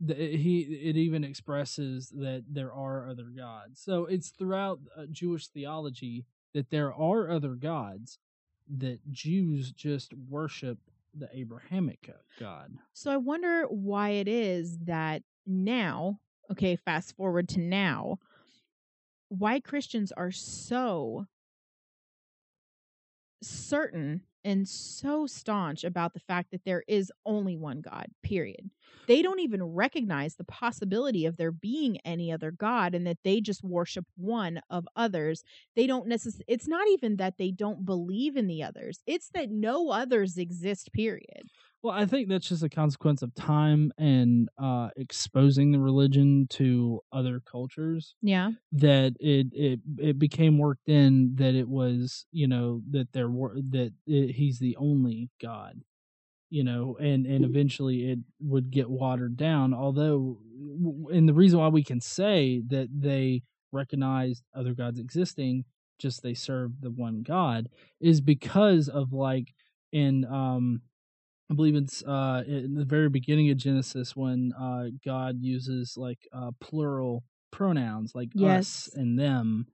the, 0.00 0.14
he 0.14 0.60
it 0.60 0.96
even 0.96 1.24
expresses 1.24 2.10
that 2.10 2.44
there 2.48 2.72
are 2.72 3.08
other 3.08 3.30
gods. 3.36 3.80
So 3.80 4.04
it's 4.06 4.30
throughout 4.30 4.80
uh, 4.96 5.06
Jewish 5.10 5.48
theology 5.48 6.26
that 6.52 6.70
there 6.70 6.92
are 6.94 7.30
other 7.30 7.54
gods 7.54 8.18
that 8.78 9.00
Jews 9.10 9.72
just 9.72 10.14
worship 10.14 10.78
the 11.12 11.28
Abrahamic 11.32 12.10
God. 12.38 12.72
So 12.92 13.10
I 13.10 13.16
wonder 13.16 13.64
why 13.68 14.10
it 14.10 14.26
is 14.28 14.78
that 14.84 15.22
now, 15.46 16.18
okay, 16.50 16.74
fast 16.76 17.14
forward 17.16 17.48
to 17.50 17.60
now, 17.60 18.18
why 19.38 19.60
Christians 19.60 20.12
are 20.12 20.30
so 20.30 21.26
certain 23.42 24.22
and 24.44 24.68
so 24.68 25.26
staunch 25.26 25.84
about 25.84 26.12
the 26.12 26.20
fact 26.20 26.50
that 26.50 26.64
there 26.64 26.84
is 26.86 27.10
only 27.24 27.56
one 27.56 27.80
God, 27.80 28.06
period. 28.22 28.70
They 29.06 29.22
don't 29.22 29.40
even 29.40 29.62
recognize 29.62 30.34
the 30.34 30.44
possibility 30.44 31.24
of 31.24 31.36
there 31.36 31.52
being 31.52 31.98
any 32.04 32.30
other 32.30 32.50
God 32.50 32.94
and 32.94 33.06
that 33.06 33.18
they 33.24 33.40
just 33.40 33.64
worship 33.64 34.04
one 34.16 34.60
of 34.68 34.86
others. 34.96 35.42
They 35.74 35.86
don't 35.86 36.06
necessarily, 36.06 36.44
it's 36.46 36.68
not 36.68 36.86
even 36.88 37.16
that 37.16 37.38
they 37.38 37.50
don't 37.50 37.86
believe 37.86 38.36
in 38.36 38.46
the 38.46 38.62
others, 38.62 39.00
it's 39.06 39.30
that 39.30 39.50
no 39.50 39.90
others 39.90 40.36
exist, 40.36 40.92
period. 40.92 41.48
Well, 41.84 41.92
I 41.94 42.06
think 42.06 42.30
that's 42.30 42.48
just 42.48 42.62
a 42.62 42.70
consequence 42.70 43.20
of 43.20 43.34
time 43.34 43.92
and 43.98 44.48
uh, 44.56 44.88
exposing 44.96 45.70
the 45.70 45.78
religion 45.80 46.46
to 46.52 47.00
other 47.12 47.42
cultures. 47.44 48.14
Yeah. 48.22 48.52
that 48.72 49.12
it 49.20 49.48
it 49.52 49.80
it 49.98 50.18
became 50.18 50.56
worked 50.58 50.88
in 50.88 51.34
that 51.36 51.54
it 51.54 51.68
was 51.68 52.24
you 52.32 52.48
know 52.48 52.80
that 52.90 53.12
there 53.12 53.28
were 53.28 53.56
that 53.70 53.92
it, 54.06 54.30
he's 54.32 54.58
the 54.58 54.76
only 54.76 55.28
god 55.42 55.82
you 56.48 56.64
know 56.64 56.96
and 56.98 57.26
and 57.26 57.44
eventually 57.44 58.10
it 58.10 58.18
would 58.40 58.70
get 58.70 58.88
watered 58.88 59.36
down 59.36 59.74
although 59.74 60.38
and 61.12 61.28
the 61.28 61.34
reason 61.34 61.58
why 61.58 61.68
we 61.68 61.84
can 61.84 62.00
say 62.00 62.62
that 62.66 62.88
they 62.96 63.42
recognized 63.72 64.42
other 64.54 64.74
gods 64.74 64.98
existing 64.98 65.64
just 65.98 66.22
they 66.22 66.34
served 66.34 66.80
the 66.80 66.90
one 66.90 67.22
god 67.22 67.68
is 68.00 68.20
because 68.22 68.88
of 68.88 69.12
like 69.12 69.52
in 69.92 70.24
um 70.24 70.80
I 71.50 71.54
believe 71.54 71.74
it's 71.76 72.02
uh 72.02 72.42
in 72.46 72.74
the 72.74 72.84
very 72.84 73.08
beginning 73.08 73.50
of 73.50 73.56
Genesis 73.58 74.16
when 74.16 74.52
uh 74.58 74.86
God 75.04 75.38
uses 75.42 75.96
like 75.96 76.26
uh 76.32 76.52
plural 76.60 77.22
pronouns 77.50 78.14
like 78.14 78.30
us 78.36 78.88
and 78.94 79.18
them 79.18 79.66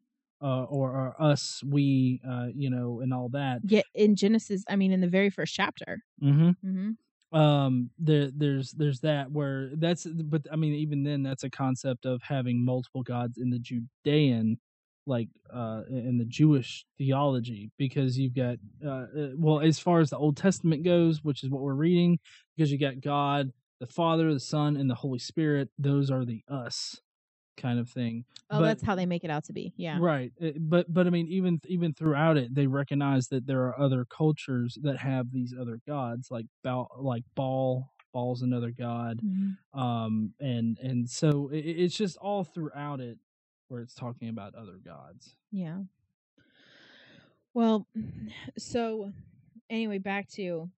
uh 0.42 0.64
or, 0.64 0.90
or 0.90 1.22
us 1.22 1.62
we 1.64 2.20
uh 2.28 2.48
you 2.54 2.70
know 2.70 3.00
and 3.00 3.14
all 3.14 3.28
that 3.30 3.60
Yeah, 3.64 3.82
in 3.94 4.16
Genesis, 4.16 4.64
I 4.68 4.76
mean, 4.76 4.92
in 4.92 5.00
the 5.00 5.08
very 5.08 5.30
first 5.30 5.54
chapter. 5.54 6.02
mm-hmm. 6.22 6.50
Mm-hmm. 6.66 7.36
um 7.38 7.90
there 7.98 8.30
there's 8.34 8.72
there's 8.72 9.00
that 9.00 9.30
where 9.30 9.70
that's 9.76 10.04
but 10.06 10.42
i 10.52 10.56
mean 10.56 10.74
even 10.74 11.04
then 11.04 11.22
that's 11.22 11.44
a 11.44 11.50
concept 11.50 12.04
of 12.04 12.20
having 12.22 12.64
multiple 12.64 13.02
gods 13.04 13.38
in 13.38 13.50
the 13.50 13.58
judean 13.58 14.58
like 15.06 15.28
uh 15.52 15.82
in 15.90 16.18
the 16.18 16.24
jewish 16.24 16.84
theology 16.98 17.70
because 17.78 18.18
you've 18.18 18.34
got 18.34 18.56
uh 18.84 18.88
uh, 18.88 19.28
well 19.36 19.60
as 19.60 19.78
far 19.78 20.00
as 20.00 20.10
the 20.10 20.16
old 20.16 20.36
testament 20.36 20.84
goes 20.84 21.24
which 21.24 21.42
is 21.42 21.50
what 21.50 21.62
we're 21.62 21.74
reading 21.74 22.18
because 22.56 22.70
you 22.70 22.78
got 22.78 23.00
god 23.00 23.50
the 23.80 23.86
father 23.86 24.32
the 24.32 24.40
son 24.40 24.76
and 24.76 24.88
the 24.90 24.94
holy 24.94 25.18
spirit 25.18 25.68
those 25.78 26.10
are 26.10 26.24
the 26.24 26.42
us 26.48 27.00
kind 27.56 27.78
of 27.78 27.88
thing 27.88 28.24
Oh, 28.52 28.58
But- 28.58 28.66
that's 28.66 28.82
how 28.82 28.96
they 28.96 29.06
make 29.06 29.22
it 29.22 29.30
out 29.30 29.44
to 29.44 29.52
be. 29.52 29.72
Yeah. 29.76 29.98
Right. 30.00 30.32
Uh, 30.42 30.48
But 30.58 30.92
but 30.92 31.06
I 31.06 31.10
mean 31.10 31.28
even 31.28 31.60
even 31.68 31.94
throughout 31.94 32.36
it 32.36 32.52
they 32.52 32.66
recognize 32.66 33.28
that 33.28 33.46
there 33.46 33.62
are 33.68 33.78
other 33.78 34.04
cultures 34.04 34.76
that 34.82 34.96
have 34.98 35.30
these 35.30 35.54
other 35.58 35.78
gods 35.86 36.32
like 36.32 36.46
Baal, 36.64 36.88
like 36.98 37.22
Baal 37.36 37.92
Baal's 38.12 38.42
another 38.42 38.72
god 38.72 39.20
Mhm. 39.24 39.56
um 39.72 40.34
and 40.40 40.78
and 40.82 41.08
so 41.08 41.48
it, 41.52 41.58
it's 41.60 41.96
just 41.96 42.16
all 42.16 42.42
throughout 42.42 42.98
it 43.00 43.18
where 43.70 43.80
it's 43.80 43.94
talking 43.94 44.28
about 44.28 44.54
other 44.54 44.78
gods. 44.84 45.36
Yeah. 45.52 45.78
Well, 47.54 47.86
so 48.58 49.12
anyway, 49.68 49.98
back 49.98 50.28
to 50.32 50.70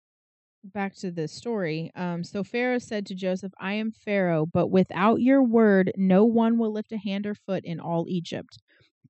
back 0.62 0.94
to 0.96 1.10
the 1.10 1.26
story. 1.26 1.90
Um, 1.94 2.22
so 2.22 2.44
Pharaoh 2.44 2.78
said 2.78 3.06
to 3.06 3.14
Joseph, 3.14 3.52
I 3.58 3.74
am 3.74 3.92
Pharaoh, 3.92 4.44
but 4.44 4.66
without 4.68 5.20
your 5.22 5.42
word, 5.42 5.92
no 5.96 6.24
one 6.24 6.58
will 6.58 6.72
lift 6.72 6.92
a 6.92 6.98
hand 6.98 7.26
or 7.26 7.34
foot 7.34 7.64
in 7.64 7.80
all 7.80 8.04
Egypt. 8.08 8.58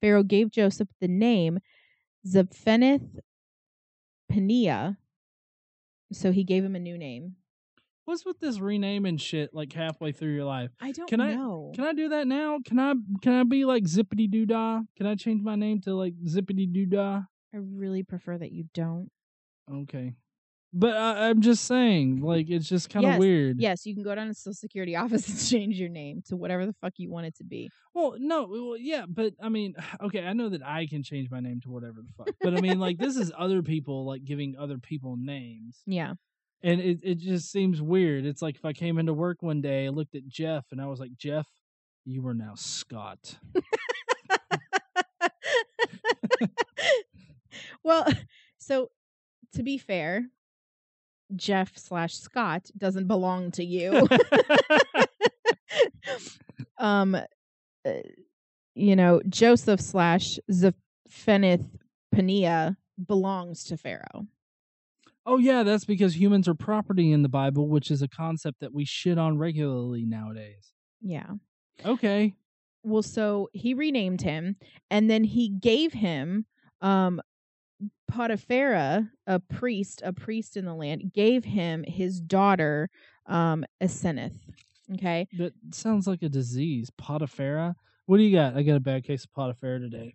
Pharaoh 0.00 0.22
gave 0.22 0.50
Joseph 0.50 0.88
the 1.00 1.08
name 1.08 1.58
Zaphenath 2.26 3.18
Paneah. 4.30 4.96
So 6.12 6.32
he 6.32 6.44
gave 6.44 6.64
him 6.64 6.76
a 6.76 6.80
new 6.80 6.98
name. 6.98 7.36
What's 8.10 8.26
with 8.26 8.40
this 8.40 8.58
renaming 8.58 9.18
shit 9.18 9.54
like 9.54 9.72
halfway 9.72 10.10
through 10.10 10.34
your 10.34 10.44
life? 10.44 10.72
I 10.80 10.90
don't 10.90 11.08
Can 11.08 11.20
I- 11.20 11.36
know. 11.36 11.70
Can 11.76 11.84
I 11.84 11.92
do 11.92 12.08
that 12.08 12.26
now? 12.26 12.58
Can 12.64 12.80
I 12.80 12.94
can 13.22 13.34
I 13.34 13.44
be 13.44 13.64
like 13.64 13.84
Zippity 13.84 14.28
Doo 14.28 14.46
Dah? 14.46 14.80
Can 14.96 15.06
I 15.06 15.14
change 15.14 15.42
my 15.42 15.54
name 15.54 15.80
to 15.82 15.94
like 15.94 16.14
Zippity 16.26 16.72
Doo 16.72 16.86
Dah? 16.86 17.20
I 17.54 17.56
really 17.56 18.02
prefer 18.02 18.36
that 18.36 18.50
you 18.50 18.64
don't. 18.74 19.10
Okay. 19.72 20.14
But 20.72 20.96
I, 20.96 21.28
I'm 21.28 21.40
just 21.40 21.66
saying, 21.66 22.20
like, 22.20 22.50
it's 22.50 22.68
just 22.68 22.90
kind 22.90 23.04
of 23.04 23.12
Yes, 23.12 23.18
weird. 23.20 23.60
Yes, 23.60 23.86
you 23.86 23.94
can 23.94 24.02
go 24.02 24.12
down 24.12 24.26
to 24.26 24.34
Social 24.34 24.54
Security 24.54 24.96
office 24.96 25.28
and 25.28 25.48
change 25.48 25.76
your 25.78 25.88
name 25.88 26.22
to 26.30 26.36
whatever 26.36 26.66
the 26.66 26.74
fuck 26.80 26.94
you 26.96 27.12
want 27.12 27.26
it 27.26 27.36
to 27.36 27.44
be. 27.44 27.70
Well, 27.94 28.16
no, 28.18 28.46
well, 28.50 28.76
yeah, 28.76 29.04
but 29.08 29.34
I 29.40 29.50
mean, 29.50 29.76
okay, 30.02 30.24
I 30.24 30.32
know 30.32 30.48
that 30.48 30.66
I 30.66 30.86
can 30.86 31.04
change 31.04 31.30
my 31.30 31.38
name 31.38 31.60
to 31.60 31.70
whatever 31.70 32.02
the 32.04 32.12
fuck, 32.16 32.34
but 32.40 32.54
I 32.54 32.60
mean, 32.60 32.80
like, 32.80 32.98
this 32.98 33.16
is 33.16 33.30
other 33.38 33.62
people 33.62 34.04
like 34.04 34.24
giving 34.24 34.56
other 34.58 34.78
people 34.78 35.16
names, 35.16 35.80
Yeah. 35.86 36.14
And 36.62 36.80
it 36.80 37.00
it 37.02 37.18
just 37.18 37.50
seems 37.50 37.80
weird. 37.80 38.26
It's 38.26 38.42
like 38.42 38.56
if 38.56 38.64
I 38.64 38.72
came 38.72 38.98
into 38.98 39.14
work 39.14 39.42
one 39.42 39.60
day, 39.60 39.86
I 39.86 39.90
looked 39.90 40.14
at 40.14 40.28
Jeff, 40.28 40.66
and 40.70 40.80
I 40.80 40.86
was 40.86 41.00
like, 41.00 41.16
Jeff, 41.16 41.46
you 42.04 42.26
are 42.26 42.34
now 42.34 42.54
Scott. 42.54 43.38
well, 47.82 48.06
so 48.58 48.90
to 49.54 49.62
be 49.62 49.78
fair, 49.78 50.26
Jeff 51.36 51.76
slash 51.76 52.14
Scott 52.14 52.70
doesn't 52.76 53.06
belong 53.06 53.50
to 53.52 53.64
you. 53.64 54.06
um, 56.78 57.14
uh, 57.14 57.92
you 58.74 58.96
know, 58.96 59.20
Joseph 59.28 59.80
slash 59.80 60.38
Zaphenath 60.50 61.66
Paneah 62.14 62.76
belongs 63.06 63.64
to 63.64 63.76
Pharaoh. 63.76 64.26
Oh 65.30 65.38
yeah, 65.38 65.62
that's 65.62 65.84
because 65.84 66.20
humans 66.20 66.48
are 66.48 66.54
property 66.54 67.12
in 67.12 67.22
the 67.22 67.28
Bible, 67.28 67.68
which 67.68 67.90
is 67.90 68.02
a 68.02 68.08
concept 68.08 68.58
that 68.60 68.74
we 68.74 68.84
shit 68.84 69.16
on 69.16 69.38
regularly 69.38 70.04
nowadays. 70.04 70.72
Yeah. 71.00 71.30
Okay, 71.86 72.34
well, 72.82 73.02
so 73.02 73.48
he 73.52 73.74
renamed 73.74 74.22
him, 74.22 74.56
and 74.90 75.08
then 75.10 75.24
he 75.24 75.48
gave 75.48 75.92
him 75.92 76.46
um 76.80 77.20
Potiphera, 78.10 79.08
a 79.26 79.38
priest, 79.38 80.02
a 80.04 80.12
priest 80.12 80.56
in 80.56 80.64
the 80.64 80.74
land, 80.74 81.12
gave 81.14 81.44
him 81.44 81.84
his 81.86 82.20
daughter, 82.20 82.90
um, 83.26 83.64
Aseneth. 83.80 84.36
Okay. 84.94 85.28
That 85.38 85.52
sounds 85.72 86.08
like 86.08 86.22
a 86.22 86.28
disease. 86.28 86.90
Potiphera. 87.00 87.74
What 88.06 88.16
do 88.16 88.24
you 88.24 88.36
got? 88.36 88.56
I 88.56 88.62
got 88.62 88.74
a 88.74 88.80
bad 88.80 89.04
case 89.04 89.24
of 89.24 89.32
Potiphera 89.32 89.78
today. 89.78 90.14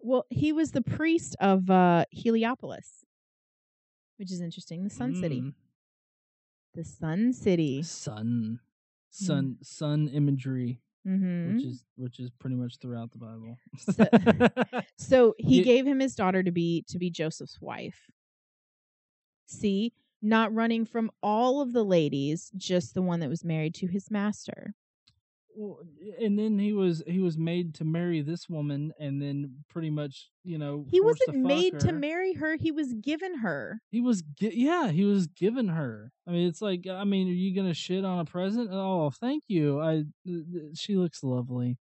Well, 0.00 0.26
he 0.30 0.52
was 0.52 0.72
the 0.72 0.82
priest 0.82 1.36
of 1.40 1.70
uh 1.70 2.04
Heliopolis, 2.10 3.04
which 4.18 4.32
is 4.32 4.40
interesting. 4.40 4.84
The 4.84 4.90
Sun 4.90 5.14
City. 5.16 5.40
Mm. 5.40 5.54
The 6.74 6.84
Sun 6.84 7.32
City. 7.32 7.82
Sun. 7.82 8.60
Sun 9.10 9.56
sun 9.62 10.08
imagery, 10.08 10.82
Mm-hmm. 11.06 11.54
which 11.56 11.64
is 11.64 11.84
which 11.96 12.20
is 12.20 12.30
pretty 12.38 12.56
much 12.56 12.78
throughout 12.82 13.12
the 13.12 13.18
Bible. 13.18 13.56
So- 13.78 14.80
So 14.98 15.34
he 15.38 15.62
gave 15.62 15.86
him 15.86 16.00
his 16.00 16.14
daughter 16.14 16.42
to 16.42 16.50
be 16.50 16.84
to 16.88 16.98
be 16.98 17.08
Joseph's 17.10 17.60
wife. 17.60 18.10
See, 19.46 19.92
not 20.20 20.52
running 20.52 20.84
from 20.84 21.10
all 21.22 21.60
of 21.62 21.72
the 21.72 21.84
ladies, 21.84 22.50
just 22.56 22.92
the 22.94 23.02
one 23.02 23.20
that 23.20 23.28
was 23.30 23.44
married 23.44 23.74
to 23.76 23.86
his 23.86 24.10
master. 24.10 24.74
Well, 25.56 25.80
and 26.20 26.38
then 26.38 26.58
he 26.58 26.72
was 26.74 27.02
he 27.06 27.18
was 27.18 27.38
made 27.38 27.74
to 27.76 27.84
marry 27.84 28.20
this 28.20 28.48
woman, 28.48 28.92
and 28.98 29.22
then 29.22 29.64
pretty 29.68 29.90
much 29.90 30.30
you 30.44 30.58
know 30.58 30.86
He 30.90 31.00
wasn't 31.00 31.34
made 31.44 31.78
to 31.80 31.92
marry 31.92 32.32
her, 32.34 32.56
he 32.56 32.72
was 32.72 32.92
given 32.94 33.38
her. 33.38 33.82
He 33.90 34.00
was 34.00 34.22
gi- 34.22 34.54
yeah, 34.56 34.88
he 34.90 35.04
was 35.04 35.26
given 35.28 35.68
her. 35.68 36.12
I 36.26 36.32
mean, 36.32 36.48
it's 36.48 36.60
like 36.60 36.86
I 36.86 37.04
mean, 37.04 37.28
are 37.28 37.32
you 37.32 37.54
gonna 37.54 37.74
shit 37.74 38.04
on 38.04 38.18
a 38.18 38.24
present? 38.24 38.70
Oh, 38.72 39.10
thank 39.10 39.44
you. 39.48 39.80
I 39.80 40.04
she 40.74 40.96
looks 40.96 41.22
lovely. 41.22 41.78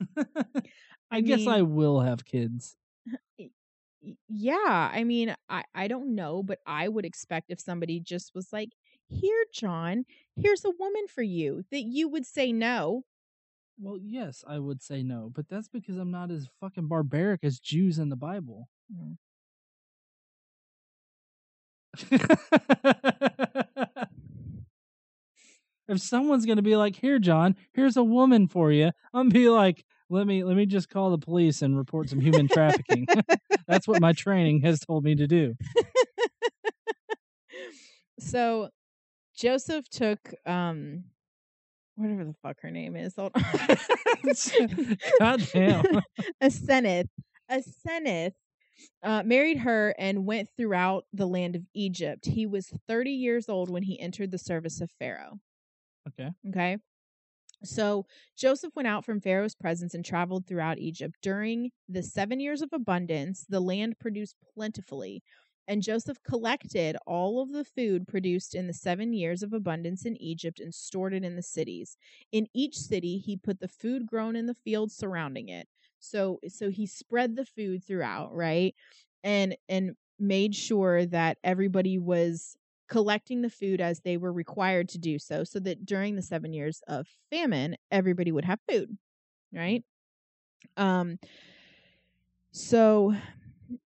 I, 1.10 1.20
guess 1.20 1.46
I 1.46 1.62
will 1.62 2.00
have 2.00 2.24
kids. 2.24 2.76
Yeah, 4.28 4.90
I 4.92 5.02
mean, 5.04 5.34
I 5.48 5.64
I 5.74 5.88
don't 5.88 6.14
know, 6.14 6.42
but 6.42 6.58
I 6.66 6.88
would 6.88 7.06
expect 7.06 7.50
if 7.50 7.58
somebody 7.60 8.00
just 8.00 8.34
was 8.34 8.52
like, 8.52 8.70
"Here, 9.14 9.44
John, 9.52 10.04
here's 10.36 10.64
a 10.64 10.70
woman 10.70 11.06
for 11.08 11.22
you," 11.22 11.64
that 11.70 11.82
you 11.82 12.08
would 12.08 12.26
say 12.26 12.52
no. 12.52 13.04
Well, 13.78 13.98
yes, 14.00 14.44
I 14.46 14.58
would 14.58 14.82
say 14.82 15.02
no, 15.02 15.30
but 15.34 15.48
that's 15.48 15.68
because 15.68 15.96
I'm 15.96 16.10
not 16.10 16.30
as 16.30 16.48
fucking 16.60 16.86
barbaric 16.86 17.40
as 17.42 17.58
Jews 17.58 17.98
in 17.98 18.08
the 18.08 18.16
Bible. 18.16 18.68
Mm. 18.92 19.16
if 25.88 26.00
someone's 26.00 26.46
gonna 26.46 26.62
be 26.62 26.76
like, 26.76 26.96
"Here, 26.96 27.18
John, 27.18 27.56
here's 27.72 27.96
a 27.96 28.04
woman 28.04 28.48
for 28.48 28.72
you," 28.72 28.90
I'm 29.12 29.28
be 29.28 29.48
like, 29.48 29.84
"Let 30.08 30.26
me 30.26 30.44
let 30.44 30.56
me 30.56 30.66
just 30.66 30.88
call 30.88 31.10
the 31.10 31.18
police 31.18 31.62
and 31.62 31.76
report 31.76 32.08
some 32.08 32.20
human 32.20 32.48
trafficking." 32.48 33.06
That's 33.66 33.88
what 33.88 34.00
my 34.00 34.12
training 34.12 34.62
has 34.62 34.80
told 34.80 35.04
me 35.04 35.14
to 35.16 35.26
do. 35.26 35.54
So 38.20 38.68
Joseph 39.36 39.88
took 39.88 40.34
um 40.46 41.04
whatever 41.96 42.24
the 42.24 42.34
fuck 42.42 42.60
her 42.62 42.70
name 42.70 42.96
is. 42.96 43.14
Hold 43.16 43.32
on. 43.34 43.42
God 45.18 45.48
damn. 45.52 45.84
Aseneth. 46.42 47.08
Aseneth 47.50 48.32
uh, 49.02 49.22
married 49.24 49.58
her 49.58 49.94
and 49.98 50.26
went 50.26 50.48
throughout 50.56 51.04
the 51.12 51.26
land 51.26 51.56
of 51.56 51.62
Egypt. 51.74 52.26
He 52.26 52.46
was 52.46 52.72
30 52.88 53.10
years 53.10 53.48
old 53.48 53.70
when 53.70 53.82
he 53.82 54.00
entered 54.00 54.30
the 54.30 54.38
service 54.38 54.80
of 54.80 54.90
Pharaoh. 54.98 55.38
Okay. 56.08 56.30
Okay. 56.48 56.78
So 57.62 58.06
Joseph 58.36 58.72
went 58.74 58.88
out 58.88 59.04
from 59.04 59.20
Pharaoh's 59.20 59.54
presence 59.54 59.94
and 59.94 60.04
traveled 60.04 60.46
throughout 60.46 60.78
Egypt. 60.78 61.16
During 61.22 61.70
the 61.88 62.02
seven 62.02 62.40
years 62.40 62.60
of 62.60 62.70
abundance, 62.72 63.46
the 63.48 63.60
land 63.60 63.98
produced 63.98 64.36
plentifully. 64.54 65.22
And 65.66 65.82
Joseph 65.82 66.22
collected 66.22 66.96
all 67.06 67.40
of 67.40 67.52
the 67.52 67.64
food 67.64 68.06
produced 68.06 68.54
in 68.54 68.66
the 68.66 68.72
seven 68.74 69.12
years 69.12 69.42
of 69.42 69.52
abundance 69.52 70.04
in 70.04 70.20
Egypt 70.20 70.60
and 70.60 70.74
stored 70.74 71.14
it 71.14 71.24
in 71.24 71.36
the 71.36 71.42
cities. 71.42 71.96
In 72.32 72.46
each 72.54 72.76
city, 72.76 73.18
he 73.18 73.36
put 73.36 73.60
the 73.60 73.68
food 73.68 74.06
grown 74.06 74.36
in 74.36 74.46
the 74.46 74.54
fields 74.54 74.94
surrounding 74.94 75.48
it. 75.48 75.66
So, 76.00 76.38
so 76.48 76.70
he 76.70 76.86
spread 76.86 77.34
the 77.36 77.46
food 77.46 77.82
throughout, 77.84 78.34
right? 78.34 78.74
And 79.22 79.56
and 79.68 79.96
made 80.18 80.54
sure 80.54 81.06
that 81.06 81.38
everybody 81.42 81.98
was 81.98 82.56
collecting 82.88 83.40
the 83.42 83.50
food 83.50 83.80
as 83.80 84.00
they 84.00 84.16
were 84.16 84.32
required 84.32 84.88
to 84.90 84.98
do 84.98 85.18
so, 85.18 85.44
so 85.44 85.58
that 85.60 85.86
during 85.86 86.14
the 86.14 86.22
seven 86.22 86.52
years 86.52 86.82
of 86.86 87.08
famine, 87.30 87.76
everybody 87.90 88.30
would 88.30 88.44
have 88.44 88.60
food, 88.68 88.96
right? 89.52 89.82
Um, 90.76 91.18
so 92.52 93.14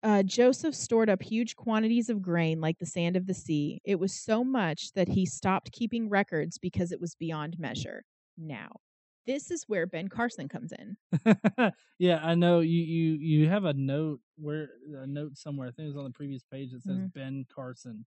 uh, 0.03 0.23
Joseph 0.23 0.75
stored 0.75 1.11
up 1.11 1.23
huge 1.23 1.57
quantities 1.57 2.09
of 2.09 2.23
grain 2.23 2.61
like 2.61 2.79
the 2.79 2.87
sand 2.87 3.17
of 3.17 3.27
the 3.27 3.35
sea. 3.35 3.81
It 3.85 3.99
was 3.99 4.13
so 4.13 4.45
much 4.45 4.93
that 4.93 5.09
he 5.09 5.27
stopped 5.27 5.73
keeping 5.73 6.09
records 6.09 6.59
because 6.59 6.93
it 6.93 7.01
was 7.01 7.15
beyond 7.17 7.59
measure. 7.59 8.05
Now, 8.37 8.77
this 9.27 9.51
is 9.51 9.65
where 9.67 9.87
Ben 9.87 10.09
Carson 10.09 10.49
comes 10.49 10.73
in. 10.73 10.97
yeah, 11.99 12.21
I 12.23 12.35
know 12.35 12.61
you 12.61 12.81
you 12.81 13.13
you 13.15 13.49
have 13.49 13.65
a 13.65 13.75
note 13.75 14.21
where 14.37 14.69
a 15.03 15.07
note 15.07 15.37
somewhere. 15.37 15.69
I 15.69 15.73
think 15.73 15.87
it 15.87 15.95
was 15.95 15.97
on 15.97 16.05
the 16.05 16.11
previous 16.11 16.43
page 16.51 16.73
that 16.73 16.83
says 16.83 16.97
Mhm. 16.97 17.13
Ben 17.13 17.47
Carson. 17.55 18.07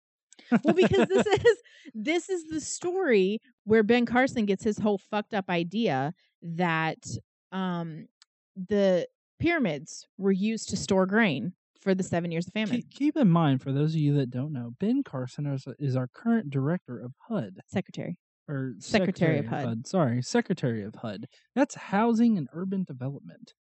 Well, 0.63 0.73
because 0.73 1.07
this 1.07 1.25
is 1.45 1.57
this 1.93 2.29
is 2.29 2.47
the 2.47 2.59
story 2.59 3.39
where 3.63 3.83
Ben 3.83 4.05
Carson 4.05 4.45
gets 4.45 4.63
his 4.63 4.77
whole 4.79 4.97
fucked 4.97 5.33
up 5.33 5.49
idea 5.49 6.13
that 6.41 7.05
um 7.51 8.07
the 8.55 9.07
pyramids 9.39 10.07
were 10.17 10.31
used 10.31 10.69
to 10.69 10.77
store 10.77 11.05
grain 11.05 11.53
for 11.85 11.95
the 11.95 12.03
seven 12.03 12.31
years 12.31 12.47
of 12.47 12.53
famine. 12.53 12.77
Keep, 12.77 12.89
keep 12.89 13.15
in 13.15 13.29
mind, 13.29 13.61
for 13.61 13.71
those 13.71 13.93
of 13.93 14.01
you 14.01 14.15
that 14.15 14.31
don't 14.31 14.51
know, 14.51 14.71
Ben 14.79 15.03
Carson 15.03 15.45
is, 15.45 15.65
is 15.79 15.95
our 15.95 16.09
current 16.13 16.49
director 16.49 16.99
of 16.99 17.13
HUD 17.29 17.59
Secretary. 17.67 18.17
or 18.49 18.73
Secretary 18.79 19.37
of 19.37 19.45
HUD. 19.45 19.85
Sorry, 19.87 20.21
Secretary 20.23 20.83
of 20.83 20.95
HUD. 20.95 21.27
That's 21.55 21.75
Housing 21.75 22.39
and 22.39 22.47
Urban 22.51 22.85
Development. 22.85 23.53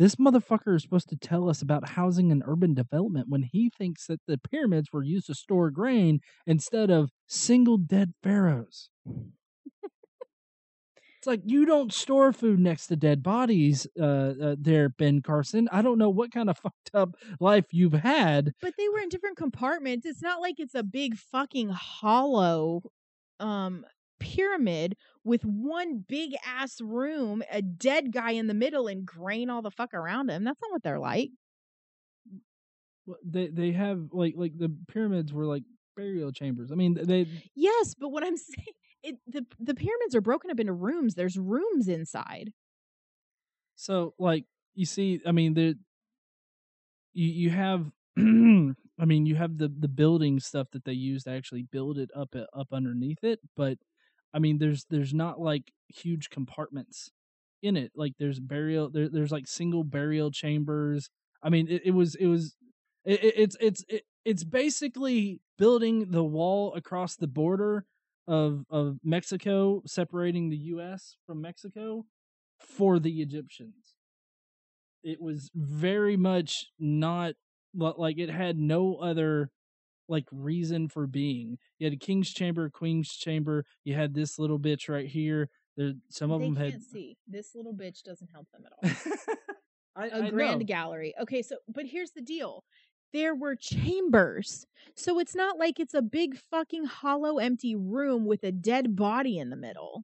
This 0.00 0.16
motherfucker 0.16 0.74
is 0.74 0.82
supposed 0.82 1.08
to 1.10 1.16
tell 1.16 1.48
us 1.48 1.62
about 1.62 1.90
housing 1.90 2.32
and 2.32 2.42
urban 2.44 2.74
development 2.74 3.26
when 3.28 3.44
he 3.44 3.70
thinks 3.78 4.08
that 4.08 4.18
the 4.26 4.36
pyramids 4.36 4.88
were 4.92 5.04
used 5.04 5.28
to 5.28 5.34
store 5.34 5.70
grain 5.70 6.18
instead 6.48 6.90
of 6.90 7.10
single 7.28 7.78
dead 7.78 8.14
pharaohs. 8.20 8.90
It's 11.24 11.26
like 11.26 11.40
you 11.46 11.64
don't 11.64 11.90
store 11.90 12.34
food 12.34 12.58
next 12.58 12.88
to 12.88 12.96
dead 12.96 13.22
bodies, 13.22 13.86
uh, 13.98 14.04
uh, 14.04 14.56
there, 14.58 14.90
Ben 14.90 15.22
Carson. 15.22 15.70
I 15.72 15.80
don't 15.80 15.96
know 15.96 16.10
what 16.10 16.30
kind 16.30 16.50
of 16.50 16.58
fucked 16.62 16.90
up 16.92 17.16
life 17.40 17.64
you've 17.70 17.94
had. 17.94 18.52
But 18.60 18.74
they 18.76 18.90
were 18.90 19.00
in 19.00 19.08
different 19.08 19.38
compartments. 19.38 20.04
It's 20.04 20.20
not 20.20 20.42
like 20.42 20.56
it's 20.58 20.74
a 20.74 20.82
big 20.82 21.16
fucking 21.16 21.70
hollow 21.70 22.82
um 23.40 23.84
pyramid 24.20 24.96
with 25.24 25.44
one 25.44 26.04
big 26.06 26.34
ass 26.46 26.78
room, 26.80 27.42
a 27.50 27.62
dead 27.62 28.12
guy 28.12 28.32
in 28.32 28.46
the 28.46 28.54
middle 28.54 28.86
and 28.86 29.06
grain 29.06 29.48
all 29.48 29.62
the 29.62 29.70
fuck 29.70 29.94
around 29.94 30.28
him. 30.28 30.44
That's 30.44 30.60
not 30.60 30.72
what 30.72 30.82
they're 30.82 30.98
like. 30.98 31.30
Well, 33.06 33.16
They 33.24 33.48
they 33.48 33.72
have 33.72 34.08
like 34.12 34.34
like 34.36 34.58
the 34.58 34.74
pyramids 34.88 35.32
were 35.32 35.46
like 35.46 35.62
burial 35.96 36.32
chambers. 36.32 36.70
I 36.70 36.74
mean, 36.74 36.98
they 37.02 37.26
Yes, 37.56 37.94
but 37.98 38.10
what 38.10 38.24
I'm 38.24 38.36
saying 38.36 38.74
it 39.04 39.16
the 39.26 39.46
the 39.60 39.74
pyramids 39.74 40.14
are 40.14 40.20
broken 40.20 40.50
up 40.50 40.60
into 40.60 40.72
rooms. 40.72 41.14
There's 41.14 41.38
rooms 41.38 41.88
inside. 41.88 42.52
So 43.76 44.14
like 44.18 44.46
you 44.74 44.86
see, 44.86 45.20
I 45.26 45.32
mean 45.32 45.54
the 45.54 45.78
you 47.12 47.26
you 47.28 47.50
have 47.50 47.90
I 48.16 49.04
mean 49.04 49.26
you 49.26 49.34
have 49.36 49.58
the 49.58 49.68
the 49.68 49.88
building 49.88 50.40
stuff 50.40 50.68
that 50.72 50.84
they 50.84 50.92
use 50.92 51.24
to 51.24 51.30
actually 51.30 51.62
build 51.62 51.98
it 51.98 52.10
up 52.14 52.34
uh, 52.34 52.46
up 52.52 52.68
underneath 52.72 53.22
it, 53.24 53.40
but 53.56 53.78
I 54.32 54.38
mean 54.38 54.58
there's 54.58 54.84
there's 54.90 55.14
not 55.14 55.40
like 55.40 55.72
huge 55.88 56.30
compartments 56.30 57.10
in 57.62 57.76
it. 57.76 57.92
Like 57.94 58.14
there's 58.18 58.40
burial 58.40 58.90
there, 58.90 59.08
there's 59.08 59.32
like 59.32 59.46
single 59.46 59.84
burial 59.84 60.30
chambers. 60.30 61.10
I 61.42 61.50
mean 61.50 61.68
it, 61.68 61.82
it 61.86 61.90
was 61.92 62.14
it 62.14 62.26
was 62.26 62.56
it, 63.04 63.22
it- 63.24 63.34
it's 63.36 63.56
it's 63.60 63.84
it, 63.88 64.02
it's 64.24 64.44
basically 64.44 65.40
building 65.58 66.10
the 66.10 66.24
wall 66.24 66.72
across 66.74 67.16
the 67.16 67.26
border 67.26 67.84
of 68.26 68.64
of 68.70 68.98
Mexico 69.04 69.82
separating 69.86 70.50
the 70.50 70.56
US 70.56 71.16
from 71.26 71.40
Mexico 71.40 72.06
for 72.58 72.98
the 72.98 73.20
Egyptians. 73.20 73.94
It 75.02 75.20
was 75.20 75.50
very 75.54 76.16
much 76.16 76.66
not 76.78 77.34
like 77.74 78.18
it 78.18 78.30
had 78.30 78.58
no 78.58 78.96
other 78.96 79.50
like 80.08 80.24
reason 80.30 80.88
for 80.88 81.06
being. 81.06 81.58
You 81.78 81.86
had 81.86 81.94
a 81.94 81.98
king's 81.98 82.30
chamber, 82.32 82.70
queen's 82.70 83.10
chamber. 83.10 83.64
You 83.84 83.94
had 83.94 84.14
this 84.14 84.38
little 84.38 84.58
bitch 84.58 84.88
right 84.88 85.06
here. 85.08 85.48
There, 85.76 85.92
some 86.08 86.30
of 86.30 86.40
they 86.40 86.46
them 86.46 86.56
can't 86.56 86.72
had. 86.74 86.82
see. 86.82 87.16
This 87.26 87.54
little 87.54 87.74
bitch 87.74 88.02
doesn't 88.02 88.30
help 88.32 88.46
them 88.52 88.62
at 88.66 88.72
all. 88.90 89.34
I, 89.96 90.08
a 90.08 90.24
I 90.24 90.30
grand 90.30 90.60
know. 90.60 90.66
gallery. 90.66 91.14
Okay, 91.20 91.42
so 91.42 91.56
but 91.68 91.86
here's 91.86 92.12
the 92.12 92.20
deal. 92.22 92.64
There 93.14 93.34
were 93.36 93.54
chambers. 93.54 94.66
So 94.96 95.20
it's 95.20 95.36
not 95.36 95.56
like 95.56 95.78
it's 95.78 95.94
a 95.94 96.02
big 96.02 96.36
fucking 96.36 96.84
hollow 96.84 97.38
empty 97.38 97.76
room 97.76 98.26
with 98.26 98.42
a 98.42 98.50
dead 98.52 98.96
body 98.96 99.38
in 99.38 99.50
the 99.50 99.56
middle. 99.56 100.02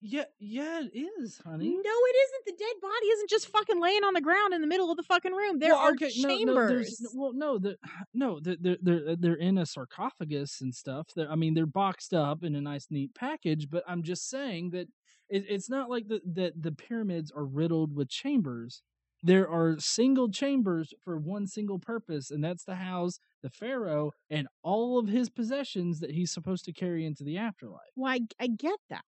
Yeah, 0.00 0.26
yeah, 0.38 0.80
it 0.80 0.96
is, 1.20 1.40
honey. 1.44 1.70
No, 1.70 1.80
it 1.80 2.16
isn't. 2.16 2.44
The 2.46 2.64
dead 2.64 2.80
body 2.80 3.06
isn't 3.06 3.28
just 3.28 3.48
fucking 3.48 3.80
laying 3.80 4.04
on 4.04 4.14
the 4.14 4.20
ground 4.20 4.54
in 4.54 4.60
the 4.60 4.68
middle 4.68 4.88
of 4.92 4.96
the 4.96 5.02
fucking 5.02 5.32
room. 5.32 5.58
There 5.58 5.72
Well, 5.72 5.80
are 5.80 5.90
okay, 5.90 6.12
no, 6.18 6.28
chambers. 6.28 6.46
no, 6.54 6.68
there's, 6.68 7.00
n- 7.00 7.10
well, 7.20 7.32
no, 7.32 7.58
the, 7.58 7.76
no, 8.14 8.38
they're, 8.40 8.56
they're 8.60 8.76
they're 8.80 9.08
uh, 9.10 9.16
they're 9.18 9.34
in 9.34 9.58
a 9.58 9.66
sarcophagus 9.66 10.60
and 10.60 10.72
stuff. 10.72 11.08
They're, 11.16 11.28
I 11.30 11.34
mean, 11.34 11.54
they're 11.54 11.66
boxed 11.66 12.14
up 12.14 12.44
in 12.44 12.54
a 12.54 12.60
nice, 12.60 12.86
neat 12.90 13.12
package. 13.16 13.68
But 13.68 13.82
I'm 13.88 14.04
just 14.04 14.30
saying 14.30 14.70
that 14.70 14.86
it, 15.28 15.44
it's 15.48 15.68
not 15.68 15.90
like 15.90 16.06
the, 16.06 16.20
that 16.34 16.52
the 16.62 16.70
pyramids 16.70 17.32
are 17.32 17.44
riddled 17.44 17.92
with 17.96 18.08
chambers. 18.08 18.82
There 19.22 19.48
are 19.48 19.76
single 19.78 20.30
chambers 20.30 20.94
for 21.04 21.18
one 21.18 21.46
single 21.46 21.78
purpose, 21.78 22.30
and 22.30 22.42
that's 22.42 22.64
to 22.64 22.76
house 22.76 23.18
the 23.42 23.50
pharaoh 23.50 24.12
and 24.30 24.46
all 24.62 24.98
of 24.98 25.08
his 25.08 25.28
possessions 25.28 26.00
that 26.00 26.12
he's 26.12 26.32
supposed 26.32 26.64
to 26.66 26.72
carry 26.72 27.04
into 27.04 27.24
the 27.24 27.36
afterlife. 27.38 27.80
well, 27.96 28.12
I, 28.12 28.20
I 28.40 28.46
get 28.48 28.78
that. 28.90 29.04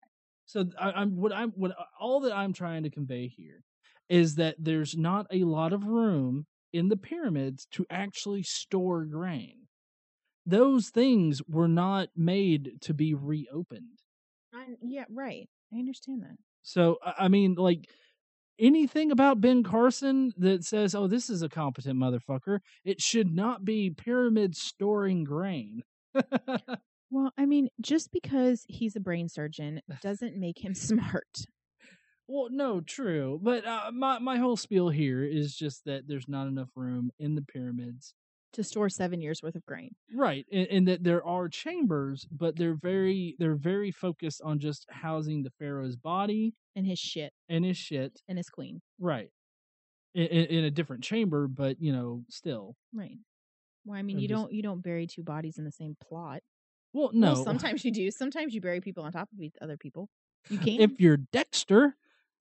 So 0.45 0.65
I, 0.79 0.91
I'm 0.91 1.15
what 1.15 1.31
I'm 1.31 1.51
what 1.51 1.75
all 1.99 2.21
that 2.21 2.35
I'm 2.35 2.53
trying 2.53 2.83
to 2.83 2.89
convey 2.89 3.27
here 3.27 3.61
is 4.09 4.35
that 4.35 4.55
there's 4.57 4.97
not 4.97 5.27
a 5.31 5.43
lot 5.43 5.73
of 5.73 5.85
room 5.85 6.47
in 6.73 6.89
the 6.89 6.97
pyramids 6.97 7.67
to 7.71 7.85
actually 7.91 8.41
store 8.41 9.05
grain. 9.05 9.67
Those 10.45 10.89
things 10.89 11.41
were 11.47 11.67
not 11.67 12.09
made 12.15 12.81
to 12.81 12.93
be 12.95 13.13
reopened. 13.13 13.99
I, 14.51 14.65
yeah, 14.81 15.05
right. 15.09 15.47
I 15.71 15.77
understand 15.77 16.23
that. 16.23 16.37
So 16.63 16.97
I 17.03 17.27
mean, 17.27 17.53
like 17.53 17.87
anything 18.59 19.11
about 19.11 19.41
Ben 19.41 19.63
Carson 19.63 20.33
that 20.37 20.63
says, 20.63 20.93
"Oh, 20.93 21.07
this 21.07 21.29
is 21.29 21.41
a 21.41 21.49
competent 21.49 21.99
motherfucker," 21.99 22.59
it 22.83 23.01
should 23.01 23.33
not 23.33 23.65
be 23.65 23.89
pyramid 23.89 24.55
storing 24.55 25.23
grain. 25.23 25.83
Well, 27.11 27.33
I 27.37 27.45
mean, 27.45 27.69
just 27.81 28.11
because 28.11 28.65
he's 28.67 28.95
a 28.95 28.99
brain 28.99 29.29
surgeon 29.29 29.81
doesn't 30.01 30.37
make 30.37 30.63
him 30.63 30.73
smart. 30.75 31.45
Well, 32.27 32.49
no, 32.51 32.81
true, 32.81 33.39
but 33.41 33.65
uh, 33.65 33.91
my 33.91 34.19
my 34.19 34.37
whole 34.37 34.55
spiel 34.55 34.89
here 34.89 35.23
is 35.23 35.55
just 35.55 35.85
that 35.85 36.07
there's 36.07 36.27
not 36.27 36.47
enough 36.47 36.69
room 36.75 37.09
in 37.17 37.33
the 37.33 37.41
pyramids, 37.41 38.13
to 38.53 38.63
store 38.63 38.89
seven 38.89 39.21
years 39.21 39.41
worth 39.43 39.55
of 39.55 39.65
grain. 39.65 39.95
right? 40.13 40.45
And, 40.51 40.67
and 40.67 40.87
that 40.87 41.03
there 41.03 41.23
are 41.25 41.47
chambers, 41.49 42.27
but 42.31 42.55
they're 42.57 42.73
very 42.75 43.35
they're 43.39 43.55
very 43.55 43.91
focused 43.91 44.41
on 44.43 44.59
just 44.59 44.85
housing 44.89 45.43
the 45.43 45.51
pharaoh's 45.59 45.95
body 45.95 46.53
And 46.75 46.85
his 46.87 46.99
shit 46.99 47.31
and 47.47 47.63
his 47.65 47.77
shit, 47.77 48.19
and 48.27 48.37
his 48.37 48.49
queen. 48.49 48.81
right? 48.99 49.29
In, 50.15 50.25
in, 50.25 50.45
in 50.45 50.63
a 50.65 50.71
different 50.71 51.03
chamber, 51.03 51.47
but 51.47 51.79
you 51.79 51.93
know, 51.93 52.23
still. 52.29 52.75
Right. 52.93 53.17
Well, 53.85 53.97
I 53.97 54.01
mean, 54.01 54.17
I'm 54.17 54.21
you 54.21 54.27
just- 54.27 54.41
don't 54.41 54.51
you 54.53 54.63
don't 54.63 54.81
bury 54.81 55.05
two 55.07 55.23
bodies 55.23 55.57
in 55.57 55.63
the 55.65 55.71
same 55.71 55.95
plot. 56.01 56.41
Well, 56.93 57.11
no. 57.13 57.33
Well, 57.33 57.43
sometimes 57.49 57.85
you 57.85 57.91
do. 57.91 58.09
Sometimes 58.09 58.53
you 58.55 58.61
bury 58.61 58.81
people 58.81 59.03
on 59.03 59.11
top 59.11 59.29
of 59.31 59.39
each 59.41 59.55
other 59.61 59.77
people. 59.77 60.09
You 60.49 60.57
can't 60.57 60.81
if 60.81 60.99
you're 60.99 61.17
Dexter, 61.17 61.95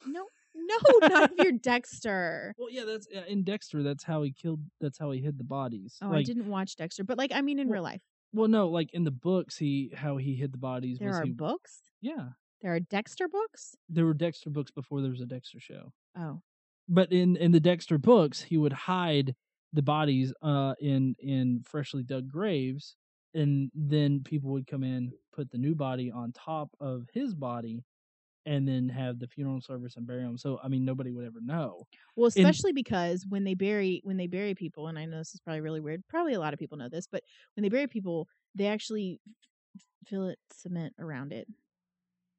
no, 0.06 0.24
no, 0.66 1.08
not 1.08 1.32
if 1.32 1.38
you're 1.44 1.52
Dexter. 1.52 2.54
well, 2.58 2.68
yeah, 2.70 2.84
that's 2.84 3.06
uh, 3.14 3.22
in 3.28 3.44
Dexter. 3.44 3.82
That's 3.82 4.04
how 4.04 4.22
he 4.22 4.32
killed. 4.32 4.60
That's 4.80 4.98
how 4.98 5.10
he 5.10 5.20
hid 5.20 5.38
the 5.38 5.44
bodies. 5.44 5.96
Oh, 6.02 6.12
I 6.12 6.22
didn't 6.22 6.46
watch 6.48 6.76
Dexter, 6.76 7.04
but 7.04 7.18
like, 7.18 7.32
I 7.34 7.40
mean, 7.40 7.58
in 7.58 7.68
Well, 7.68 7.74
real 7.74 7.82
life, 7.82 8.02
well, 8.32 8.48
no, 8.48 8.68
like 8.68 8.92
in 8.92 9.04
the 9.04 9.10
books, 9.10 9.56
he 9.56 9.90
how 9.94 10.16
he 10.16 10.34
hid 10.34 10.52
the 10.52 10.58
bodies 10.58 10.98
there 10.98 11.08
was 11.08 11.18
are 11.18 11.24
he. 11.24 11.30
books. 11.30 11.80
Yeah, 12.00 12.28
There 12.62 12.74
are 12.74 12.80
Dexter 12.80 13.28
books. 13.28 13.74
there 13.88 14.04
were 14.04 14.14
Dexter 14.14 14.50
books 14.50 14.70
before 14.70 15.00
there 15.00 15.10
was 15.10 15.20
a 15.20 15.26
Dexter 15.26 15.60
show. 15.60 15.92
Oh, 16.18 16.40
But 16.88 17.12
in 17.12 17.36
in 17.36 17.52
the 17.52 17.60
Dexter 17.60 17.98
books, 17.98 18.42
he 18.42 18.56
would 18.58 18.72
hide 18.72 19.34
the 19.72 19.82
bodies 19.82 20.32
uh 20.42 20.74
in 20.80 21.14
in 21.18 21.62
freshly 21.64 22.02
dug 22.02 22.28
graves, 22.28 22.96
and 23.34 23.70
then 23.74 24.20
people 24.24 24.50
would 24.52 24.66
come 24.66 24.82
in, 24.84 25.12
put 25.32 25.50
the 25.50 25.58
new 25.58 25.74
body 25.74 26.10
on 26.10 26.32
top 26.32 26.70
of 26.80 27.06
his 27.12 27.34
body, 27.34 27.84
and 28.48 28.66
then 28.66 28.88
have 28.88 29.18
the 29.18 29.28
funeral 29.28 29.60
service 29.60 29.96
and 29.96 30.06
bury 30.06 30.22
them. 30.22 30.38
So 30.38 30.58
I 30.64 30.68
mean, 30.68 30.84
nobody 30.84 31.12
would 31.12 31.26
ever 31.26 31.40
know. 31.40 31.84
well, 32.16 32.26
especially 32.28 32.72
because 32.72 33.26
when 33.28 33.44
they 33.44 33.54
bury 33.54 34.00
when 34.04 34.16
they 34.16 34.26
bury 34.26 34.54
people, 34.54 34.88
and 34.88 34.98
I 34.98 35.04
know 35.04 35.18
this 35.18 35.34
is 35.34 35.40
probably 35.40 35.60
really 35.60 35.80
weird. 35.80 36.02
Probably 36.08 36.34
a 36.34 36.40
lot 36.40 36.52
of 36.54 36.58
people 36.58 36.78
know 36.78 36.88
this, 36.88 37.06
but 37.06 37.22
when 37.54 37.62
they 37.62 37.68
bury 37.68 37.86
people, 37.86 38.26
they 38.54 38.66
actually 38.66 39.20
fill 40.06 40.28
it 40.28 40.38
cement 40.52 40.94
around 40.98 41.32
it. 41.32 41.46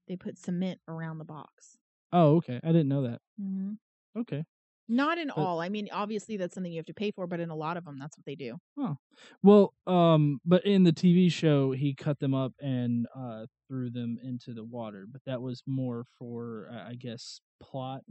They 0.07 0.15
put 0.15 0.37
cement 0.39 0.79
around 0.87 1.19
the 1.19 1.25
box. 1.25 1.77
Oh, 2.11 2.37
okay, 2.37 2.59
I 2.63 2.67
didn't 2.67 2.87
know 2.89 3.03
that. 3.03 3.19
Mm-hmm. 3.39 4.19
Okay. 4.21 4.43
Not 4.91 5.19
in 5.19 5.27
But- 5.27 5.37
all. 5.37 5.61
I 5.61 5.69
mean, 5.69 5.87
obviously 5.91 6.35
that's 6.37 6.55
something 6.55 6.71
you 6.73 6.79
have 6.79 6.87
to 6.87 6.95
pay 6.95 7.11
for, 7.11 7.27
but 7.27 7.39
in 7.39 7.51
a 7.51 7.55
lot 7.55 7.77
of 7.77 7.85
them, 7.85 7.99
that's 7.99 8.17
what 8.17 8.25
they 8.25 8.33
do. 8.33 8.57
Oh, 8.79 8.97
well, 9.43 9.75
um, 9.85 10.39
but 10.43 10.65
in 10.65 10.83
the 10.83 10.91
TV 10.91 11.31
show, 11.31 11.71
he 11.73 11.93
cut 11.93 12.17
them 12.19 12.33
up 12.33 12.53
and 12.59 13.05
uh, 13.15 13.45
threw 13.69 13.89
them 13.89 14.17
into 14.23 14.53
the 14.53 14.63
water. 14.63 15.05
But 15.09 15.21
that 15.25 15.41
was 15.41 15.63
more 15.65 16.05
for, 16.17 16.69
uh, 16.73 16.89
I 16.89 16.95
guess, 16.95 17.39
plot 17.61 18.01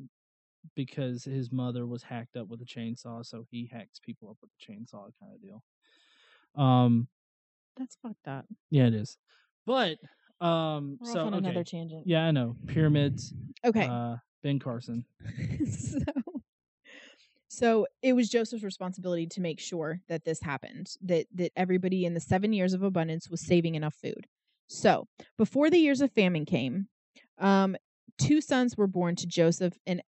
because 0.75 1.25
his 1.25 1.53
mother 1.53 1.87
was 1.87 2.03
hacked 2.03 2.37
up 2.37 2.49
with 2.49 2.61
a 2.63 2.65
chainsaw, 2.65 3.25
so 3.25 3.45
he 3.51 3.69
hacks 3.71 4.01
people 4.01 4.31
up 4.31 4.37
with 4.41 4.51
a 4.51 4.73
chainsaw, 4.73 5.11
kind 5.21 5.35
of 5.35 5.43
deal. 5.43 5.63
Um, 6.57 7.09
That's 7.77 7.97
fucked 8.03 8.29
up. 8.29 8.47
yeah, 8.71 8.87
it 8.87 8.95
is. 8.95 9.19
But 9.67 9.99
um, 10.41 10.99
We're 11.01 11.13
so 11.13 11.21
okay. 11.27 11.37
another 11.39 11.65
tangent. 11.65 12.07
yeah, 12.07 12.25
I 12.25 12.31
know 12.31 12.57
pyramids. 12.67 13.35
Okay. 13.65 13.87
Uh, 13.87 14.17
Ben 14.43 14.59
Carson. 14.59 15.05
so, 15.69 15.99
so 17.49 17.87
it 18.03 18.13
was 18.13 18.29
Joseph's 18.29 18.63
responsibility 18.63 19.27
to 19.27 19.41
make 19.41 19.61
sure 19.61 20.01
that 20.09 20.25
this 20.25 20.41
happened, 20.41 20.97
that 21.03 21.27
that 21.35 21.53
everybody 21.57 22.05
in 22.05 22.15
the 22.15 22.21
seven 22.21 22.53
years 22.53 22.73
of 22.73 22.83
abundance 22.83 23.29
was 23.29 23.41
saving 23.41 23.75
enough 23.75 23.95
food. 23.95 24.27
So 24.69 25.07
before 25.37 25.71
the 25.71 25.79
years 25.79 26.01
of 26.01 26.13
famine 26.13 26.45
came, 26.45 26.89
um, 27.39 27.77
two 28.19 28.41
sons 28.41 28.77
were 28.77 28.87
born 28.87 29.17
to 29.17 29.27
Joseph 29.27 29.75
and 29.87 30.03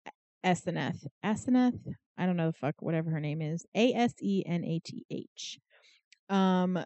Aseneth. 0.45 1.05
Aseneth, 1.25 1.79
I 2.17 2.25
don't 2.25 2.37
know 2.37 2.47
the 2.47 2.57
fuck, 2.57 2.75
whatever 2.79 3.09
her 3.11 3.19
name 3.19 3.41
is. 3.41 3.65
A 3.75 3.93
S 3.93 4.13
E 4.21 4.43
N 4.45 4.63
A 4.63 4.79
T 4.79 5.05
H. 5.09 5.59
Um, 6.29 6.83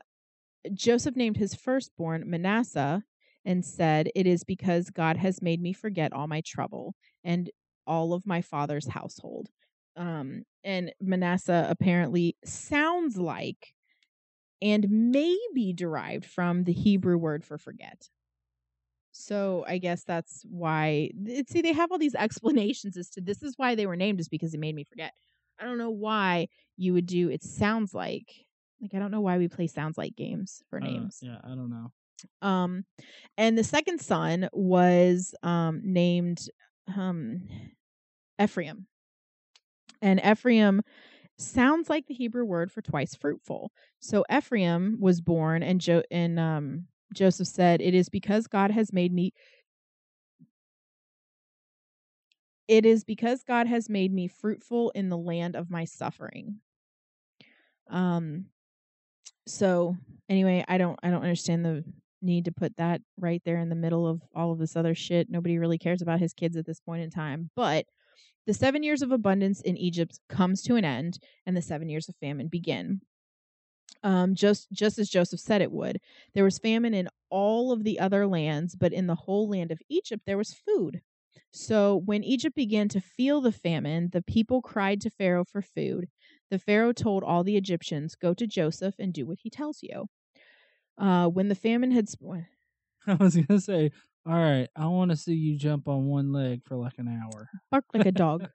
Joseph 0.74 1.16
named 1.16 1.38
his 1.38 1.56
firstborn 1.56 2.30
Manasseh 2.30 3.04
and 3.46 3.66
said, 3.66 4.10
It 4.16 4.28
is 4.28 4.44
because 4.44 4.90
God 4.90 5.18
has 5.18 5.42
made 5.42 5.62
me 5.62 5.74
forget 5.74 6.14
all 6.14 6.28
my 6.28 6.42
trouble 6.46 6.96
and 7.24 7.50
all 7.86 8.14
of 8.14 8.26
my 8.26 8.42
father's 8.42 8.88
household. 8.88 9.50
Um, 9.98 10.44
and 10.64 10.94
Manasseh 11.02 11.68
apparently 11.70 12.38
sounds 12.46 13.18
like 13.18 13.74
and 14.64 14.88
may 14.90 15.38
be 15.54 15.74
derived 15.74 16.26
from 16.26 16.64
the 16.64 16.72
Hebrew 16.72 17.18
word 17.18 17.44
for 17.44 17.58
forget. 17.58 18.10
So 19.12 19.64
I 19.68 19.78
guess 19.78 20.04
that's 20.06 20.44
why. 20.50 21.12
See, 21.50 21.62
they 21.62 21.74
have 21.74 21.92
all 21.92 22.00
these 22.00 22.16
explanations 22.28 22.98
as 22.98 23.10
to 23.12 23.22
this 23.22 23.44
is 23.44 23.54
why 23.58 23.76
they 23.76 23.86
were 23.86 23.98
named, 23.98 24.20
is 24.22 24.30
because 24.30 24.54
it 24.54 24.60
made 24.60 24.74
me 24.74 24.86
forget. 24.86 25.14
I 25.60 25.66
don't 25.66 25.78
know 25.78 25.92
why 25.92 26.48
you 26.78 26.94
would 26.94 27.06
do. 27.06 27.30
It 27.30 27.44
sounds 27.44 27.94
like 27.94 28.26
like 28.82 28.96
I 28.96 29.00
don't 29.00 29.12
know 29.12 29.22
why 29.22 29.38
we 29.38 29.48
play 29.48 29.68
sounds 29.68 29.98
like 29.98 30.16
games 30.16 30.64
for 30.70 30.82
Uh, 30.82 30.86
names. 30.86 31.20
yeah, 31.22 31.38
I 31.44 31.50
don't 31.50 31.70
know. 31.70 31.92
Um, 32.42 32.86
and 33.38 33.58
the 33.58 33.64
second 33.66 34.00
son 34.00 34.50
was 34.54 35.36
um 35.44 35.82
named 35.84 36.48
um 36.96 37.48
Ephraim. 38.42 38.88
And 40.02 40.20
Ephraim 40.26 40.82
sounds 41.44 41.90
like 41.90 42.08
the 42.08 42.14
Hebrew 42.14 42.46
word 42.46 42.72
for 42.72 42.82
twice 42.82 43.16
fruitful. 43.16 43.72
So 44.00 44.26
Ephraim 44.32 44.98
was 45.00 45.22
born, 45.22 45.64
and 45.64 45.80
jo- 45.82 46.04
and 46.12 46.40
um 46.40 46.88
Joseph 47.14 47.48
said, 47.48 47.82
"It 47.82 47.94
is 47.94 48.10
because 48.10 48.48
God 48.48 48.72
has 48.72 48.94
made 48.94 49.14
me." 49.14 49.34
It 52.68 52.86
is 52.86 53.04
because 53.04 53.44
God 53.44 53.68
has 53.68 53.90
made 53.90 54.14
me 54.14 54.28
fruitful 54.28 54.92
in 54.92 55.10
the 55.10 55.18
land 55.18 55.56
of 55.56 55.70
my 55.70 55.86
suffering. 55.86 56.60
Um 57.90 58.48
so 59.48 59.96
anyway, 60.30 60.64
I 60.68 60.78
don't 60.78 61.00
I 61.04 61.10
don't 61.10 61.24
understand 61.24 61.66
the 61.66 61.84
need 62.22 62.46
to 62.46 62.52
put 62.52 62.76
that 62.78 63.02
right 63.18 63.42
there 63.46 63.58
in 63.58 63.70
the 63.70 63.76
middle 63.76 64.08
of 64.08 64.22
all 64.34 64.52
of 64.52 64.60
this 64.60 64.76
other 64.76 64.96
shit. 64.96 65.30
Nobody 65.30 65.58
really 65.58 65.78
cares 65.78 66.02
about 66.02 66.20
his 66.20 66.34
kids 66.34 66.56
at 66.58 66.66
this 66.66 66.80
point 66.80 67.04
in 67.04 67.10
time. 67.10 67.50
But 67.56 67.86
the 68.46 68.54
seven 68.54 68.84
years 68.84 69.02
of 69.02 69.12
abundance 69.12 69.62
in 69.62 69.78
Egypt 69.78 70.20
comes 70.30 70.62
to 70.64 70.76
an 70.76 70.86
end, 70.86 71.20
and 71.46 71.56
the 71.56 71.62
seven 71.62 71.90
years 71.90 72.10
of 72.10 72.16
famine 72.16 72.48
begin. 72.48 73.02
Um, 74.04 74.36
just 74.36 74.70
just 74.72 75.00
as 75.00 75.10
Joseph 75.10 75.40
said 75.40 75.62
it 75.62 75.72
would, 75.72 76.00
there 76.34 76.44
was 76.44 76.60
famine 76.60 76.94
in 76.94 77.08
all 77.30 77.72
of 77.72 77.84
the 77.84 78.00
other 78.00 78.28
lands, 78.28 78.76
but 78.76 78.92
in 78.92 79.08
the 79.08 79.16
whole 79.16 79.50
land 79.50 79.72
of 79.72 79.82
Egypt 79.90 80.24
there 80.26 80.38
was 80.38 80.54
food. 80.54 81.02
So 81.52 82.02
when 82.06 82.24
Egypt 82.24 82.56
began 82.56 82.90
to 82.90 83.00
feel 83.00 83.40
the 83.40 83.52
famine, 83.52 84.10
the 84.12 84.24
people 84.24 84.62
cried 84.62 85.00
to 85.02 85.10
Pharaoh 85.10 85.46
for 85.46 85.62
food. 85.62 86.10
The 86.50 86.60
Pharaoh 86.60 86.94
told 86.94 87.24
all 87.24 87.44
the 87.44 87.56
Egyptians, 87.56 88.16
"Go 88.16 88.34
to 88.34 88.48
Joseph 88.48 88.96
and 89.00 89.14
do 89.14 89.26
what 89.26 89.40
he 89.42 89.50
tells 89.50 89.82
you." 89.82 90.08
Uh, 90.98 91.28
when 91.28 91.48
the 91.48 91.56
famine 91.56 91.92
had 91.92 92.10
sp- 92.10 92.46
I 93.08 93.16
was 93.16 93.36
gonna 93.36 93.60
say, 93.60 93.92
all 94.26 94.34
right, 94.34 94.70
I 94.76 94.86
want 94.88 95.12
to 95.12 95.18
see 95.18 95.34
you 95.34 95.58
jump 95.58 95.90
on 95.90 96.06
one 96.06 96.32
leg 96.32 96.62
for 96.66 96.78
like 96.78 96.98
an 96.98 97.10
hour. 97.10 97.50
Bark 97.70 97.84
like 97.94 98.06
a 98.06 98.12
dog. 98.12 98.48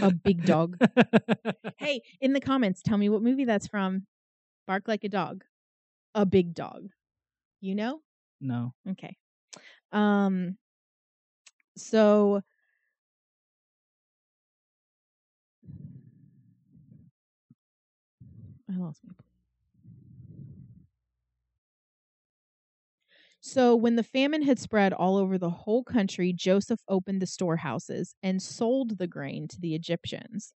A 0.00 0.12
big 0.12 0.44
dog. 0.44 0.78
hey, 1.78 2.02
in 2.20 2.32
the 2.32 2.40
comments, 2.40 2.82
tell 2.82 2.96
me 2.96 3.08
what 3.08 3.22
movie 3.22 3.44
that's 3.44 3.66
from. 3.66 4.06
Bark 4.66 4.86
like 4.86 5.02
a 5.02 5.08
dog. 5.08 5.42
A 6.14 6.24
big 6.24 6.54
dog. 6.54 6.90
You 7.60 7.74
know? 7.74 8.00
no. 8.40 8.74
Okay. 8.90 9.16
Um 9.90 10.56
so 11.76 12.42
I 18.70 18.76
lost 18.76 19.00
my 19.04 19.14
So, 23.48 23.76
when 23.76 23.94
the 23.94 24.02
famine 24.02 24.42
had 24.42 24.58
spread 24.58 24.92
all 24.92 25.16
over 25.16 25.38
the 25.38 25.50
whole 25.50 25.84
country, 25.84 26.32
Joseph 26.32 26.80
opened 26.88 27.22
the 27.22 27.28
storehouses 27.28 28.16
and 28.20 28.42
sold 28.42 28.98
the 28.98 29.06
grain 29.06 29.46
to 29.46 29.60
the 29.60 29.72
Egyptians. 29.76 30.52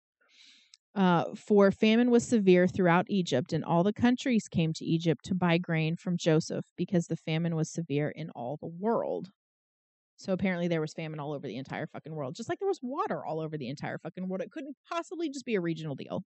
Uh, 0.96 1.36
for 1.36 1.70
famine 1.70 2.10
was 2.10 2.26
severe 2.26 2.66
throughout 2.66 3.06
Egypt, 3.10 3.52
and 3.52 3.66
all 3.66 3.84
the 3.84 3.92
countries 3.92 4.48
came 4.48 4.72
to 4.72 4.86
Egypt 4.86 5.26
to 5.26 5.36
buy 5.36 5.58
grain 5.58 5.98
from 5.98 6.16
Joseph 6.16 6.72
because 6.78 7.08
the 7.08 7.18
famine 7.18 7.58
was 7.58 7.70
severe 7.70 8.10
in 8.10 8.30
all 8.30 8.56
the 8.56 8.68
world. 8.68 9.32
So 10.16 10.32
apparently 10.32 10.70
there 10.70 10.80
was 10.80 10.94
famine 10.94 11.20
all 11.20 11.34
over 11.34 11.46
the 11.46 11.58
entire 11.58 11.88
fucking 11.88 12.16
world, 12.16 12.36
just 12.36 12.48
like 12.48 12.60
there 12.60 12.70
was 12.70 12.80
water 12.82 13.26
all 13.26 13.42
over 13.42 13.58
the 13.58 13.68
entire 13.68 13.98
fucking 13.98 14.30
world. 14.30 14.42
It 14.42 14.52
couldn't 14.52 14.78
possibly 14.90 15.30
just 15.30 15.46
be 15.46 15.56
a 15.56 15.62
regional 15.62 15.96
deal. 15.96 16.24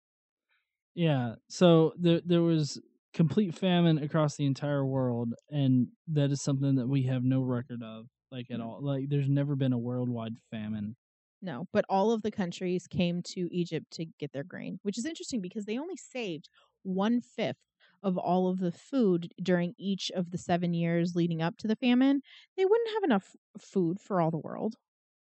Yeah. 0.95 1.35
So 1.49 1.93
there 1.99 2.23
there 2.25 2.43
was 2.43 2.81
complete 3.17 3.55
famine 3.55 3.97
across 3.99 4.37
the 4.37 4.45
entire 4.45 4.85
world, 4.85 5.33
and 5.51 5.89
that 6.07 6.31
is 6.31 6.43
something 6.43 6.75
that 6.77 6.87
we 6.87 7.05
have 7.05 7.25
no 7.25 7.41
record 7.41 7.83
of, 7.83 8.05
like 8.31 8.51
at 8.51 8.61
mm. 8.61 8.65
all. 8.65 8.79
Like 8.83 9.07
there's 9.09 9.29
never 9.29 9.57
been 9.57 9.73
a 9.73 9.79
worldwide 9.79 10.35
famine. 10.51 10.97
No, 11.41 11.65
but 11.73 11.85
all 11.89 12.13
of 12.13 12.23
the 12.23 12.31
countries 12.31 12.87
came 12.87 13.23
to 13.29 13.49
Egypt 13.51 13.87
to 13.93 14.07
get 14.21 14.33
their 14.33 14.45
grain, 14.45 14.79
which 14.83 14.99
is 14.99 15.07
interesting 15.07 15.41
because 15.41 15.65
they 15.65 15.79
only 15.79 15.97
saved 15.97 16.49
one 16.83 17.21
fifth 17.21 17.57
of 18.03 18.19
all 18.19 18.49
of 18.49 18.59
the 18.59 18.73
food 18.73 19.33
during 19.43 19.75
each 19.79 20.11
of 20.15 20.31
the 20.31 20.39
seven 20.39 20.75
years 20.75 21.17
leading 21.17 21.41
up 21.41 21.57
to 21.59 21.67
the 21.67 21.77
famine. 21.77 22.21
They 22.57 22.65
wouldn't 22.65 22.95
have 22.95 23.05
enough 23.05 23.35
food 23.59 23.99
for 23.99 24.21
all 24.21 24.31
the 24.31 24.39
world. 24.39 24.75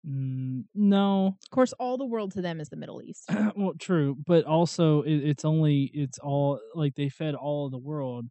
Mm, 0.07 0.65
no, 0.75 1.37
Of 1.43 1.51
course, 1.51 1.73
all 1.75 1.97
the 1.97 2.05
world 2.05 2.33
to 2.33 2.43
them 2.43 2.61
is 2.61 2.69
the 2.69 2.77
Middle 2.77 3.01
East. 3.03 3.25
well, 3.57 3.73
true, 3.79 4.17
but 4.27 4.45
also 4.45 5.03
it, 5.03 5.17
it's 5.17 5.45
only 5.45 5.91
it's 5.95 6.19
all 6.19 6.61
like 6.75 6.95
they 6.95 7.09
fed 7.09 7.35
all 7.35 7.67
of 7.67 7.73
the 7.73 7.79
world 7.79 8.27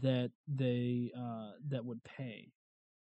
that 0.00 0.30
they 0.46 1.10
uh 1.18 1.50
that 1.68 1.84
would 1.84 2.02
pay. 2.04 2.52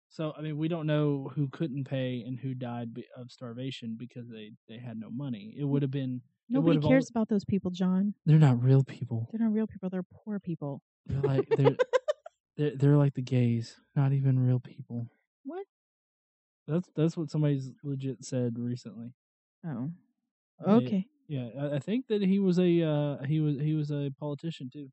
So 0.08 0.32
I 0.38 0.40
mean, 0.42 0.56
we 0.56 0.68
don't 0.68 0.86
know 0.86 1.32
who 1.34 1.48
couldn't 1.48 1.84
pay 1.84 2.22
and 2.26 2.38
who 2.38 2.54
died 2.54 2.90
of 3.16 3.30
starvation 3.32 3.96
because 3.98 4.28
they 4.28 4.52
they 4.68 4.78
had 4.78 4.98
no 4.98 5.10
money. 5.10 5.54
It 5.58 5.64
would 5.64 5.82
have 5.82 5.90
been 5.90 6.20
Nobody 6.48 6.78
cares 6.78 7.10
only- 7.10 7.12
about 7.12 7.28
those 7.28 7.44
people, 7.44 7.72
John. 7.72 8.14
they're 8.24 8.38
not 8.38 8.62
real 8.62 8.84
people. 8.84 9.28
They're 9.32 9.44
not 9.44 9.52
real 9.52 9.66
people. 9.66 9.90
They're 9.90 10.04
poor 10.04 10.38
people. 10.38 10.80
They're 11.06 11.20
like 11.22 11.48
they're 11.56 11.76
they're, 12.56 12.76
they're 12.76 12.96
like 12.96 13.14
the 13.14 13.22
gays, 13.22 13.76
not 13.96 14.12
even 14.12 14.38
real 14.38 14.60
people. 14.60 15.08
That's 16.66 16.88
that's 16.96 17.16
what 17.16 17.30
somebody's 17.30 17.70
legit 17.84 18.24
said 18.24 18.58
recently. 18.58 19.12
Oh, 19.66 19.90
They- 20.64 20.72
okay. 20.72 21.06
Yeah, 21.28 21.48
I, 21.60 21.74
I 21.74 21.78
think 21.80 22.06
that 22.06 22.22
he 22.22 22.38
was 22.38 22.58
a 22.58 22.82
uh, 22.82 23.22
he 23.24 23.40
was 23.40 23.56
he 23.58 23.74
was 23.74 23.90
a 23.90 24.10
politician 24.18 24.70
too. 24.72 24.90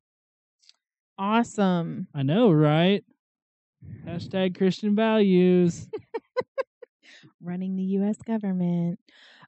Awesome. 1.16 2.08
I 2.14 2.22
know, 2.22 2.50
right? 2.50 3.04
Hashtag 4.04 4.56
Christian 4.56 4.96
values. 4.96 5.88
running 7.42 7.76
the 7.76 7.82
US 7.98 8.16
government. 8.18 8.98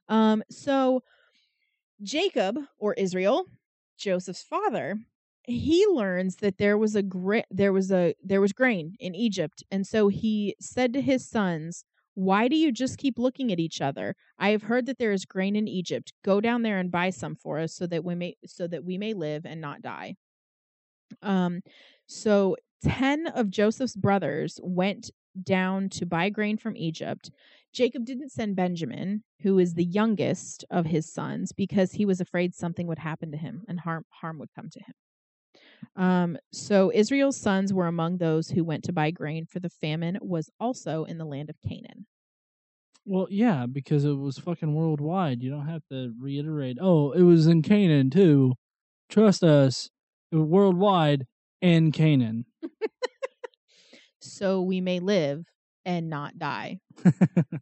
Um 0.07 0.43
so 0.49 1.03
Jacob 2.01 2.57
or 2.77 2.93
Israel, 2.93 3.45
Joseph's 3.97 4.43
father, 4.43 4.99
he 5.43 5.85
learns 5.87 6.37
that 6.37 6.57
there 6.57 6.77
was 6.77 6.95
a 6.95 7.01
gra- 7.03 7.43
there 7.51 7.73
was 7.73 7.91
a 7.91 8.15
there 8.23 8.41
was 8.41 8.53
grain 8.53 8.95
in 8.99 9.15
Egypt 9.15 9.63
and 9.71 9.85
so 9.85 10.07
he 10.07 10.55
said 10.61 10.93
to 10.93 11.01
his 11.01 11.27
sons, 11.27 11.83
"Why 12.17 12.47
do 12.47 12.55
you 12.55 12.71
just 12.71 12.97
keep 12.97 13.19
looking 13.19 13.51
at 13.51 13.59
each 13.59 13.79
other? 13.79 14.15
I 14.39 14.49
have 14.49 14.63
heard 14.63 14.87
that 14.87 14.97
there 14.97 15.11
is 15.11 15.23
grain 15.23 15.55
in 15.55 15.67
Egypt. 15.67 16.13
Go 16.23 16.41
down 16.41 16.63
there 16.63 16.79
and 16.79 16.89
buy 16.89 17.11
some 17.11 17.35
for 17.35 17.59
us 17.59 17.75
so 17.75 17.85
that 17.85 18.03
we 18.03 18.15
may 18.15 18.35
so 18.43 18.65
that 18.67 18.83
we 18.83 18.97
may 18.97 19.13
live 19.13 19.45
and 19.45 19.61
not 19.61 19.83
die." 19.83 20.15
Um 21.21 21.61
so 22.07 22.55
10 22.81 23.27
of 23.27 23.51
Joseph's 23.51 23.95
brothers 23.95 24.59
went 24.63 25.11
down 25.43 25.89
to 25.89 26.07
buy 26.07 26.29
grain 26.31 26.57
from 26.57 26.75
Egypt. 26.75 27.29
Jacob 27.71 28.03
didn't 28.03 28.31
send 28.31 28.55
Benjamin, 28.55 29.23
who 29.41 29.59
is 29.59 29.75
the 29.75 29.85
youngest 29.85 30.65
of 30.71 30.87
his 30.87 31.13
sons, 31.13 31.51
because 31.51 31.91
he 31.91 32.05
was 32.05 32.19
afraid 32.19 32.55
something 32.55 32.87
would 32.87 32.97
happen 32.97 33.29
to 33.31 33.37
him 33.37 33.63
and 33.67 33.81
harm 33.81 34.05
harm 34.09 34.39
would 34.39 34.49
come 34.55 34.69
to 34.71 34.79
him. 34.79 34.95
Um, 35.95 36.37
so 36.51 36.91
Israel's 36.93 37.37
sons 37.37 37.73
were 37.73 37.87
among 37.87 38.17
those 38.17 38.49
who 38.49 38.63
went 38.63 38.83
to 38.85 38.93
buy 38.93 39.11
grain, 39.11 39.45
for 39.45 39.59
the 39.59 39.69
famine 39.69 40.17
was 40.21 40.49
also 40.59 41.03
in 41.05 41.17
the 41.17 41.25
land 41.25 41.49
of 41.49 41.55
Canaan. 41.67 42.05
Well, 43.05 43.27
yeah, 43.29 43.65
because 43.65 44.03
it 44.05 44.13
was 44.17 44.37
fucking 44.37 44.73
worldwide. 44.73 45.41
You 45.41 45.49
don't 45.49 45.67
have 45.67 45.83
to 45.91 46.13
reiterate. 46.19 46.77
Oh, 46.79 47.11
it 47.13 47.21
was 47.23 47.47
in 47.47 47.61
Canaan 47.61 48.09
too. 48.09 48.53
Trust 49.09 49.43
us, 49.43 49.89
it 50.31 50.35
was 50.35 50.45
worldwide 50.45 51.25
in 51.61 51.91
Canaan. 51.91 52.45
So 54.19 54.61
we 54.61 54.81
may 54.81 54.99
live 54.99 55.45
and 55.85 56.09
not 56.09 56.37
die. 56.37 56.79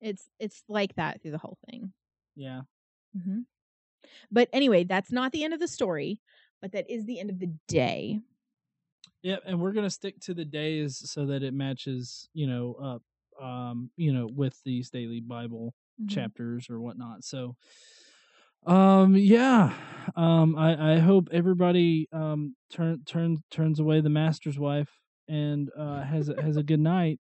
It's 0.00 0.30
it's 0.38 0.62
like 0.66 0.94
that 0.94 1.20
through 1.20 1.32
the 1.32 1.38
whole 1.38 1.58
thing. 1.70 1.92
yeah. 2.34 2.62
Mm-hmm. 3.16 3.40
But 4.30 4.48
anyway, 4.52 4.84
that's 4.84 5.12
not 5.12 5.30
the 5.32 5.44
end 5.44 5.52
of 5.52 5.60
the 5.60 5.68
story, 5.68 6.20
but 6.60 6.72
that 6.72 6.88
is 6.90 7.04
the 7.06 7.20
end 7.20 7.30
of 7.30 7.38
the 7.38 7.54
day. 7.68 8.20
Yep, 9.22 9.42
and 9.46 9.60
we're 9.60 9.72
gonna 9.72 9.90
stick 9.90 10.18
to 10.20 10.34
the 10.34 10.44
days 10.44 11.10
so 11.10 11.26
that 11.26 11.42
it 11.42 11.52
matches, 11.52 12.28
you 12.32 12.46
know, 12.46 12.74
up, 12.74 13.02
um, 13.44 13.90
you 13.96 14.12
know, 14.12 14.26
with 14.26 14.62
these 14.64 14.90
daily 14.90 15.20
Bible 15.20 15.74
Mhm. 15.98 16.08
chapters 16.08 16.70
or 16.70 16.80
whatnot. 16.80 17.24
So, 17.24 17.56
um, 18.66 19.16
yeah, 19.16 19.74
um, 20.16 20.54
I 20.56 20.94
I 20.94 20.98
hope 20.98 21.28
everybody 21.32 22.08
um 22.12 22.56
turn 22.70 23.02
turn 23.04 23.38
turns 23.50 23.80
away 23.80 24.00
the 24.00 24.10
master's 24.10 24.58
wife 24.58 25.00
and 25.28 25.70
uh 25.76 26.02
has 26.02 26.28
a, 26.28 26.40
has 26.40 26.56
a 26.56 26.62
good 26.62 26.80
night, 26.80 27.20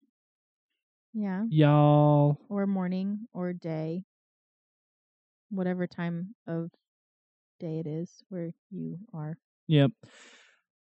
Yeah. 1.13 1.45
y'all. 1.49 2.37
Or 2.49 2.67
morning 2.67 3.29
or 3.33 3.53
day. 3.53 4.03
Whatever 5.51 5.85
time 5.85 6.35
of 6.47 6.71
day 7.59 7.79
it 7.79 7.87
is 7.87 8.23
where 8.29 8.51
you 8.71 8.97
are. 9.13 9.37
Yep. 9.67 9.91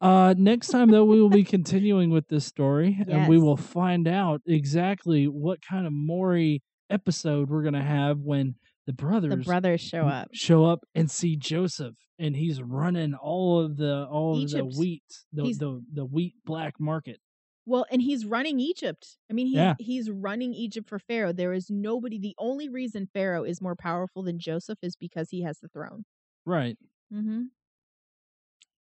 Uh, 0.01 0.35
next 0.37 0.69
time 0.69 0.91
though, 0.91 1.05
we 1.05 1.21
will 1.21 1.31
be 1.31 1.45
continuing 1.45 2.11
with 2.11 2.29
this 2.29 2.45
story, 2.45 2.99
and 3.09 3.29
we 3.29 3.39
will 3.39 3.57
find 3.57 4.07
out 4.07 4.43
exactly 4.47 5.25
what 5.27 5.59
kind 5.67 5.87
of 5.87 5.93
Maury 5.93 6.63
episode 6.91 7.49
we're 7.49 7.63
gonna 7.63 7.83
have 7.83 8.19
when 8.19 8.57
the 8.87 8.93
brothers 8.93 9.31
The 9.31 9.37
brothers 9.39 9.81
show 9.81 10.03
up. 10.07 10.29
show 10.33 10.65
up 10.67 10.85
and 10.95 11.11
see 11.11 11.35
Joseph, 11.37 11.95
and 12.19 12.37
he's 12.37 12.61
running 12.63 13.15
all 13.15 13.59
of 13.61 13.79
the 13.79 14.07
all 14.11 14.43
of 14.43 14.51
the 14.51 14.65
wheat, 14.65 15.03
the, 15.33 15.45
He's- 15.45 15.59
the 15.59 15.83
the 15.93 16.05
wheat 16.05 16.35
black 16.45 16.75
market. 16.79 17.19
Well, 17.69 17.85
and 17.91 18.01
he's 18.01 18.25
running 18.25 18.61
Egypt. 18.61 19.17
I 19.29 19.33
mean, 19.33 19.47
he's 19.49 19.57
Yeah. 19.57 19.75
he's 19.81 20.09
running 20.09 20.53
Egypt 20.55 20.89
for 20.89 21.01
Pharaoh. 21.01 21.33
There 21.33 21.53
is 21.53 21.69
nobody. 21.69 22.17
The 22.19 22.37
only 22.39 22.69
reason 22.69 23.09
Pharaoh 23.13 23.43
is 23.43 23.61
more 23.63 23.75
powerful 23.75 24.23
than 24.23 24.39
Joseph 24.39 24.79
is 24.83 24.95
because 24.95 25.31
he 25.31 25.43
has 25.43 25.59
the 25.59 25.69
throne. 25.69 26.05
Right. 26.47 26.79
Mm-hmm. 27.13 27.43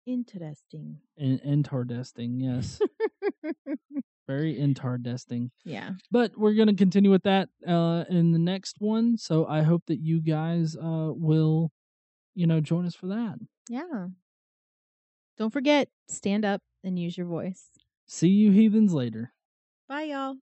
Interesting. 0.06 0.98
In 1.16 1.38
intardesting, 1.44 2.40
yes. 2.40 2.80
Very 4.26 4.58
intardesting. 4.58 5.50
yeah. 5.64 5.90
But 6.10 6.32
we're 6.38 6.54
gonna 6.54 6.74
continue 6.74 7.10
with 7.10 7.24
that 7.24 7.48
uh 7.66 8.04
in 8.08 8.30
the 8.32 8.38
next 8.38 8.76
one. 8.78 9.18
So 9.18 9.46
I 9.46 9.62
hope 9.62 9.82
that 9.86 9.98
you 10.00 10.20
guys 10.20 10.76
uh 10.76 11.10
will, 11.12 11.70
you 12.34 12.46
know, 12.46 12.60
join 12.60 12.86
us 12.86 12.94
for 12.94 13.08
that. 13.08 13.38
Yeah. 13.68 14.06
Don't 15.36 15.52
forget, 15.52 15.88
stand 16.08 16.44
up 16.44 16.60
and 16.84 16.98
use 16.98 17.16
your 17.18 17.26
voice. 17.26 17.70
See 18.06 18.28
you 18.28 18.52
heathens 18.52 18.92
later. 18.92 19.32
Bye, 19.88 20.02
y'all. 20.04 20.36